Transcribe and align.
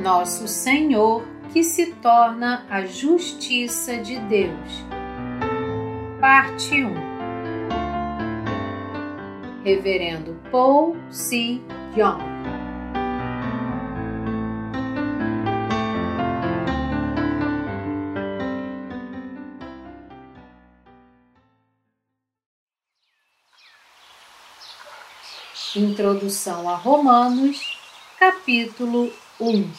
nosso 0.00 0.48
Senhor, 0.48 1.22
que 1.52 1.62
se 1.62 1.92
torna 1.94 2.64
a 2.70 2.86
justiça 2.86 3.98
de 3.98 4.18
Deus. 4.20 4.84
Parte 6.20 6.82
1 6.82 6.94
Reverendo 9.62 10.40
Paul 10.50 10.96
C. 11.10 11.60
Young 11.96 12.30
Introdução 25.76 26.68
a 26.68 26.74
Romanos, 26.74 27.78
capítulo 28.18 29.10
1 29.40 29.72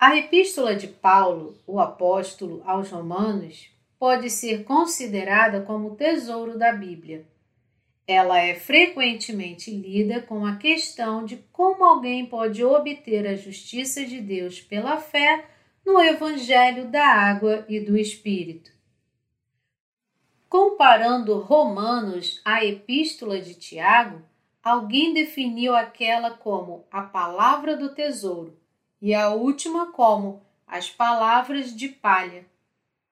A 0.00 0.16
Epístola 0.16 0.74
de 0.74 0.88
Paulo, 0.88 1.56
o 1.64 1.78
apóstolo 1.78 2.62
aos 2.66 2.90
Romanos, 2.90 3.70
pode 3.96 4.28
ser 4.28 4.64
considerada 4.64 5.60
como 5.60 5.92
o 5.92 5.94
tesouro 5.94 6.58
da 6.58 6.72
Bíblia. 6.72 7.24
Ela 8.08 8.40
é 8.40 8.56
frequentemente 8.56 9.70
lida 9.70 10.20
com 10.20 10.44
a 10.44 10.56
questão 10.56 11.24
de 11.24 11.36
como 11.52 11.84
alguém 11.84 12.26
pode 12.26 12.64
obter 12.64 13.24
a 13.24 13.36
justiça 13.36 14.04
de 14.04 14.20
Deus 14.20 14.60
pela 14.60 14.96
fé 14.96 15.44
no 15.86 16.00
Evangelho 16.00 16.90
da 16.90 17.06
Água 17.06 17.64
e 17.68 17.78
do 17.78 17.96
Espírito. 17.96 18.72
Comparando 20.48 21.38
Romanos 21.38 22.40
à 22.44 22.64
Epístola 22.64 23.40
de 23.40 23.54
Tiago, 23.54 24.28
alguém 24.62 25.14
definiu 25.14 25.74
aquela 25.74 26.30
como 26.30 26.84
a 26.90 27.02
palavra 27.02 27.76
do 27.76 27.94
tesouro 27.94 28.58
e 29.00 29.14
a 29.14 29.30
última 29.30 29.92
como 29.92 30.42
as 30.66 30.90
palavras 30.90 31.74
de 31.74 31.88
palha. 31.88 32.44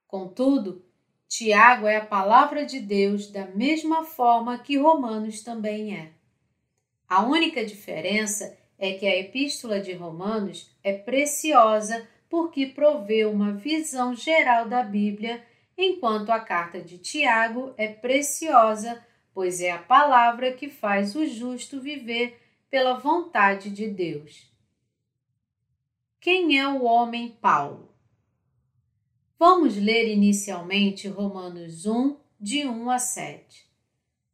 Contudo, 0.07 0.85
Tiago 1.29 1.87
é 1.87 1.97
a 1.97 2.05
palavra 2.05 2.65
de 2.65 2.81
Deus 2.81 3.31
da 3.31 3.47
mesma 3.47 4.05
forma 4.05 4.59
que 4.59 4.79
Romanos 4.79 5.43
também 5.43 5.97
é. 5.97 6.11
A 7.09 7.23
única 7.25 7.65
diferença 7.65 8.57
é 8.79 8.93
que 8.93 9.07
a 9.07 9.19
Epístola 9.19 9.81
de 9.81 9.93
Romanos 9.93 10.71
é 10.83 10.93
preciosa 10.93 12.07
porque 12.31 12.67
provê 12.67 13.25
uma 13.25 13.53
visão 13.53 14.15
geral 14.15 14.69
da 14.69 14.83
Bíblia 14.83 15.43
enquanto 15.77 16.31
a 16.31 16.41
carta 16.41 16.81
de 16.81 16.99
Tiago 16.99 17.73
é 17.77 17.89
preciosa, 17.89 19.03
pois 19.39 19.61
é 19.61 19.71
a 19.71 19.79
palavra 19.79 20.53
que 20.53 20.69
faz 20.69 21.15
o 21.15 21.25
justo 21.25 21.81
viver 21.81 22.41
pela 22.69 22.95
vontade 22.95 23.71
de 23.71 23.87
Deus. 23.87 24.53
Quem 26.21 26.59
é 26.59 26.67
o 26.67 26.83
homem 26.83 27.29
Paulo? 27.41 27.89
Vamos 29.39 29.77
ler 29.77 30.09
inicialmente 30.09 31.07
Romanos 31.07 31.87
1, 31.87 32.17
de 32.41 32.67
1 32.67 32.91
a 32.91 32.99
7. 32.99 33.65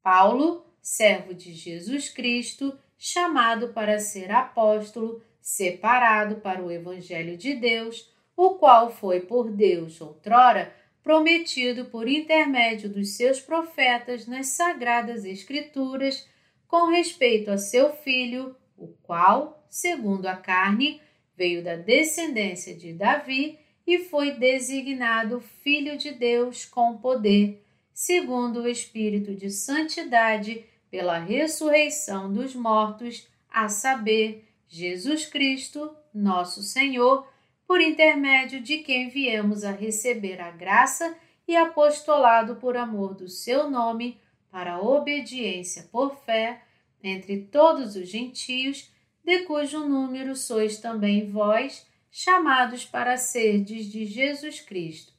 Paulo, 0.02 0.64
servo 0.80 1.34
de 1.34 1.52
Jesus 1.52 2.08
Cristo, 2.08 2.74
chamado 2.96 3.74
para 3.74 3.98
ser 3.98 4.30
apóstolo, 4.30 5.22
separado 5.39 6.36
para 6.36 6.62
o 6.62 6.72
Evangelho 6.72 7.36
de 7.36 7.52
Deus, 7.55 8.11
o 8.34 8.55
qual 8.55 8.91
foi 8.91 9.20
por 9.20 9.50
Deus 9.50 10.00
outrora 10.00 10.74
prometido 11.05 11.84
por 11.84 12.08
intermédio 12.08 12.88
dos 12.88 13.10
seus 13.10 13.38
profetas 13.38 14.27
nas 14.27 14.48
sagradas 14.48 15.27
Escrituras 15.27 16.27
com 16.66 16.91
respeito 16.91 17.50
a 17.50 17.58
seu 17.58 17.92
filho, 17.92 18.56
o 18.77 18.88
qual, 19.02 19.64
segundo 19.69 20.27
a 20.27 20.34
carne, 20.34 21.00
veio 21.36 21.62
da 21.62 21.77
descendência 21.77 22.74
de 22.74 22.94
Davi 22.94 23.58
e 23.86 23.98
foi 23.98 24.33
designado 24.33 25.42
Filho 25.62 25.98
de 25.98 26.11
Deus 26.11 26.64
com 26.64 26.96
poder, 26.96 27.62
segundo 27.92 28.62
o 28.62 28.68
Espírito 28.68 29.34
de 29.34 29.51
Santidade, 29.51 30.64
pela 30.90 31.18
ressurreição 31.18 32.33
dos 32.33 32.55
mortos, 32.55 33.28
a 33.51 33.68
saber, 33.68 34.48
Jesus 34.67 35.27
Cristo, 35.27 35.95
nosso 36.14 36.62
Senhor 36.62 37.28
por 37.67 37.80
intermédio 37.80 38.61
de 38.61 38.79
quem 38.79 39.08
viemos 39.08 39.64
a 39.64 39.70
receber 39.73 40.41
a 40.41 40.51
graça 40.51 41.17
e 41.47 41.57
apostolado 41.57 42.57
por 42.57 42.77
amor 42.77 43.14
do 43.14 43.29
seu 43.29 43.70
nome, 43.70 44.20
para 44.51 44.75
a 44.75 44.83
obediência 44.83 45.89
por 45.91 46.17
fé 46.25 46.63
entre 47.02 47.42
todos 47.42 47.97
os 47.97 48.08
gentios, 48.08 48.91
de 49.23 49.41
cujo 49.41 49.80
número 49.86 50.35
sois 50.36 50.79
também 50.79 51.30
vós, 51.30 51.86
chamados 52.11 52.85
para 52.85 53.17
serdes 53.17 53.91
de 53.91 54.07
Jesus 54.07 54.61
Cristo. 54.61 55.13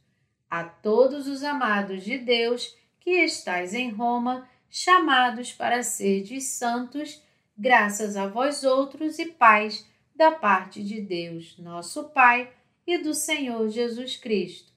A 0.50 0.64
todos 0.64 1.28
os 1.28 1.44
amados 1.44 2.04
de 2.04 2.18
Deus 2.18 2.76
que 3.00 3.12
estais 3.12 3.74
em 3.74 3.90
Roma, 3.90 4.48
chamados 4.70 5.52
para 5.52 5.84
serdes 5.84 6.46
santos, 6.46 7.22
graças 7.58 8.16
a 8.16 8.28
vós 8.28 8.64
outros 8.64 9.20
e 9.20 9.26
paz 9.26 9.86
da 10.16 10.32
parte 10.32 10.82
de 10.84 11.02
Deus, 11.02 11.58
nosso 11.58 12.06
Pai, 12.06 12.52
e 12.88 12.98
do 12.98 13.14
Senhor 13.14 13.68
Jesus 13.70 14.16
Cristo. 14.16 14.72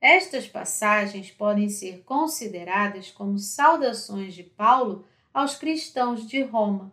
Estas 0.00 0.46
passagens 0.46 1.30
podem 1.30 1.68
ser 1.68 2.02
consideradas 2.04 3.10
como 3.10 3.38
saudações 3.38 4.34
de 4.34 4.42
Paulo 4.42 5.04
aos 5.32 5.56
cristãos 5.56 6.26
de 6.26 6.42
Roma. 6.42 6.92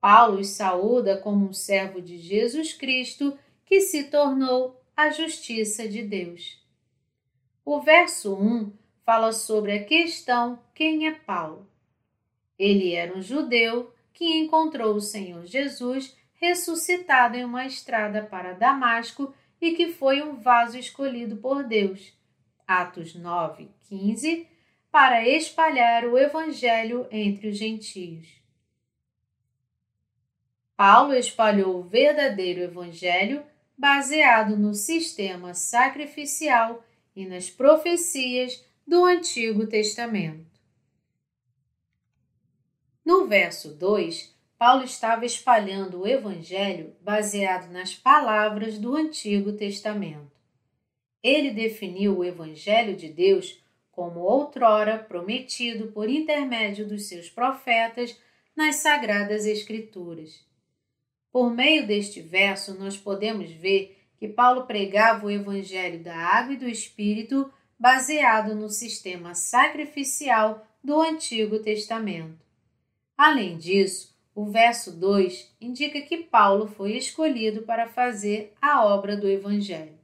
Paulo 0.00 0.40
os 0.40 0.48
saúda 0.48 1.16
como 1.16 1.48
um 1.48 1.52
servo 1.52 2.00
de 2.00 2.18
Jesus 2.18 2.72
Cristo 2.72 3.36
que 3.64 3.80
se 3.80 4.04
tornou 4.04 4.80
a 4.96 5.10
justiça 5.10 5.88
de 5.88 6.02
Deus. 6.02 6.62
O 7.64 7.80
verso 7.80 8.34
1 8.34 8.72
fala 9.04 9.32
sobre 9.32 9.72
a 9.72 9.84
questão 9.84 10.58
quem 10.74 11.06
é 11.06 11.12
Paulo. 11.12 11.66
Ele 12.58 12.92
era 12.92 13.16
um 13.16 13.22
judeu 13.22 13.92
que 14.12 14.36
encontrou 14.38 14.94
o 14.94 15.00
Senhor 15.00 15.44
Jesus 15.46 16.16
ressuscitado 16.36 17.36
em 17.36 17.44
uma 17.44 17.66
estrada 17.66 18.22
para 18.22 18.52
Damasco 18.52 19.34
e 19.60 19.72
que 19.72 19.92
foi 19.92 20.22
um 20.22 20.36
vaso 20.36 20.78
escolhido 20.78 21.36
por 21.36 21.64
Deus. 21.64 22.12
Atos 22.66 23.14
9, 23.14 23.70
15, 23.88 24.46
para 24.90 25.26
espalhar 25.26 26.04
o 26.04 26.18
Evangelho 26.18 27.06
entre 27.10 27.48
os 27.48 27.56
gentios. 27.56 28.28
Paulo 30.76 31.14
espalhou 31.14 31.78
o 31.78 31.82
verdadeiro 31.82 32.60
Evangelho 32.60 33.42
baseado 33.78 34.56
no 34.56 34.74
sistema 34.74 35.54
sacrificial 35.54 36.84
e 37.14 37.24
nas 37.24 37.48
profecias 37.48 38.64
do 38.86 39.04
Antigo 39.04 39.66
Testamento. 39.66 40.46
No 43.04 43.26
verso 43.26 43.74
2, 43.74 44.35
Paulo 44.58 44.84
estava 44.84 45.26
espalhando 45.26 46.00
o 46.00 46.06
Evangelho 46.06 46.96
baseado 47.02 47.70
nas 47.70 47.94
palavras 47.94 48.78
do 48.78 48.96
Antigo 48.96 49.52
Testamento. 49.52 50.32
Ele 51.22 51.50
definiu 51.50 52.18
o 52.18 52.24
Evangelho 52.24 52.96
de 52.96 53.08
Deus 53.08 53.62
como 53.92 54.20
outrora 54.20 54.98
prometido 54.98 55.88
por 55.88 56.08
intermédio 56.08 56.86
dos 56.86 57.06
seus 57.08 57.28
profetas 57.28 58.18
nas 58.54 58.76
Sagradas 58.76 59.44
Escrituras. 59.44 60.42
Por 61.30 61.50
meio 61.50 61.86
deste 61.86 62.22
verso, 62.22 62.78
nós 62.78 62.96
podemos 62.96 63.50
ver 63.50 63.98
que 64.18 64.26
Paulo 64.26 64.64
pregava 64.64 65.26
o 65.26 65.30
Evangelho 65.30 66.02
da 66.02 66.16
Água 66.16 66.54
e 66.54 66.56
do 66.56 66.68
Espírito 66.68 67.52
baseado 67.78 68.54
no 68.54 68.70
sistema 68.70 69.34
sacrificial 69.34 70.66
do 70.82 70.98
Antigo 71.02 71.58
Testamento. 71.58 72.40
Além 73.18 73.58
disso, 73.58 74.15
o 74.36 74.44
verso 74.44 74.92
2 74.92 75.56
indica 75.58 75.98
que 76.02 76.18
Paulo 76.18 76.66
foi 76.66 76.92
escolhido 76.92 77.62
para 77.62 77.88
fazer 77.88 78.52
a 78.60 78.84
obra 78.84 79.16
do 79.16 79.26
Evangelho. 79.26 79.98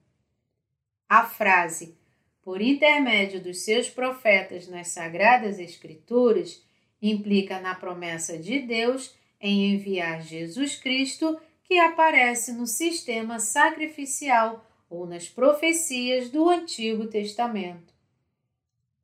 A 1.06 1.26
frase, 1.26 1.94
por 2.42 2.62
intermédio 2.62 3.42
dos 3.42 3.58
seus 3.58 3.90
profetas 3.90 4.66
nas 4.66 4.88
Sagradas 4.88 5.58
Escrituras, 5.58 6.64
implica 7.02 7.60
na 7.60 7.74
promessa 7.74 8.38
de 8.38 8.60
Deus 8.60 9.14
em 9.38 9.74
enviar 9.74 10.22
Jesus 10.22 10.76
Cristo, 10.76 11.38
que 11.64 11.78
aparece 11.78 12.54
no 12.54 12.66
sistema 12.66 13.38
sacrificial 13.38 14.64
ou 14.88 15.06
nas 15.06 15.28
profecias 15.28 16.30
do 16.30 16.48
Antigo 16.48 17.06
Testamento. 17.06 17.92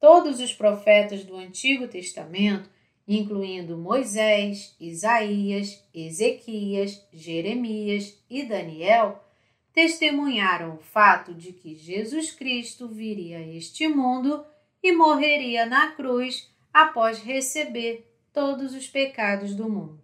Todos 0.01 0.41
os 0.41 0.55
profetas 0.55 1.23
do 1.23 1.37
Antigo 1.37 1.87
Testamento 1.87 2.78
incluindo 3.09 3.79
Moisés, 3.79 4.77
Isaías, 4.79 5.83
Ezequias, 5.95 7.03
Jeremias 7.11 8.23
e 8.29 8.45
Daniel, 8.45 9.25
testemunharam 9.73 10.75
o 10.75 10.79
fato 10.79 11.33
de 11.33 11.55
que 11.55 11.75
Jesus 11.75 12.31
Cristo 12.31 12.87
viria 12.87 13.39
a 13.39 13.47
este 13.47 13.89
mundo 13.89 14.45
e 14.83 14.93
morreria 14.93 15.65
na 15.65 15.93
cruz 15.93 16.53
após 16.71 17.19
receber 17.23 18.13
todos 18.31 18.75
os 18.75 18.87
pecados 18.87 19.55
do 19.55 19.71
mundo. 19.71 20.03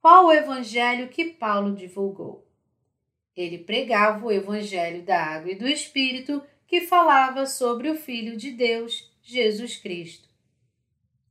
Qual 0.00 0.26
o 0.26 0.32
evangelho 0.32 1.08
que 1.08 1.24
Paulo 1.24 1.74
divulgou? 1.74 2.46
Ele 3.36 3.58
pregava 3.58 4.24
o 4.24 4.30
evangelho 4.30 5.02
da 5.02 5.20
água 5.20 5.50
e 5.50 5.56
do 5.56 5.66
Espírito 5.66 6.42
que 6.66 6.82
falava 6.82 7.44
sobre 7.44 7.90
o 7.90 7.96
Filho 7.96 8.36
de 8.36 8.52
Deus, 8.52 9.12
Jesus 9.20 9.76
Cristo. 9.76 10.29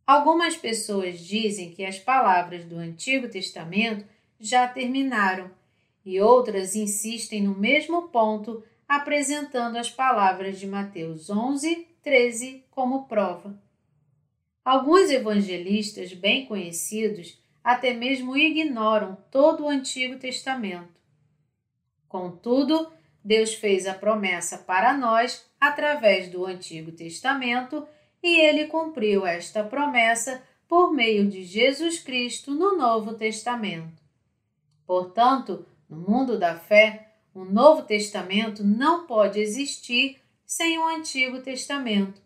Algumas 0.09 0.57
pessoas 0.57 1.19
dizem 1.19 1.69
que 1.69 1.85
as 1.85 1.99
palavras 1.99 2.65
do 2.65 2.79
Antigo 2.79 3.29
Testamento 3.29 4.03
já 4.39 4.67
terminaram 4.67 5.51
e 6.03 6.19
outras 6.19 6.75
insistem 6.75 7.43
no 7.43 7.53
mesmo 7.53 8.07
ponto, 8.07 8.63
apresentando 8.87 9.77
as 9.77 9.91
palavras 9.91 10.59
de 10.59 10.65
Mateus 10.65 11.29
11, 11.29 11.87
13 12.01 12.65
como 12.71 13.05
prova. 13.05 13.55
Alguns 14.65 15.11
evangelistas 15.11 16.11
bem 16.11 16.47
conhecidos 16.47 17.39
até 17.63 17.93
mesmo 17.93 18.35
ignoram 18.35 19.15
todo 19.29 19.65
o 19.65 19.69
Antigo 19.69 20.17
Testamento. 20.17 20.99
Contudo, 22.07 22.91
Deus 23.23 23.53
fez 23.53 23.85
a 23.85 23.93
promessa 23.93 24.57
para 24.57 24.91
nós 24.97 25.47
através 25.61 26.29
do 26.29 26.47
Antigo 26.47 26.91
Testamento 26.91 27.87
e 28.21 28.39
ele 28.39 28.65
cumpriu 28.65 29.25
esta 29.25 29.63
promessa 29.63 30.43
por 30.67 30.93
meio 30.93 31.27
de 31.27 31.43
Jesus 31.43 31.99
Cristo 31.99 32.51
no 32.51 32.77
Novo 32.77 33.13
Testamento. 33.13 34.01
Portanto, 34.85 35.65
no 35.89 35.97
mundo 35.97 36.37
da 36.37 36.55
fé, 36.55 37.15
o 37.33 37.43
Novo 37.43 37.83
Testamento 37.83 38.63
não 38.63 39.07
pode 39.07 39.39
existir 39.39 40.21
sem 40.45 40.77
o 40.77 40.87
Antigo 40.87 41.41
Testamento, 41.41 42.21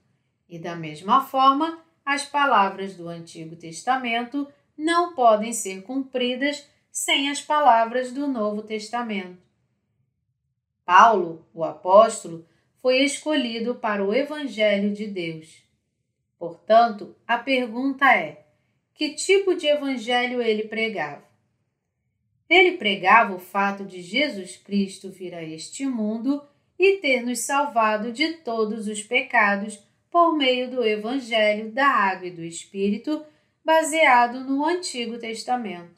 e 0.50 0.58
da 0.58 0.76
mesma 0.76 1.26
forma, 1.26 1.80
as 2.06 2.26
palavras 2.26 2.96
do 2.96 3.08
Antigo 3.08 3.56
Testamento 3.56 4.48
não 4.78 5.14
podem 5.14 5.54
ser 5.54 5.84
cumpridas 5.84 6.68
sem 6.92 7.30
as 7.30 7.42
palavras 7.42 8.12
do 8.12 8.28
Novo 8.28 8.62
Testamento. 8.62 9.42
Paulo, 10.86 11.48
o 11.54 11.64
apóstolo, 11.64 12.46
foi 12.82 13.00
escolhido 13.00 13.76
para 13.76 14.04
o 14.04 14.14
Evangelho 14.14 14.94
de 14.94 15.08
Deus. 15.08 15.63
Portanto, 16.44 17.16
a 17.26 17.38
pergunta 17.38 18.14
é: 18.14 18.48
que 18.94 19.14
tipo 19.14 19.56
de 19.56 19.66
evangelho 19.66 20.42
ele 20.42 20.64
pregava? 20.64 21.24
Ele 22.50 22.76
pregava 22.76 23.34
o 23.34 23.40
fato 23.40 23.86
de 23.86 24.02
Jesus 24.02 24.58
Cristo 24.58 25.10
vir 25.10 25.34
a 25.34 25.42
este 25.42 25.86
mundo 25.86 26.46
e 26.78 26.98
ter 26.98 27.22
nos 27.22 27.46
salvado 27.46 28.12
de 28.12 28.34
todos 28.34 28.90
os 28.90 29.02
pecados 29.02 29.80
por 30.12 30.36
meio 30.36 30.70
do 30.70 30.84
Evangelho 30.84 31.72
da 31.72 31.88
Água 31.88 32.28
e 32.28 32.32
do 32.32 32.44
Espírito, 32.44 33.26
baseado 33.64 34.42
no 34.42 34.66
Antigo 34.66 35.18
Testamento. 35.18 35.96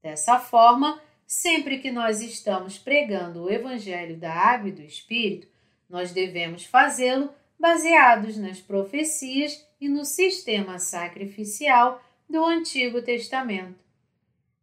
Dessa 0.00 0.38
forma, 0.38 1.02
sempre 1.26 1.78
que 1.78 1.90
nós 1.90 2.20
estamos 2.20 2.78
pregando 2.78 3.42
o 3.42 3.50
Evangelho 3.50 4.16
da 4.16 4.32
Água 4.32 4.68
e 4.68 4.72
do 4.72 4.82
Espírito, 4.82 5.48
nós 5.90 6.12
devemos 6.12 6.64
fazê-lo 6.64 7.34
baseados 7.58 8.36
nas 8.36 8.60
profecias 8.60 9.66
e 9.80 9.88
no 9.88 10.04
sistema 10.04 10.78
sacrificial 10.78 12.02
do 12.28 12.44
Antigo 12.44 13.02
Testamento. 13.02 13.78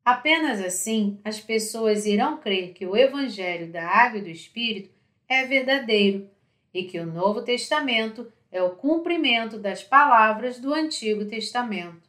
Apenas 0.04 0.62
assim 0.62 1.20
as 1.24 1.40
pessoas 1.40 2.06
irão 2.06 2.38
crer 2.38 2.74
que 2.74 2.86
o 2.86 2.96
Evangelho 2.96 3.72
da 3.72 3.88
Água 3.88 4.20
e 4.20 4.24
do 4.24 4.30
Espírito 4.30 4.92
é 5.28 5.46
verdadeiro 5.46 6.30
e 6.74 6.84
que 6.84 7.00
o 7.00 7.06
Novo 7.06 7.42
Testamento 7.42 8.32
é 8.52 8.62
o 8.62 8.76
cumprimento 8.76 9.58
das 9.58 9.84
palavras 9.84 10.60
do 10.60 10.74
Antigo 10.74 11.26
Testamento. 11.26 12.08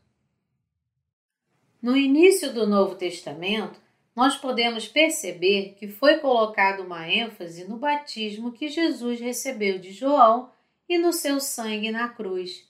No 1.80 1.96
início 1.96 2.52
do 2.52 2.66
Novo 2.66 2.94
Testamento, 2.96 3.80
nós 4.14 4.36
podemos 4.36 4.88
perceber 4.88 5.74
que 5.78 5.88
foi 5.88 6.18
colocada 6.18 6.82
uma 6.82 7.08
ênfase 7.08 7.64
no 7.64 7.76
batismo 7.76 8.52
que 8.52 8.68
Jesus 8.68 9.20
recebeu 9.20 9.78
de 9.78 9.92
João 9.92 10.50
e 10.88 10.98
no 10.98 11.12
seu 11.12 11.40
sangue 11.40 11.90
na 11.90 12.08
cruz. 12.08 12.68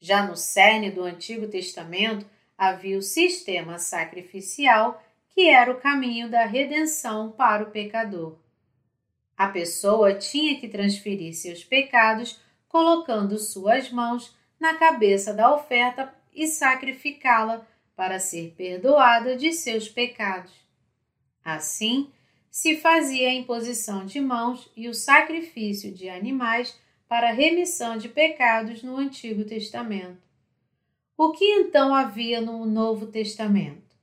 Já 0.00 0.26
no 0.26 0.36
cerne 0.36 0.90
do 0.90 1.02
Antigo 1.02 1.48
Testamento, 1.48 2.26
havia 2.56 2.98
o 2.98 3.02
sistema 3.02 3.78
sacrificial 3.78 5.02
que 5.30 5.48
era 5.48 5.70
o 5.70 5.80
caminho 5.80 6.28
da 6.28 6.44
redenção 6.44 7.30
para 7.30 7.62
o 7.62 7.70
pecador. 7.70 8.36
A 9.36 9.48
pessoa 9.48 10.14
tinha 10.14 10.58
que 10.58 10.68
transferir 10.68 11.32
seus 11.32 11.62
pecados 11.62 12.40
colocando 12.68 13.38
suas 13.38 13.90
mãos 13.90 14.36
na 14.58 14.74
cabeça 14.74 15.32
da 15.32 15.54
oferta 15.54 16.12
e 16.34 16.48
sacrificá-la 16.48 17.66
para 17.94 18.18
ser 18.18 18.54
perdoada 18.56 19.36
de 19.36 19.52
seus 19.52 19.88
pecados. 19.88 20.52
Assim, 21.44 22.10
se 22.50 22.76
fazia 22.76 23.28
a 23.28 23.34
imposição 23.34 24.04
de 24.04 24.20
mãos 24.20 24.70
e 24.76 24.88
o 24.88 24.94
sacrifício 24.94 25.92
de 25.92 26.08
animais 26.08 26.78
para 27.08 27.32
remissão 27.32 27.96
de 27.96 28.08
pecados 28.08 28.82
no 28.82 28.96
Antigo 28.96 29.44
Testamento. 29.44 30.18
O 31.16 31.32
que 31.32 31.44
então 31.44 31.94
havia 31.94 32.40
no 32.40 32.64
Novo 32.66 33.06
Testamento? 33.06 33.96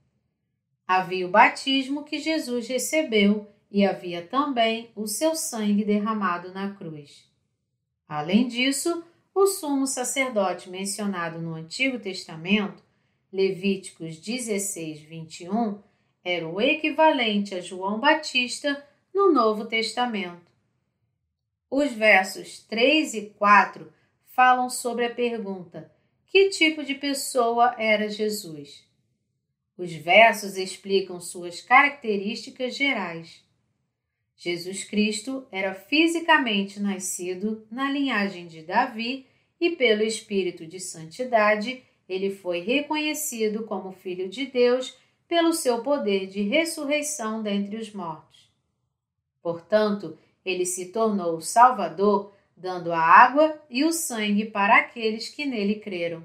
Havia 0.88 1.26
o 1.26 1.32
batismo 1.32 2.04
que 2.04 2.20
Jesus 2.20 2.68
recebeu 2.68 3.48
e 3.72 3.86
havia 3.86 4.22
também 4.22 4.90
o 4.96 5.08
seu 5.08 5.36
sangue 5.36 5.86
derramado 5.86 6.52
na 6.52 6.74
cruz. 6.74 7.30
Além 8.08 8.48
disso, 8.48 9.04
o 9.34 9.48
sumo 9.48 9.88
sacerdote 9.88 10.70
mencionado 10.70 11.40
no 11.40 11.56
Antigo 11.56 12.00
Testamento, 12.00 12.84
Levíticos 13.32 14.18
16, 14.18 15.02
21, 15.02 15.80
era 16.24 16.48
o 16.48 16.62
equivalente 16.62 17.54
a 17.54 17.62
João 17.62 18.00
Batista 18.00 18.84
no 19.14 19.32
Novo 19.32 19.66
Testamento. 19.66 20.45
Os 21.78 21.92
versos 21.92 22.60
3 22.70 23.16
e 23.16 23.22
4 23.32 23.92
falam 24.28 24.70
sobre 24.70 25.08
a 25.08 25.14
pergunta: 25.14 25.92
que 26.26 26.48
tipo 26.48 26.86
de 26.86 26.96
pessoa 26.96 27.76
era 27.78 28.08
Jesus? 28.08 28.88
Os 29.78 29.92
versos 29.92 30.56
explicam 30.56 31.20
suas 31.20 31.60
características 31.60 32.78
gerais. 32.78 33.44
Jesus 34.38 34.86
Cristo 34.86 35.46
era 35.52 35.76
fisicamente 35.76 36.80
nascido 36.80 37.68
na 37.70 37.92
linhagem 37.92 38.48
de 38.48 38.62
Davi 38.62 39.26
e, 39.60 39.72
pelo 39.72 40.02
Espírito 40.02 40.66
de 40.66 40.80
Santidade, 40.80 41.84
ele 42.08 42.32
foi 42.34 42.62
reconhecido 42.62 43.66
como 43.66 43.92
Filho 43.92 44.30
de 44.30 44.46
Deus 44.46 44.98
pelo 45.28 45.52
seu 45.52 45.84
poder 45.84 46.28
de 46.28 46.42
ressurreição 46.42 47.44
dentre 47.44 47.76
os 47.76 47.92
mortos. 47.92 48.50
Portanto, 49.42 50.18
ele 50.46 50.66
se 50.66 50.92
tornou 50.92 51.38
o 51.38 51.42
Salvador 51.42 52.34
dando 52.56 52.94
a 52.94 53.00
água 53.00 53.60
e 53.70 53.84
o 53.84 53.92
sangue 53.92 54.46
para 54.46 54.78
aqueles 54.78 55.28
que 55.28 55.46
nele 55.46 55.76
creram. 55.76 56.24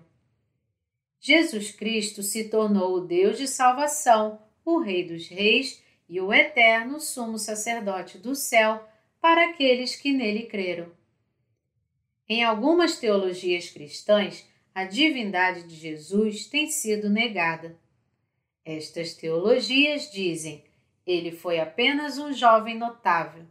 Jesus 1.18 1.72
Cristo 1.72 2.22
se 2.22 2.48
tornou 2.48 2.94
o 2.94 3.00
Deus 3.00 3.36
de 3.36 3.48
salvação, 3.48 4.40
o 4.64 4.78
Rei 4.78 5.04
dos 5.04 5.28
Reis 5.28 5.82
e 6.08 6.20
o 6.20 6.32
eterno 6.32 7.00
sumo 7.00 7.38
sacerdote 7.38 8.18
do 8.18 8.34
céu 8.34 8.86
para 9.20 9.50
aqueles 9.50 9.96
que 9.96 10.12
nele 10.12 10.44
creram. 10.44 10.90
Em 12.28 12.44
algumas 12.44 12.98
teologias 12.98 13.68
cristãs, 13.68 14.48
a 14.74 14.84
divindade 14.84 15.64
de 15.64 15.74
Jesus 15.74 16.46
tem 16.46 16.68
sido 16.68 17.10
negada. 17.10 17.76
Estas 18.64 19.14
teologias 19.14 20.10
dizem: 20.10 20.64
ele 21.06 21.32
foi 21.32 21.58
apenas 21.58 22.18
um 22.18 22.32
jovem 22.32 22.78
notável. 22.78 23.44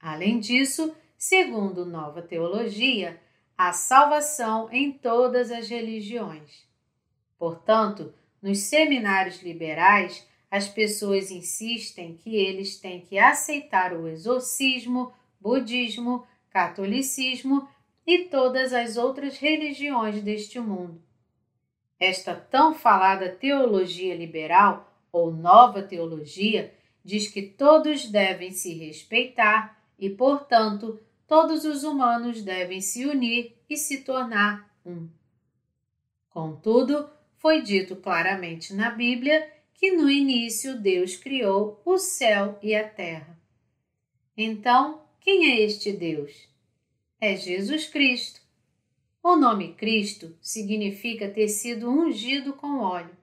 Além 0.00 0.40
disso, 0.40 0.94
Segundo 1.22 1.84
Nova 1.84 2.22
Teologia, 2.22 3.20
há 3.54 3.74
salvação 3.74 4.72
em 4.72 4.90
todas 4.90 5.50
as 5.50 5.68
religiões. 5.68 6.66
Portanto, 7.38 8.14
nos 8.40 8.60
seminários 8.60 9.42
liberais, 9.42 10.26
as 10.50 10.66
pessoas 10.66 11.30
insistem 11.30 12.16
que 12.16 12.34
eles 12.34 12.80
têm 12.80 13.02
que 13.02 13.18
aceitar 13.18 13.92
o 13.92 14.08
exorcismo, 14.08 15.12
budismo, 15.38 16.26
catolicismo 16.48 17.68
e 18.06 18.20
todas 18.20 18.72
as 18.72 18.96
outras 18.96 19.36
religiões 19.36 20.22
deste 20.22 20.58
mundo. 20.58 21.02
Esta 22.00 22.34
tão 22.34 22.74
falada 22.74 23.28
teologia 23.28 24.16
liberal 24.16 24.90
ou 25.12 25.30
nova 25.30 25.82
teologia 25.82 26.72
diz 27.04 27.28
que 27.28 27.42
todos 27.42 28.06
devem 28.06 28.52
se 28.52 28.72
respeitar 28.72 29.79
e, 30.00 30.08
portanto, 30.08 30.98
todos 31.28 31.64
os 31.64 31.84
humanos 31.84 32.42
devem 32.42 32.80
se 32.80 33.04
unir 33.04 33.54
e 33.68 33.76
se 33.76 33.98
tornar 33.98 34.74
um. 34.84 35.08
Contudo, 36.30 37.08
foi 37.36 37.60
dito 37.60 37.94
claramente 37.96 38.72
na 38.72 38.90
Bíblia 38.90 39.52
que 39.74 39.92
no 39.92 40.10
início 40.10 40.78
Deus 40.80 41.16
criou 41.16 41.80
o 41.84 41.98
céu 41.98 42.58
e 42.62 42.74
a 42.74 42.88
terra. 42.88 43.38
Então, 44.36 45.02
quem 45.20 45.52
é 45.52 45.60
este 45.60 45.92
Deus? 45.92 46.48
É 47.20 47.36
Jesus 47.36 47.86
Cristo. 47.86 48.40
O 49.22 49.36
nome 49.36 49.74
Cristo 49.74 50.34
significa 50.40 51.28
ter 51.28 51.48
sido 51.48 51.90
ungido 51.90 52.54
com 52.54 52.78
óleo. 52.78 53.16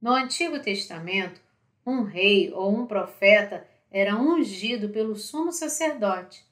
No 0.00 0.12
Antigo 0.12 0.58
Testamento, 0.58 1.40
um 1.86 2.02
rei 2.02 2.50
ou 2.52 2.74
um 2.74 2.86
profeta 2.86 3.66
era 3.92 4.16
ungido 4.16 4.88
pelo 4.88 5.14
sumo 5.14 5.52
sacerdote. 5.52 6.44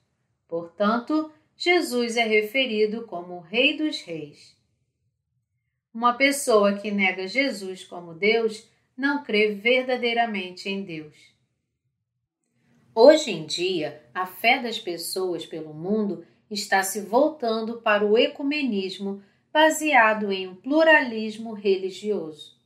Portanto, 0.47 1.33
Jesus 1.57 2.17
é 2.17 2.25
referido 2.25 3.07
como 3.07 3.35
o 3.35 3.41
Rei 3.41 3.77
dos 3.77 4.03
Reis. 4.03 4.57
Uma 5.93 6.15
pessoa 6.15 6.75
que 6.75 6.91
nega 6.91 7.27
Jesus 7.27 7.83
como 7.83 8.15
Deus 8.15 8.69
não 8.97 9.25
crê 9.25 9.55
verdadeiramente 9.55 10.69
em 10.69 10.83
Deus. 10.83 11.17
Hoje 12.95 13.31
em 13.31 13.47
dia, 13.47 14.05
a 14.13 14.27
fé 14.27 14.63
das 14.63 14.79
pessoas 14.79 15.47
pelo 15.47 15.73
mundo 15.73 16.27
está 16.51 16.83
se 16.83 17.01
voltando 17.01 17.81
para 17.81 18.05
o 18.05 18.19
ecumenismo 18.19 19.23
baseado 19.53 20.31
em 20.31 20.47
um 20.47 20.55
pluralismo 20.55 21.53
religioso. 21.53 22.59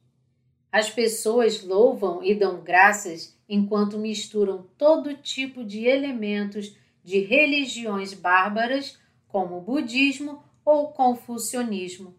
As 0.72 0.90
pessoas 0.90 1.62
louvam 1.62 2.22
e 2.22 2.34
dão 2.34 2.60
graças 2.62 3.33
enquanto 3.48 3.98
misturam 3.98 4.66
todo 4.76 5.16
tipo 5.16 5.64
de 5.64 5.86
elementos 5.86 6.76
de 7.02 7.20
religiões 7.20 8.14
bárbaras, 8.14 8.98
como 9.28 9.58
o 9.58 9.60
budismo 9.60 10.42
ou 10.64 10.84
o 10.84 10.92
confucionismo. 10.92 12.14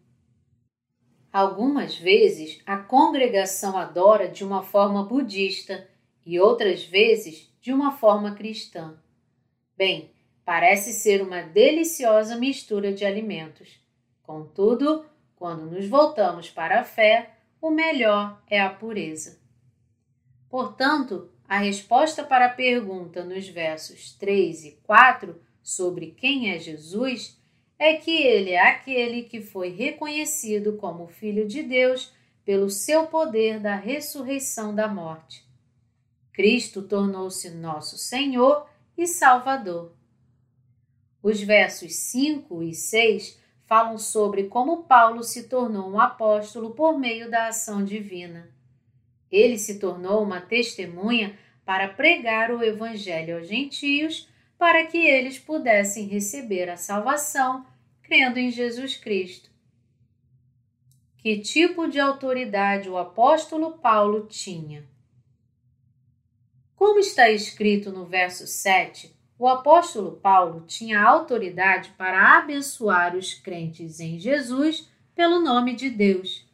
Algumas 1.31 1.97
vezes 1.97 2.61
a 2.65 2.77
congregação 2.77 3.77
adora 3.77 4.27
de 4.27 4.43
uma 4.43 4.63
forma 4.63 5.03
budista 5.03 5.89
e 6.25 6.39
outras 6.39 6.83
vezes 6.83 7.51
de 7.59 7.73
uma 7.73 7.91
forma 7.91 8.35
cristã. 8.35 8.97
Bem, 9.75 10.11
parece 10.45 10.93
ser 10.93 11.21
uma 11.21 11.41
deliciosa 11.41 12.35
mistura 12.35 12.93
de 12.93 13.03
alimentos. 13.03 13.79
Contudo, 14.23 15.05
quando 15.35 15.65
nos 15.65 15.87
voltamos 15.87 16.49
para 16.49 16.79
a 16.79 16.83
fé, 16.83 17.31
o 17.61 17.69
melhor 17.69 18.41
é 18.47 18.61
a 18.61 18.69
pureza. 18.69 19.44
Portanto, 20.49 21.29
a 21.47 21.57
resposta 21.57 22.23
para 22.23 22.47
a 22.47 22.53
pergunta 22.53 23.23
nos 23.23 23.47
versos 23.47 24.13
3 24.13 24.65
e 24.65 24.71
4 24.83 25.39
sobre 25.61 26.11
quem 26.11 26.51
é 26.51 26.59
Jesus 26.59 27.39
é 27.77 27.95
que 27.95 28.11
ele 28.11 28.51
é 28.51 28.69
aquele 28.69 29.23
que 29.23 29.41
foi 29.41 29.69
reconhecido 29.69 30.77
como 30.77 31.07
Filho 31.07 31.47
de 31.47 31.61
Deus 31.61 32.13
pelo 32.45 32.69
seu 32.69 33.07
poder 33.07 33.59
da 33.59 33.75
ressurreição 33.75 34.73
da 34.73 34.87
morte. 34.87 35.45
Cristo 36.31 36.81
tornou-se 36.83 37.49
nosso 37.49 37.97
Senhor 37.97 38.67
e 38.97 39.07
Salvador. 39.07 39.93
Os 41.21 41.41
versos 41.41 41.95
5 41.95 42.61
e 42.61 42.73
6 42.73 43.39
falam 43.65 43.97
sobre 43.97 44.43
como 44.43 44.83
Paulo 44.83 45.23
se 45.23 45.49
tornou 45.49 45.89
um 45.89 45.99
apóstolo 45.99 46.71
por 46.71 46.99
meio 46.99 47.29
da 47.29 47.47
ação 47.47 47.83
divina. 47.83 48.54
Ele 49.31 49.57
se 49.57 49.79
tornou 49.79 50.23
uma 50.23 50.41
testemunha 50.41 51.37
para 51.65 51.87
pregar 51.87 52.51
o 52.51 52.63
Evangelho 52.63 53.37
aos 53.37 53.47
gentios, 53.47 54.29
para 54.57 54.85
que 54.85 54.97
eles 54.97 55.37
pudessem 55.39 56.07
receber 56.07 56.69
a 56.69 56.77
salvação 56.77 57.65
crendo 58.01 58.39
em 58.39 58.51
Jesus 58.51 58.95
Cristo. 58.95 59.49
Que 61.17 61.39
tipo 61.39 61.87
de 61.87 61.99
autoridade 61.99 62.87
o 62.87 62.97
apóstolo 62.97 63.79
Paulo 63.79 64.27
tinha? 64.27 64.87
Como 66.75 66.99
está 66.99 67.29
escrito 67.31 67.91
no 67.91 68.05
verso 68.05 68.45
7, 68.45 69.15
o 69.37 69.47
apóstolo 69.47 70.13
Paulo 70.17 70.65
tinha 70.67 71.01
autoridade 71.01 71.89
para 71.97 72.37
abençoar 72.37 73.15
os 73.15 73.33
crentes 73.33 73.99
em 73.99 74.19
Jesus 74.19 74.89
pelo 75.15 75.39
nome 75.39 75.75
de 75.75 75.89
Deus. 75.89 76.44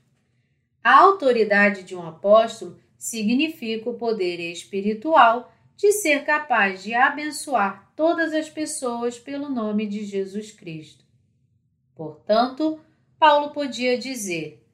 A 0.84 0.98
autoridade 1.00 1.84
de 1.84 1.96
um 1.96 2.08
apóstolo 2.08 2.80
significa 2.98 3.90
o 3.90 3.98
poder 3.98 4.40
espiritual 4.40 5.54
de 5.78 5.92
ser 5.92 6.24
capaz 6.26 6.84
de 6.84 6.94
abençoar 6.94 7.92
todas 7.96 8.34
as 8.34 8.50
pessoas 8.50 9.20
pelo 9.20 9.50
nome 9.50 9.88
de 9.88 10.04
Jesus 10.06 10.52
Cristo. 10.52 11.04
Portanto, 11.96 12.80
Paulo 13.20 13.52
podia 13.52 13.98
dizer: 13.98 14.66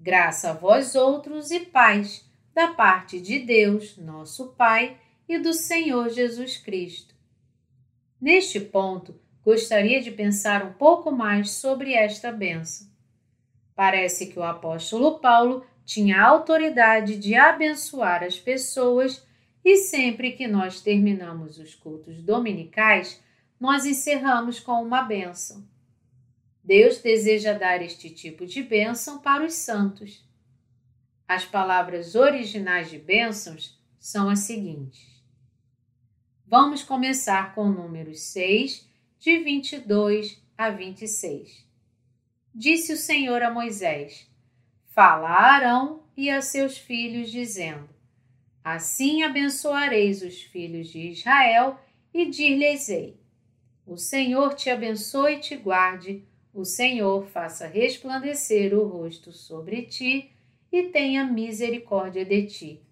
Graça 0.00 0.50
a 0.50 0.52
vós 0.52 0.94
outros 0.94 1.50
e 1.50 1.60
paz 1.60 2.24
da 2.54 2.68
parte 2.68 3.20
de 3.20 3.40
Deus, 3.40 3.96
nosso 3.96 4.48
Pai, 4.48 4.96
e 5.28 5.38
do 5.38 5.52
Senhor 5.52 6.08
Jesus 6.08 6.56
Cristo. 6.56 7.14
Neste 8.20 8.58
ponto, 8.58 9.20
gostaria 9.44 10.00
de 10.00 10.10
pensar 10.10 10.64
um 10.64 10.72
pouco 10.72 11.12
mais 11.12 11.52
sobre 11.52 11.94
esta 11.94 12.32
benção. 12.32 12.88
Parece 13.78 14.26
que 14.26 14.36
o 14.36 14.42
apóstolo 14.42 15.20
Paulo 15.20 15.64
tinha 15.84 16.20
autoridade 16.20 17.16
de 17.16 17.36
abençoar 17.36 18.24
as 18.24 18.36
pessoas 18.36 19.24
e 19.64 19.76
sempre 19.76 20.32
que 20.32 20.48
nós 20.48 20.80
terminamos 20.80 21.60
os 21.60 21.76
cultos 21.76 22.20
dominicais, 22.20 23.22
nós 23.60 23.86
encerramos 23.86 24.58
com 24.58 24.82
uma 24.82 25.02
bênção. 25.02 25.64
Deus 26.64 26.98
deseja 26.98 27.52
dar 27.52 27.80
este 27.80 28.10
tipo 28.10 28.44
de 28.46 28.64
bênção 28.64 29.20
para 29.20 29.44
os 29.44 29.54
santos. 29.54 30.28
As 31.28 31.44
palavras 31.44 32.16
originais 32.16 32.90
de 32.90 32.98
bênçãos 32.98 33.80
são 34.00 34.28
as 34.28 34.40
seguintes. 34.40 35.22
Vamos 36.44 36.82
começar 36.82 37.54
com 37.54 37.68
o 37.68 37.72
número 37.72 38.12
6, 38.12 38.90
de 39.20 39.38
22 39.38 40.42
a 40.56 40.68
26. 40.68 41.67
Disse 42.58 42.92
o 42.92 42.96
Senhor 42.96 43.40
a 43.40 43.52
Moisés: 43.52 44.28
Fala 44.88 45.28
a 45.28 45.54
Arão 45.54 46.02
e 46.16 46.28
a 46.28 46.42
seus 46.42 46.76
filhos, 46.76 47.30
dizendo: 47.30 47.88
Assim 48.64 49.22
abençoareis 49.22 50.22
os 50.22 50.42
filhos 50.42 50.88
de 50.88 51.10
Israel 51.10 51.78
e 52.12 52.26
dir-lhes-ei: 52.26 53.16
O 53.86 53.96
Senhor 53.96 54.54
te 54.54 54.70
abençoe 54.70 55.34
e 55.34 55.38
te 55.38 55.54
guarde, 55.54 56.24
o 56.52 56.64
Senhor 56.64 57.28
faça 57.28 57.68
resplandecer 57.68 58.76
o 58.76 58.88
rosto 58.88 59.30
sobre 59.30 59.82
ti 59.82 60.32
e 60.72 60.82
tenha 60.88 61.24
misericórdia 61.24 62.24
de 62.24 62.44
ti. 62.46 62.82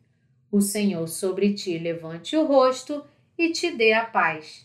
O 0.48 0.60
Senhor 0.60 1.08
sobre 1.08 1.54
ti 1.54 1.76
levante 1.76 2.36
o 2.36 2.46
rosto 2.46 3.04
e 3.36 3.50
te 3.50 3.72
dê 3.72 3.94
a 3.94 4.04
paz. 4.04 4.64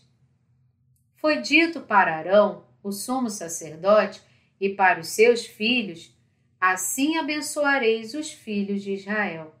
Foi 1.16 1.40
dito 1.40 1.80
para 1.80 2.18
Arão, 2.18 2.62
o 2.84 2.92
sumo 2.92 3.28
sacerdote, 3.28 4.22
e 4.62 4.68
para 4.68 5.00
os 5.00 5.08
seus 5.08 5.44
filhos: 5.44 6.16
Assim 6.60 7.18
abençoareis 7.18 8.14
os 8.14 8.30
filhos 8.30 8.80
de 8.84 8.92
Israel. 8.92 9.52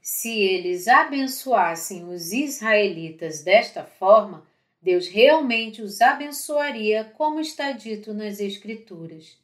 Se 0.00 0.40
eles 0.40 0.88
abençoassem 0.88 2.08
os 2.08 2.32
israelitas 2.32 3.42
desta 3.42 3.84
forma, 3.84 4.46
Deus 4.80 5.06
realmente 5.06 5.82
os 5.82 6.00
abençoaria, 6.00 7.04
como 7.16 7.38
está 7.38 7.72
dito 7.72 8.14
nas 8.14 8.40
Escrituras. 8.40 9.38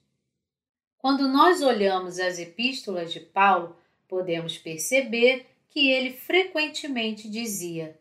Quando 0.97 1.29
nós 1.29 1.61
olhamos 1.63 2.19
as 2.19 2.39
epístolas 2.39 3.13
de 3.13 3.21
Paulo, 3.21 3.77
podemos 4.09 4.57
perceber 4.57 5.47
que 5.69 5.91
ele 5.91 6.15
frequentemente 6.15 7.29
dizia: 7.29 7.97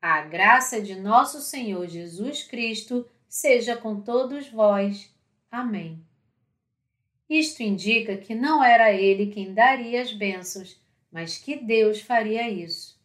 a 0.00 0.22
graça 0.22 0.80
de 0.80 0.94
nosso 0.94 1.40
Senhor 1.40 1.88
Jesus 1.88 2.44
Cristo 2.44 3.04
seja 3.28 3.76
com 3.76 4.00
todos 4.00 4.48
vós. 4.48 5.11
Amém. 5.52 6.02
Isto 7.28 7.62
indica 7.62 8.16
que 8.16 8.34
não 8.34 8.64
era 8.64 8.90
ele 8.90 9.26
quem 9.26 9.52
daria 9.52 10.00
as 10.00 10.10
bênçãos, 10.10 10.80
mas 11.12 11.36
que 11.36 11.56
Deus 11.56 12.00
faria 12.00 12.48
isso. 12.48 12.98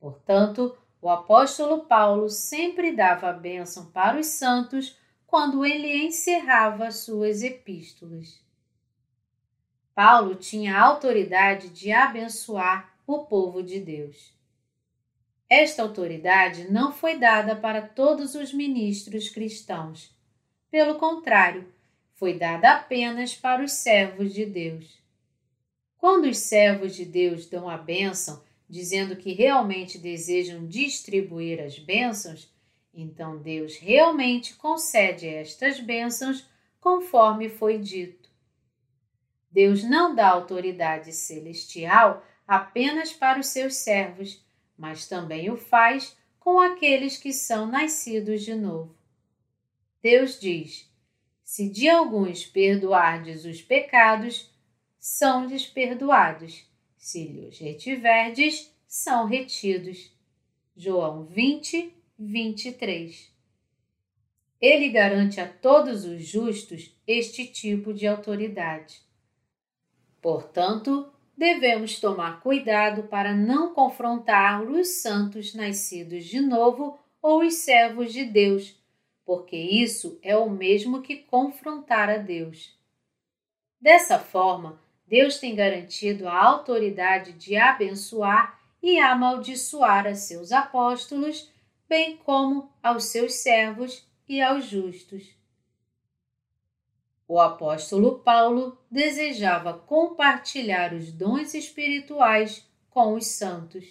Portanto, 0.00 0.74
o 1.02 1.10
apóstolo 1.10 1.84
Paulo 1.84 2.30
sempre 2.30 2.96
dava 2.96 3.28
a 3.28 3.32
bênção 3.34 3.90
para 3.92 4.18
os 4.18 4.26
santos 4.26 4.98
quando 5.26 5.66
ele 5.66 6.06
encerrava 6.06 6.90
suas 6.90 7.42
epístolas. 7.42 8.42
Paulo 9.94 10.34
tinha 10.34 10.78
a 10.78 10.82
autoridade 10.82 11.68
de 11.68 11.92
abençoar 11.92 12.94
o 13.06 13.26
povo 13.26 13.62
de 13.62 13.80
Deus. 13.80 14.34
Esta 15.46 15.82
autoridade 15.82 16.70
não 16.70 16.90
foi 16.90 17.18
dada 17.18 17.54
para 17.54 17.82
todos 17.82 18.34
os 18.34 18.52
ministros 18.54 19.28
cristãos. 19.28 20.15
Pelo 20.70 20.96
contrário, 20.96 21.72
foi 22.14 22.38
dada 22.38 22.74
apenas 22.74 23.34
para 23.34 23.62
os 23.62 23.72
servos 23.72 24.32
de 24.32 24.44
Deus. 24.44 24.98
Quando 25.98 26.24
os 26.24 26.38
servos 26.38 26.94
de 26.94 27.04
Deus 27.04 27.46
dão 27.46 27.68
a 27.68 27.76
bênção, 27.76 28.42
dizendo 28.68 29.16
que 29.16 29.32
realmente 29.32 29.98
desejam 29.98 30.66
distribuir 30.66 31.60
as 31.60 31.78
bênçãos, 31.78 32.50
então 32.92 33.38
Deus 33.38 33.76
realmente 33.76 34.54
concede 34.54 35.28
estas 35.28 35.78
bênçãos 35.78 36.48
conforme 36.80 37.48
foi 37.48 37.78
dito. 37.78 38.30
Deus 39.50 39.82
não 39.82 40.14
dá 40.14 40.28
autoridade 40.28 41.12
celestial 41.12 42.24
apenas 42.46 43.12
para 43.12 43.38
os 43.38 43.48
seus 43.48 43.76
servos, 43.76 44.44
mas 44.76 45.06
também 45.06 45.50
o 45.50 45.56
faz 45.56 46.16
com 46.38 46.58
aqueles 46.60 47.16
que 47.16 47.32
são 47.32 47.66
nascidos 47.66 48.42
de 48.42 48.54
novo. 48.54 48.95
Deus 50.06 50.38
diz: 50.38 50.88
Se 51.42 51.68
de 51.68 51.88
alguns 51.88 52.46
perdoardes 52.46 53.44
os 53.44 53.60
pecados, 53.60 54.54
são-lhes 55.00 55.66
perdoados. 55.66 56.64
Se 56.96 57.24
lhes 57.24 57.58
retiverdes, 57.58 58.72
são 58.86 59.26
retidos. 59.26 60.12
João 60.76 61.24
20, 61.24 61.92
23. 62.16 63.34
Ele 64.60 64.90
garante 64.90 65.40
a 65.40 65.48
todos 65.48 66.04
os 66.04 66.24
justos 66.24 66.96
este 67.04 67.44
tipo 67.44 67.92
de 67.92 68.06
autoridade. 68.06 69.02
Portanto, 70.22 71.12
devemos 71.36 71.98
tomar 71.98 72.40
cuidado 72.42 73.08
para 73.08 73.34
não 73.34 73.74
confrontar 73.74 74.62
os 74.62 75.02
santos 75.02 75.52
nascidos 75.52 76.26
de 76.26 76.38
novo 76.38 76.96
ou 77.20 77.40
os 77.40 77.54
servos 77.54 78.12
de 78.12 78.24
Deus, 78.24 78.85
porque 79.26 79.56
isso 79.56 80.18
é 80.22 80.36
o 80.36 80.48
mesmo 80.48 81.02
que 81.02 81.16
confrontar 81.16 82.08
a 82.08 82.16
Deus. 82.16 82.78
Dessa 83.80 84.20
forma, 84.20 84.80
Deus 85.04 85.38
tem 85.38 85.54
garantido 85.54 86.28
a 86.28 86.42
autoridade 86.42 87.32
de 87.32 87.56
abençoar 87.56 88.58
e 88.80 89.00
amaldiçoar 89.00 90.06
a 90.06 90.14
seus 90.14 90.52
apóstolos, 90.52 91.52
bem 91.88 92.16
como 92.18 92.70
aos 92.80 93.06
seus 93.06 93.34
servos 93.34 94.06
e 94.28 94.40
aos 94.40 94.64
justos. 94.66 95.34
O 97.28 97.40
apóstolo 97.40 98.20
Paulo 98.20 98.78
desejava 98.88 99.74
compartilhar 99.74 100.94
os 100.94 101.10
dons 101.10 101.52
espirituais 101.54 102.64
com 102.90 103.14
os 103.14 103.26
santos. 103.26 103.84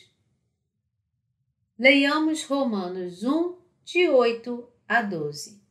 Leiamos 1.77 2.45
Romanos 2.45 3.23
1, 3.23 3.57
de 3.83 4.07
8 4.07 4.74
a 4.87 5.01
12. 5.01 5.61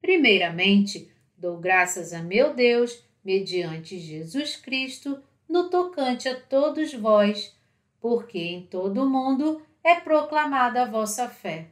Primeiramente, 0.00 1.10
dou 1.36 1.58
graças 1.58 2.12
a 2.12 2.22
meu 2.22 2.54
Deus, 2.54 3.04
mediante 3.24 3.98
Jesus 3.98 4.56
Cristo, 4.56 5.22
no 5.48 5.68
tocante 5.68 6.28
a 6.28 6.38
todos 6.38 6.92
vós, 6.94 7.56
porque 8.00 8.38
em 8.38 8.66
todo 8.66 9.02
o 9.02 9.10
mundo 9.10 9.62
é 9.84 9.96
proclamada 9.96 10.82
a 10.82 10.90
vossa 10.90 11.28
fé. 11.28 11.68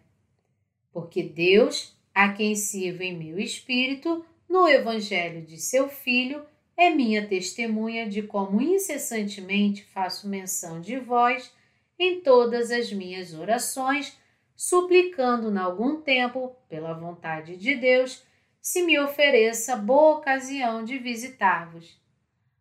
Porque 0.92 1.22
Deus, 1.22 1.96
a 2.14 2.32
quem 2.32 2.54
sirvo 2.54 3.02
em 3.02 3.16
meu 3.16 3.38
espírito, 3.38 4.24
no 4.48 4.68
Evangelho 4.68 5.42
de 5.42 5.58
seu 5.58 5.88
Filho, 5.88 6.44
é 6.76 6.90
minha 6.90 7.26
testemunha 7.26 8.08
de 8.08 8.22
como 8.22 8.60
incessantemente 8.60 9.84
faço 9.84 10.28
menção 10.28 10.80
de 10.80 10.98
vós 10.98 11.52
em 11.98 12.20
todas 12.20 12.70
as 12.70 12.92
minhas 12.92 13.34
orações, 13.34 14.16
suplicando 14.58 15.52
em 15.52 15.56
algum 15.56 16.00
tempo, 16.00 16.56
pela 16.68 16.92
vontade 16.92 17.56
de 17.56 17.76
Deus, 17.76 18.24
se 18.60 18.82
me 18.82 18.98
ofereça 18.98 19.76
boa 19.76 20.16
ocasião 20.16 20.84
de 20.84 20.98
visitar-vos. 20.98 21.96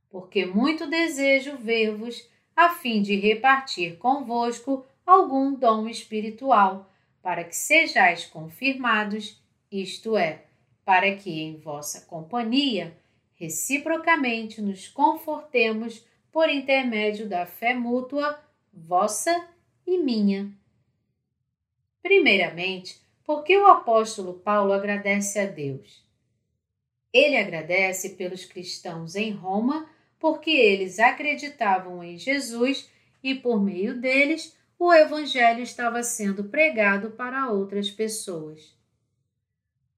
Porque 0.08 0.46
muito 0.46 0.88
desejo 0.88 1.58
ver-vos, 1.58 2.30
a 2.56 2.70
fim 2.70 3.02
de 3.02 3.16
repartir 3.16 3.98
convosco 3.98 4.86
algum 5.04 5.56
dom 5.56 5.90
espiritual, 5.90 6.88
para 7.20 7.44
que 7.44 7.56
sejais 7.56 8.26
confirmados, 8.26 9.42
isto 9.72 10.16
é, 10.16 10.46
para 10.86 11.16
que 11.16 11.42
em 11.42 11.58
vossa 11.58 12.02
companhia 12.02 12.96
reciprocamente 13.34 14.62
nos 14.62 14.88
confortemos 14.88 16.06
por 16.32 16.48
intermédio 16.48 17.28
da 17.28 17.48
fé 17.48 17.74
mútua, 17.74 18.40
vossa 18.72 19.48
e 19.86 19.98
minha. 19.98 20.56
Primeiramente, 22.08 23.02
porque 23.26 23.58
o 23.58 23.68
apóstolo 23.68 24.36
Paulo 24.36 24.72
agradece 24.72 25.40
a 25.40 25.46
Deus. 25.46 26.02
Ele 27.12 27.36
agradece 27.36 28.12
pelos 28.12 28.46
cristãos 28.46 29.14
em 29.18 29.32
Roma, 29.32 29.90
porque 30.18 30.52
eles 30.52 31.00
acreditavam 31.00 32.02
em 32.02 32.18
Jesus 32.18 32.90
e, 33.22 33.36
por 33.36 33.62
meio 33.62 34.00
deles, 34.00 34.58
o 34.80 34.94
Evangelho 34.94 35.62
estava 35.62 36.02
sendo 36.02 36.46
pregado 36.46 37.12
para 37.12 37.52
outras 37.52 37.92
pessoas. 37.92 38.74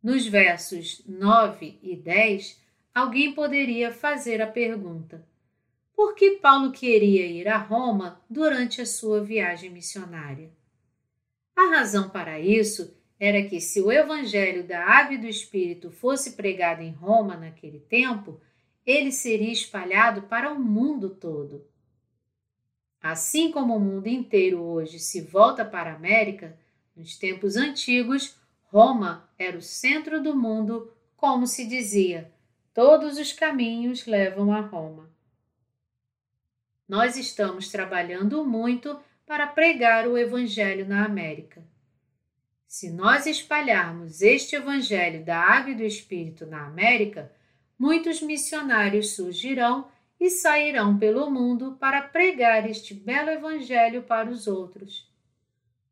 Nos 0.01 0.25
versos 0.25 1.03
9 1.07 1.77
e 1.83 1.95
10, 1.95 2.59
alguém 2.91 3.35
poderia 3.35 3.91
fazer 3.91 4.41
a 4.41 4.47
pergunta: 4.47 5.23
por 5.95 6.15
que 6.15 6.37
Paulo 6.37 6.71
queria 6.71 7.27
ir 7.27 7.47
a 7.47 7.59
Roma 7.59 8.19
durante 8.27 8.81
a 8.81 8.85
sua 8.87 9.23
viagem 9.23 9.69
missionária? 9.69 10.57
A 11.59 11.75
razão 11.75 12.09
para 12.09 12.39
isso 12.39 12.95
era 13.19 13.43
que, 13.43 13.59
se 13.59 13.81
o 13.81 13.91
Evangelho 13.91 14.65
da 14.65 14.81
Água 14.81 15.15
e 15.15 15.17
do 15.17 15.27
Espírito 15.27 15.91
fosse 15.91 16.37
pregado 16.37 16.81
em 16.81 16.91
Roma 16.91 17.35
naquele 17.35 17.81
tempo, 17.81 18.39
ele 18.85 19.11
seria 19.11 19.51
espalhado 19.51 20.21
para 20.21 20.53
o 20.53 20.57
mundo 20.57 21.09
todo. 21.09 21.67
Assim 23.01 23.51
como 23.51 23.75
o 23.75 23.79
mundo 23.79 24.07
inteiro 24.07 24.61
hoje 24.61 24.99
se 24.99 25.19
volta 25.19 25.65
para 25.65 25.91
a 25.91 25.95
América, 25.95 26.57
nos 26.95 27.17
tempos 27.17 27.57
antigos, 27.57 28.37
Roma 28.71 29.29
era 29.37 29.57
o 29.57 29.61
centro 29.61 30.23
do 30.23 30.33
mundo, 30.33 30.89
como 31.17 31.45
se 31.45 31.67
dizia, 31.67 32.31
todos 32.73 33.17
os 33.17 33.33
caminhos 33.33 34.05
levam 34.05 34.53
a 34.53 34.61
Roma. 34.61 35.09
Nós 36.87 37.17
estamos 37.17 37.67
trabalhando 37.67 38.45
muito 38.45 38.97
para 39.29 39.45
pregar 39.45 40.07
o 40.07 40.17
Evangelho 40.17 40.87
na 40.87 41.05
América. 41.05 41.63
Se 42.65 42.89
nós 42.89 43.27
espalharmos 43.27 44.23
este 44.23 44.55
Evangelho 44.55 45.23
da 45.23 45.37
Água 45.37 45.69
e 45.69 45.75
do 45.75 45.83
Espírito 45.83 46.47
na 46.47 46.65
América, 46.65 47.31
muitos 47.77 48.23
missionários 48.23 49.11
surgirão 49.11 49.87
e 50.19 50.31
sairão 50.31 50.97
pelo 50.97 51.29
mundo 51.29 51.77
para 51.79 52.01
pregar 52.01 52.67
este 52.67 52.95
belo 52.95 53.29
Evangelho 53.29 54.01
para 54.01 54.31
os 54.31 54.47
outros. 54.47 55.07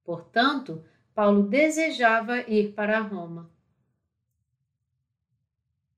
Portanto, 0.03 0.83
Paulo 1.13 1.43
desejava 1.43 2.39
ir 2.49 2.73
para 2.73 3.01
Roma. 3.01 3.51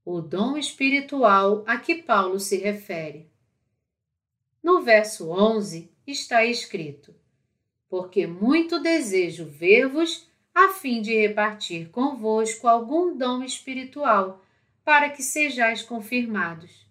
O 0.04 0.20
dom 0.20 0.58
espiritual 0.58 1.64
a 1.66 1.78
que 1.78 2.04
Paulo 2.04 2.38
se 2.38 2.58
refere. 2.58 3.32
No 4.62 4.82
verso 4.82 5.32
11 5.32 5.90
está 6.06 6.44
escrito: 6.44 7.18
Porque 7.90 8.28
muito 8.28 8.80
desejo 8.80 9.46
ver-vos, 9.46 10.28
a 10.54 10.70
fim 10.70 11.02
de 11.02 11.14
repartir 11.16 11.90
convosco 11.90 12.68
algum 12.68 13.18
dom 13.18 13.44
espiritual, 13.44 14.42
para 14.86 15.10
que 15.10 15.24
sejais 15.24 15.82
confirmados. 15.82 16.88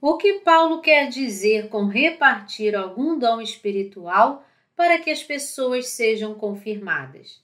O 0.00 0.16
que 0.16 0.40
Paulo 0.40 0.80
quer 0.80 1.08
dizer 1.10 1.68
com 1.68 1.84
repartir 1.84 2.74
algum 2.74 3.18
dom 3.18 3.40
espiritual 3.40 4.46
para 4.74 4.98
que 4.98 5.10
as 5.10 5.22
pessoas 5.22 5.88
sejam 5.88 6.34
confirmadas. 6.34 7.42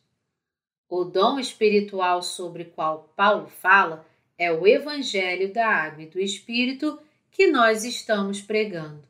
O 0.89 1.05
dom 1.05 1.39
espiritual 1.39 2.23
sobre 2.23 2.63
o 2.63 2.71
qual 2.71 3.13
Paulo 3.15 3.49
fala 3.49 4.07
é 4.39 4.51
o 4.51 4.67
Evangelho 4.67 5.53
da 5.53 5.69
Água 5.69 6.05
e 6.05 6.07
do 6.07 6.19
Espírito 6.19 6.99
que 7.31 7.49
nós 7.49 7.85
estamos 7.85 8.41
pregando. 8.41 9.03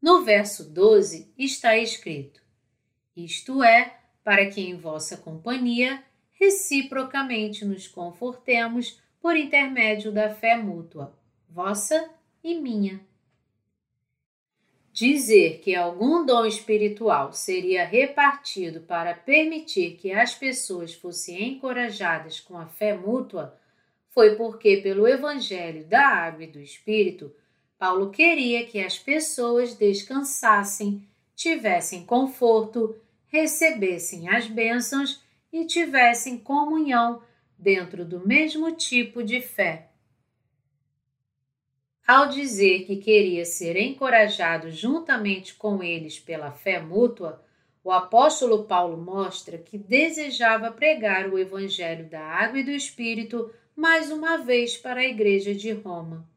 No 0.00 0.22
verso 0.22 0.64
12 0.70 1.32
está 1.36 1.76
escrito: 1.76 2.40
Isto 3.16 3.62
é, 3.62 3.98
para 4.22 4.46
que 4.46 4.60
em 4.60 4.76
vossa 4.76 5.16
companhia 5.16 6.02
reciprocamente 6.38 7.64
nos 7.64 7.88
confortemos 7.88 9.00
por 9.20 9.36
intermédio 9.36 10.12
da 10.12 10.32
fé 10.32 10.56
mútua, 10.56 11.18
vossa 11.48 12.08
e 12.42 12.54
minha. 12.54 13.00
Dizer 14.92 15.60
que 15.60 15.74
algum 15.74 16.24
dom 16.24 16.44
espiritual 16.44 17.32
seria 17.32 17.84
repartido 17.84 18.80
para 18.80 19.14
permitir 19.14 19.96
que 19.96 20.12
as 20.12 20.34
pessoas 20.34 20.94
fossem 20.94 21.54
encorajadas 21.54 22.40
com 22.40 22.56
a 22.56 22.66
fé 22.66 22.96
mútua 22.96 23.56
foi 24.10 24.34
porque, 24.34 24.78
pelo 24.78 25.06
Evangelho 25.06 25.84
da 25.84 26.04
Água 26.04 26.42
e 26.42 26.48
do 26.48 26.58
Espírito, 26.58 27.32
Paulo 27.78 28.10
queria 28.10 28.66
que 28.66 28.80
as 28.80 28.98
pessoas 28.98 29.74
descansassem, 29.74 31.06
tivessem 31.36 32.04
conforto, 32.04 32.96
recebessem 33.28 34.28
as 34.28 34.48
bênçãos 34.48 35.22
e 35.52 35.64
tivessem 35.64 36.36
comunhão 36.36 37.22
dentro 37.56 38.04
do 38.04 38.26
mesmo 38.26 38.72
tipo 38.72 39.22
de 39.22 39.40
fé. 39.40 39.90
Ao 42.04 42.28
dizer 42.28 42.84
que 42.84 42.96
queria 42.96 43.44
ser 43.44 43.76
encorajado 43.76 44.72
juntamente 44.72 45.54
com 45.54 45.80
eles 45.80 46.18
pela 46.18 46.50
fé 46.50 46.80
mútua, 46.80 47.44
o 47.84 47.92
apóstolo 47.92 48.64
Paulo 48.64 48.96
mostra 48.96 49.56
que 49.56 49.78
desejava 49.78 50.72
pregar 50.72 51.28
o 51.28 51.38
Evangelho 51.38 52.08
da 52.08 52.20
Água 52.20 52.58
e 52.58 52.64
do 52.64 52.72
Espírito 52.72 53.52
mais 53.76 54.10
uma 54.10 54.36
vez 54.38 54.76
para 54.76 55.00
a 55.00 55.04
Igreja 55.04 55.54
de 55.54 55.70
Roma. 55.70 56.28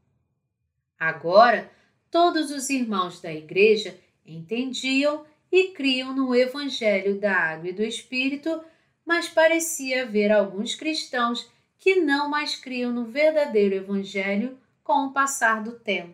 Agora, 1.02 1.68
todos 2.12 2.52
os 2.52 2.70
irmãos 2.70 3.20
da 3.20 3.34
Igreja 3.34 4.00
entendiam 4.24 5.26
e 5.52 5.70
criam 5.70 6.16
no 6.16 6.36
Evangelho 6.36 7.20
da 7.20 7.36
Água 7.36 7.70
e 7.70 7.74
do 7.74 7.82
Espírito, 7.82 8.64
mas 9.04 9.28
parecia 9.28 10.04
haver 10.04 10.32
alguns 10.32 10.76
cristãos 10.76 11.50
que 11.80 11.96
não 11.96 12.30
mais 12.30 12.56
criam 12.56 12.92
no 12.92 13.06
verdadeiro 13.06 13.74
Evangelho 13.74 14.60
com 14.84 15.08
o 15.08 15.12
passar 15.12 15.64
do 15.64 15.72
tempo. 15.72 16.14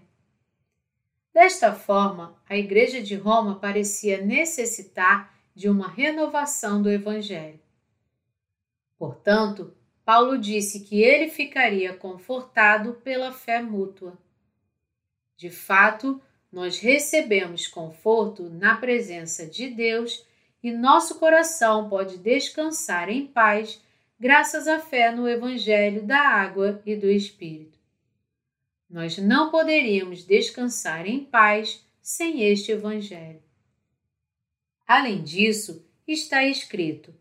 Desta 1.33 1.73
forma, 1.73 2.41
a 2.47 2.55
Igreja 2.55 3.01
de 3.01 3.15
Roma 3.15 3.59
parecia 3.59 4.21
necessitar 4.21 5.37
de 5.53 5.67
uma 5.67 5.89
renovação 5.89 6.81
do 6.81 6.89
Evangelho. 6.89 7.59
Portanto, 8.97 9.75
Paulo 10.05 10.37
disse 10.37 10.79
que 10.85 11.03
ele 11.03 11.27
ficaria 11.27 11.93
confortado 11.93 12.93
pela 13.03 13.33
fé 13.33 13.61
mútua. 13.61 14.17
De 15.37 15.51
fato, 15.51 16.19
nós 16.51 16.79
recebemos 16.79 17.67
conforto 17.67 18.49
na 18.49 18.75
presença 18.75 19.45
de 19.45 19.69
Deus 19.69 20.25
e 20.63 20.71
nosso 20.71 21.19
coração 21.19 21.87
pode 21.87 22.17
descansar 22.17 23.09
em 23.09 23.27
paz 23.27 23.81
graças 24.19 24.67
à 24.67 24.79
fé 24.79 25.11
no 25.11 25.29
Evangelho 25.29 26.03
da 26.03 26.19
água 26.19 26.81
e 26.85 26.95
do 26.95 27.07
Espírito. 27.07 27.77
Nós 28.89 29.17
não 29.19 29.51
poderíamos 29.51 30.23
descansar 30.23 31.05
em 31.05 31.23
paz 31.23 31.85
sem 32.01 32.43
este 32.43 32.71
Evangelho. 32.71 33.43
Além 34.87 35.21
disso, 35.21 35.85
está 36.07 36.43
escrito: 36.45 37.13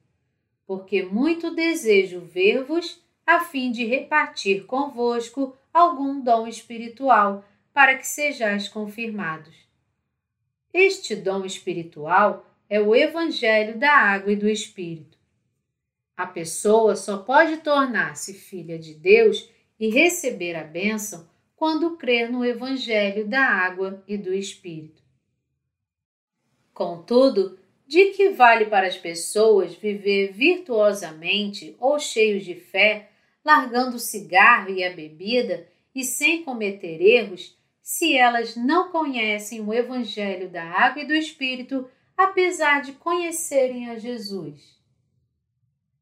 Porque 0.67 1.03
muito 1.03 1.55
desejo 1.55 2.21
ver-vos, 2.21 3.03
a 3.27 3.41
fim 3.41 3.73
de 3.73 3.85
repartir 3.85 4.65
convosco 4.65 5.55
algum 5.75 6.21
dom 6.21 6.47
espiritual, 6.47 7.45
para 7.77 7.99
que 7.99 8.07
sejais 8.07 8.69
confirmados. 8.69 9.55
Este 10.73 11.15
dom 11.15 11.45
espiritual 11.45 12.51
é 12.71 12.81
o 12.81 12.97
Evangelho 12.97 13.77
da 13.77 13.93
água 13.93 14.33
e 14.33 14.37
do 14.37 14.49
Espírito. 14.49 15.19
A 16.17 16.27
pessoa 16.27 16.97
só 16.97 17.19
pode 17.19 17.59
tornar-se 17.59 18.33
filha 18.33 18.79
de 18.79 18.95
Deus 18.95 19.51
e 19.79 19.91
receber 19.91 20.57
a 20.57 20.65
bênção 20.65 21.29
quando 21.55 21.99
crer 21.99 22.33
no 22.33 22.43
Evangelho 22.43 23.29
da 23.29 23.43
água 23.43 24.03
e 24.09 24.17
do 24.17 24.33
Espírito. 24.33 25.03
Contudo, 26.73 27.59
de 27.87 28.07
que 28.13 28.31
vale 28.31 28.65
para 28.65 28.87
as 28.87 28.97
pessoas 28.97 29.75
viver 29.75 30.33
virtuosamente 30.33 31.77
ou 31.79 31.99
cheios 31.99 32.43
de 32.43 32.55
fé, 32.55 33.11
largando 33.45 33.97
o 33.97 34.01
cigarro 34.01 34.71
e 34.71 34.83
a 34.83 34.91
bebida 34.91 35.69
e 35.95 36.03
sem 36.05 36.43
cometer 36.43 37.03
erros, 37.03 37.55
se 37.87 38.17
elas 38.17 38.57
não 38.57 38.91
conhecem 38.91 39.61
o 39.61 39.73
Evangelho 39.73 40.51
da 40.51 40.65
água 40.65 41.05
e 41.05 41.07
do 41.07 41.15
Espírito, 41.15 41.89
apesar 42.17 42.83
de 42.83 42.95
conhecerem 42.95 43.89
a 43.89 43.97
Jesus? 43.97 44.77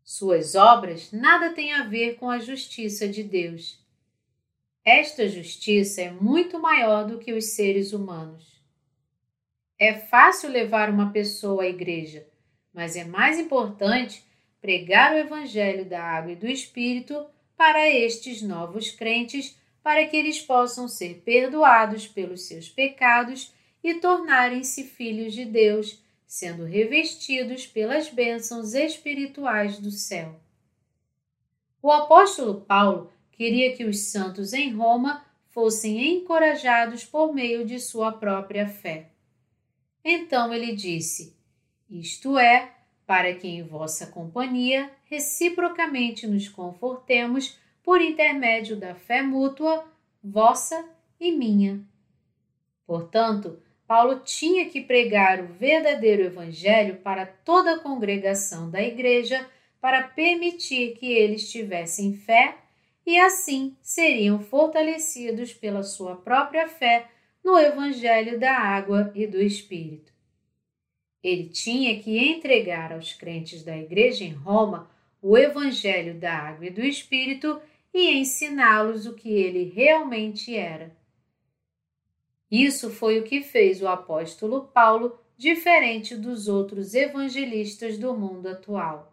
Suas 0.03 0.55
obras 0.55 1.13
nada 1.13 1.51
têm 1.53 1.75
a 1.75 1.83
ver 1.83 2.15
com 2.15 2.31
a 2.31 2.39
justiça 2.39 3.07
de 3.07 3.23
Deus. 3.23 3.79
Esta 4.83 5.29
justiça 5.29 6.01
é 6.01 6.11
muito 6.11 6.59
maior 6.59 7.07
do 7.07 7.19
que 7.19 7.35
os 7.35 7.51
seres 7.51 7.93
humanos. 7.93 8.65
É 9.79 9.93
fácil 9.93 10.49
levar 10.49 10.89
uma 10.89 11.13
pessoa 11.13 11.65
à 11.65 11.69
igreja, 11.69 12.27
mas 12.73 12.97
é 12.97 13.05
mais 13.05 13.39
importante 13.39 14.25
pregar 14.59 15.13
o 15.13 15.19
Evangelho 15.19 15.85
da 15.85 16.03
água 16.03 16.33
e 16.33 16.37
do 16.37 16.49
Espírito 16.49 17.27
para 17.55 17.91
estes 17.91 18.41
novos 18.41 18.91
crentes, 18.91 19.63
para 19.85 20.07
que 20.07 20.17
eles 20.17 20.41
possam 20.41 20.89
ser 20.89 21.21
perdoados 21.27 22.09
pelos 22.09 22.49
seus 22.49 22.71
pecados 22.71 23.53
e 23.83 23.93
tornarem-se 23.97 24.83
filhos 24.83 25.35
de 25.35 25.45
Deus 25.45 26.03
sendo 26.27 26.65
revestidos 26.65 27.67
pelas 27.67 28.09
bênçãos 28.09 28.73
espirituais 28.73 29.79
do 29.79 29.91
céu. 29.91 30.41
O 31.83 31.93
apóstolo 31.93 32.63
Paulo 32.63 33.13
queria 33.31 33.77
que 33.77 33.85
os 33.85 34.07
santos 34.07 34.55
em 34.55 34.73
Roma 34.73 35.23
fossem 35.51 36.17
encorajados 36.17 37.05
por 37.05 37.35
meio 37.35 37.67
de 37.67 37.79
sua 37.79 38.11
própria 38.11 38.67
fé. 38.67 39.11
Então 40.03 40.53
ele 40.53 40.75
disse: 40.75 41.37
Isto 41.91 42.39
é, 42.39 42.73
para 43.07 43.35
que 43.35 43.47
em 43.47 43.63
vossa 43.63 44.07
companhia 44.07 44.91
reciprocamente 45.05 46.27
nos 46.27 46.49
confortemos 46.49 47.59
por 47.85 48.01
intermédio 48.01 48.77
da 48.77 48.95
fé 48.95 49.23
mútua, 49.23 49.85
vossa 50.23 50.89
e 51.21 51.31
minha. 51.31 51.81
Portanto, 52.87 53.63
Paulo 53.87 54.21
tinha 54.25 54.69
que 54.71 54.81
pregar 54.81 55.41
o 55.41 55.47
verdadeiro 55.47 56.23
Evangelho 56.23 56.97
para 56.97 57.27
toda 57.27 57.75
a 57.75 57.79
congregação 57.79 58.71
da 58.71 58.83
igreja 58.83 59.47
para 59.81 60.03
permitir 60.03 60.97
que 60.97 61.13
eles 61.13 61.51
tivessem 61.51 62.15
fé 62.15 62.57
e 63.07 63.19
assim 63.19 63.77
seriam 63.83 64.41
fortalecidos 64.41 65.53
pela 65.53 65.83
sua 65.83 66.17
própria 66.17 66.67
fé 66.67 67.07
no 67.45 67.59
Evangelho 67.59 68.41
da 68.41 68.57
água 68.57 69.13
e 69.15 69.27
do 69.27 69.41
Espírito. 69.41 70.11
Ele 71.23 71.49
tinha 71.49 72.01
que 72.01 72.19
entregar 72.19 72.93
aos 72.93 73.13
crentes 73.13 73.63
da 73.63 73.77
igreja 73.77 74.25
em 74.25 74.33
Roma 74.33 74.91
o 75.21 75.37
Evangelho 75.37 76.15
da 76.15 76.33
água 76.33 76.67
e 76.67 76.71
do 76.71 76.83
Espírito 76.83 77.61
e 77.95 78.19
ensiná-los 78.19 79.07
o 79.07 79.15
que 79.15 79.31
ele 79.31 79.65
realmente 79.65 80.55
era 80.55 80.95
isso 82.57 82.89
foi 82.89 83.19
o 83.19 83.25
que 83.25 83.43
fez 83.43 83.83
o 83.83 83.89
apóstolo 83.89 84.69
Paulo 84.73 85.19
diferente 85.37 86.15
dos 86.15 86.47
outros 86.47 86.95
evangelistas 86.95 87.99
do 87.99 88.15
mundo 88.15 88.47
atual. 88.47 89.13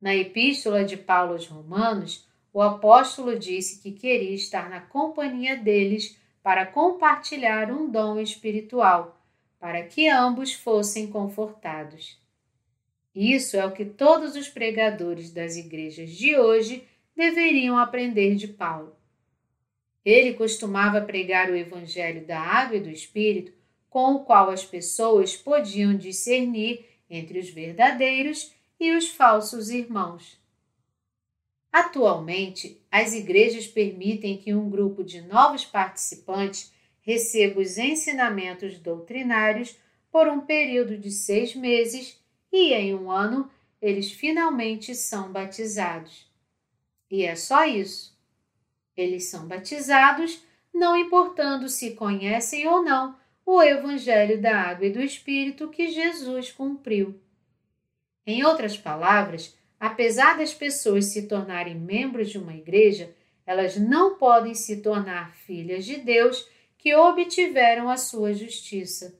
Na 0.00 0.14
epístola 0.14 0.82
de 0.82 0.96
Paulo 0.96 1.32
aos 1.34 1.46
Romanos, 1.46 2.26
o 2.54 2.62
apóstolo 2.62 3.38
disse 3.38 3.82
que 3.82 3.92
queria 3.92 4.34
estar 4.34 4.70
na 4.70 4.80
companhia 4.80 5.58
deles 5.58 6.18
para 6.42 6.64
compartilhar 6.64 7.70
um 7.70 7.90
dom 7.90 8.18
espiritual, 8.18 9.20
para 9.60 9.82
que 9.82 10.08
ambos 10.08 10.54
fossem 10.54 11.08
confortados. 11.08 12.18
Isso 13.14 13.58
é 13.58 13.66
o 13.66 13.72
que 13.72 13.84
todos 13.84 14.36
os 14.36 14.48
pregadores 14.48 15.30
das 15.30 15.58
igrejas 15.58 16.12
de 16.12 16.34
hoje 16.34 16.88
deveriam 17.16 17.78
aprender 17.78 18.34
de 18.34 18.48
Paulo. 18.48 18.94
Ele 20.04 20.34
costumava 20.34 21.00
pregar 21.00 21.50
o 21.50 21.56
Evangelho 21.56 22.24
da 22.24 22.38
Água 22.38 22.76
e 22.76 22.80
do 22.80 22.90
Espírito, 22.90 23.52
com 23.88 24.14
o 24.14 24.24
qual 24.24 24.50
as 24.50 24.64
pessoas 24.64 25.36
podiam 25.36 25.96
discernir 25.96 26.84
entre 27.08 27.38
os 27.38 27.48
verdadeiros 27.48 28.52
e 28.78 28.92
os 28.92 29.08
falsos 29.08 29.70
irmãos. 29.70 30.38
Atualmente, 31.72 32.80
as 32.90 33.14
igrejas 33.14 33.66
permitem 33.66 34.36
que 34.36 34.54
um 34.54 34.68
grupo 34.70 35.02
de 35.02 35.20
novos 35.22 35.64
participantes 35.64 36.72
receba 37.00 37.60
os 37.60 37.78
ensinamentos 37.78 38.78
doutrinários 38.78 39.76
por 40.10 40.28
um 40.28 40.40
período 40.40 40.96
de 40.96 41.10
seis 41.10 41.54
meses 41.54 42.20
e, 42.52 42.72
em 42.72 42.94
um 42.94 43.10
ano, 43.10 43.50
eles 43.80 44.10
finalmente 44.10 44.94
são 44.94 45.30
batizados. 45.30 46.26
E 47.10 47.24
é 47.24 47.34
só 47.36 47.64
isso. 47.64 48.16
Eles 48.96 49.24
são 49.24 49.46
batizados, 49.46 50.42
não 50.72 50.96
importando 50.96 51.68
se 51.68 51.92
conhecem 51.92 52.66
ou 52.66 52.82
não 52.82 53.16
o 53.44 53.62
Evangelho 53.62 54.42
da 54.42 54.60
Água 54.60 54.86
e 54.86 54.92
do 54.92 55.00
Espírito 55.00 55.68
que 55.68 55.88
Jesus 55.88 56.50
cumpriu. 56.50 57.20
Em 58.26 58.44
outras 58.44 58.76
palavras, 58.76 59.56
apesar 59.78 60.36
das 60.36 60.52
pessoas 60.52 61.06
se 61.06 61.28
tornarem 61.28 61.76
membros 61.76 62.28
de 62.28 62.38
uma 62.38 62.54
igreja, 62.54 63.14
elas 63.46 63.76
não 63.76 64.16
podem 64.16 64.52
se 64.52 64.78
tornar 64.78 65.36
filhas 65.36 65.84
de 65.84 65.98
Deus 65.98 66.48
que 66.76 66.92
obtiveram 66.94 67.88
a 67.88 67.96
sua 67.96 68.34
justiça. 68.34 69.16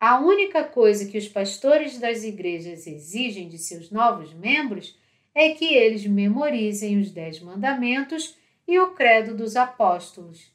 A 0.00 0.18
única 0.18 0.64
coisa 0.64 1.06
que 1.06 1.18
os 1.18 1.28
pastores 1.28 1.98
das 1.98 2.24
igrejas 2.24 2.86
exigem 2.86 3.48
de 3.48 3.58
seus 3.58 3.90
novos 3.90 4.32
membros 4.32 4.96
é 5.36 5.50
que 5.50 5.66
eles 5.74 6.06
memorizem 6.06 6.98
os 6.98 7.10
Dez 7.10 7.40
Mandamentos 7.40 8.38
e 8.66 8.78
o 8.78 8.92
Credo 8.94 9.36
dos 9.36 9.54
Apóstolos. 9.54 10.50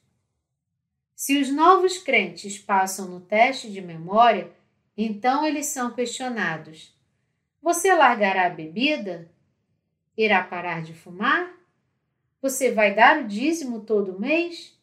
Se 1.16 1.40
os 1.40 1.52
novos 1.52 2.00
crentes 2.00 2.58
passam 2.58 3.08
no 3.08 3.22
teste 3.22 3.72
de 3.72 3.80
memória, 3.80 4.52
então 4.98 5.46
eles 5.46 5.68
são 5.68 5.94
questionados: 5.94 6.92
Você 7.62 7.94
largará 7.94 8.48
a 8.48 8.50
bebida? 8.50 9.32
Irá 10.18 10.44
parar 10.44 10.82
de 10.82 10.96
fumar? 10.96 11.54
Você 12.42 12.72
vai 12.72 12.96
dar 12.96 13.22
o 13.22 13.28
dízimo 13.28 13.82
todo 13.82 14.20
mês? 14.20 14.76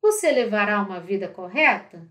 Você 0.00 0.30
levará 0.30 0.80
uma 0.80 1.00
vida 1.00 1.26
correta? 1.26 2.08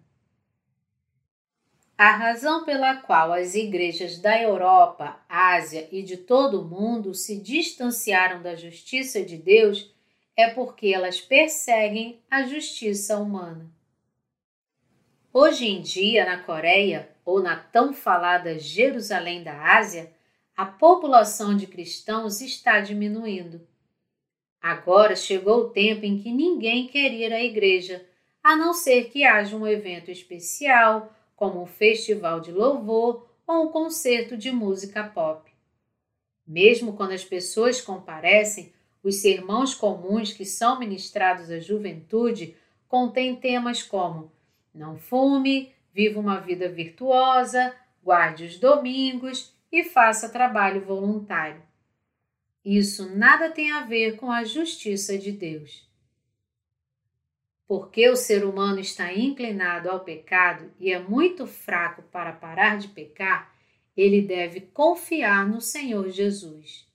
A 2.03 2.17
razão 2.17 2.65
pela 2.65 2.97
qual 2.97 3.31
as 3.31 3.55
igrejas 3.55 4.19
da 4.19 4.37
Europa, 4.37 5.17
Ásia 5.29 5.87
e 5.89 6.03
de 6.03 6.17
todo 6.17 6.59
o 6.59 6.65
mundo 6.65 7.13
se 7.13 7.39
distanciaram 7.39 8.41
da 8.41 8.55
justiça 8.55 9.23
de 9.23 9.37
Deus 9.37 9.89
é 10.35 10.49
porque 10.49 10.87
elas 10.87 11.21
perseguem 11.21 12.19
a 12.29 12.43
justiça 12.43 13.17
humana. 13.17 13.71
Hoje 15.31 15.65
em 15.65 15.81
dia, 15.81 16.25
na 16.25 16.39
Coreia 16.39 17.09
ou 17.23 17.41
na 17.41 17.55
tão 17.55 17.93
falada 17.93 18.59
Jerusalém 18.59 19.41
da 19.41 19.77
Ásia, 19.77 20.11
a 20.57 20.65
população 20.65 21.55
de 21.55 21.67
cristãos 21.67 22.41
está 22.41 22.81
diminuindo. 22.81 23.65
Agora 24.61 25.15
chegou 25.15 25.59
o 25.59 25.69
tempo 25.69 26.03
em 26.03 26.19
que 26.19 26.33
ninguém 26.33 26.85
quer 26.85 27.13
ir 27.13 27.31
à 27.31 27.41
igreja, 27.41 28.05
a 28.43 28.57
não 28.57 28.73
ser 28.73 29.05
que 29.05 29.23
haja 29.23 29.55
um 29.55 29.65
evento 29.65 30.11
especial, 30.11 31.09
como 31.35 31.61
um 31.61 31.65
festival 31.65 32.39
de 32.39 32.51
louvor 32.51 33.27
ou 33.45 33.65
um 33.65 33.67
concerto 33.69 34.37
de 34.37 34.51
música 34.51 35.03
pop. 35.03 35.51
Mesmo 36.45 36.93
quando 36.93 37.11
as 37.11 37.23
pessoas 37.23 37.81
comparecem, 37.81 38.73
os 39.01 39.15
sermãos 39.15 39.73
comuns 39.73 40.31
que 40.31 40.45
são 40.45 40.79
ministrados 40.79 41.49
à 41.49 41.59
juventude 41.59 42.55
contêm 42.87 43.35
temas 43.35 43.83
como 43.83 44.31
não 44.73 44.97
fume, 44.97 45.71
viva 45.93 46.19
uma 46.19 46.39
vida 46.39 46.67
virtuosa, 46.69 47.75
guarde 48.03 48.45
os 48.45 48.57
domingos 48.57 49.53
e 49.71 49.83
faça 49.83 50.29
trabalho 50.29 50.81
voluntário. 50.81 51.61
Isso 52.65 53.15
nada 53.15 53.49
tem 53.51 53.71
a 53.71 53.81
ver 53.81 54.15
com 54.15 54.31
a 54.31 54.43
justiça 54.43 55.17
de 55.17 55.31
Deus. 55.31 55.87
Porque 57.67 58.09
o 58.09 58.15
ser 58.15 58.43
humano 58.43 58.79
está 58.79 59.13
inclinado 59.13 59.89
ao 59.89 60.01
pecado 60.01 60.71
e 60.79 60.91
é 60.91 60.99
muito 60.99 61.47
fraco 61.47 62.03
para 62.03 62.33
parar 62.33 62.77
de 62.77 62.89
pecar, 62.89 63.53
ele 63.95 64.21
deve 64.21 64.61
confiar 64.61 65.47
no 65.47 65.61
Senhor 65.61 66.09
Jesus. 66.09 66.87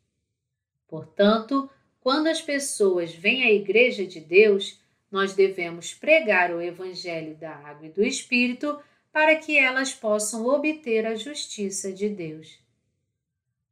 Portanto, 0.87 1.70
quando 2.00 2.28
as 2.28 2.40
pessoas 2.40 3.14
vêm 3.14 3.44
à 3.44 3.52
Igreja 3.52 4.07
de 4.07 4.20
Deus, 4.20 4.81
nós 5.11 5.35
devemos 5.35 5.94
pregar 5.94 6.52
o 6.54 6.61
Evangelho 6.61 7.35
da 7.37 7.54
Água 7.54 7.87
e 7.87 7.90
do 7.90 8.04
Espírito 8.04 8.78
para 9.12 9.37
que 9.37 9.57
elas 9.57 9.92
possam 9.92 10.46
obter 10.46 11.07
a 11.07 11.14
justiça 11.14 11.92
de 11.92 12.09
Deus. 12.09 12.59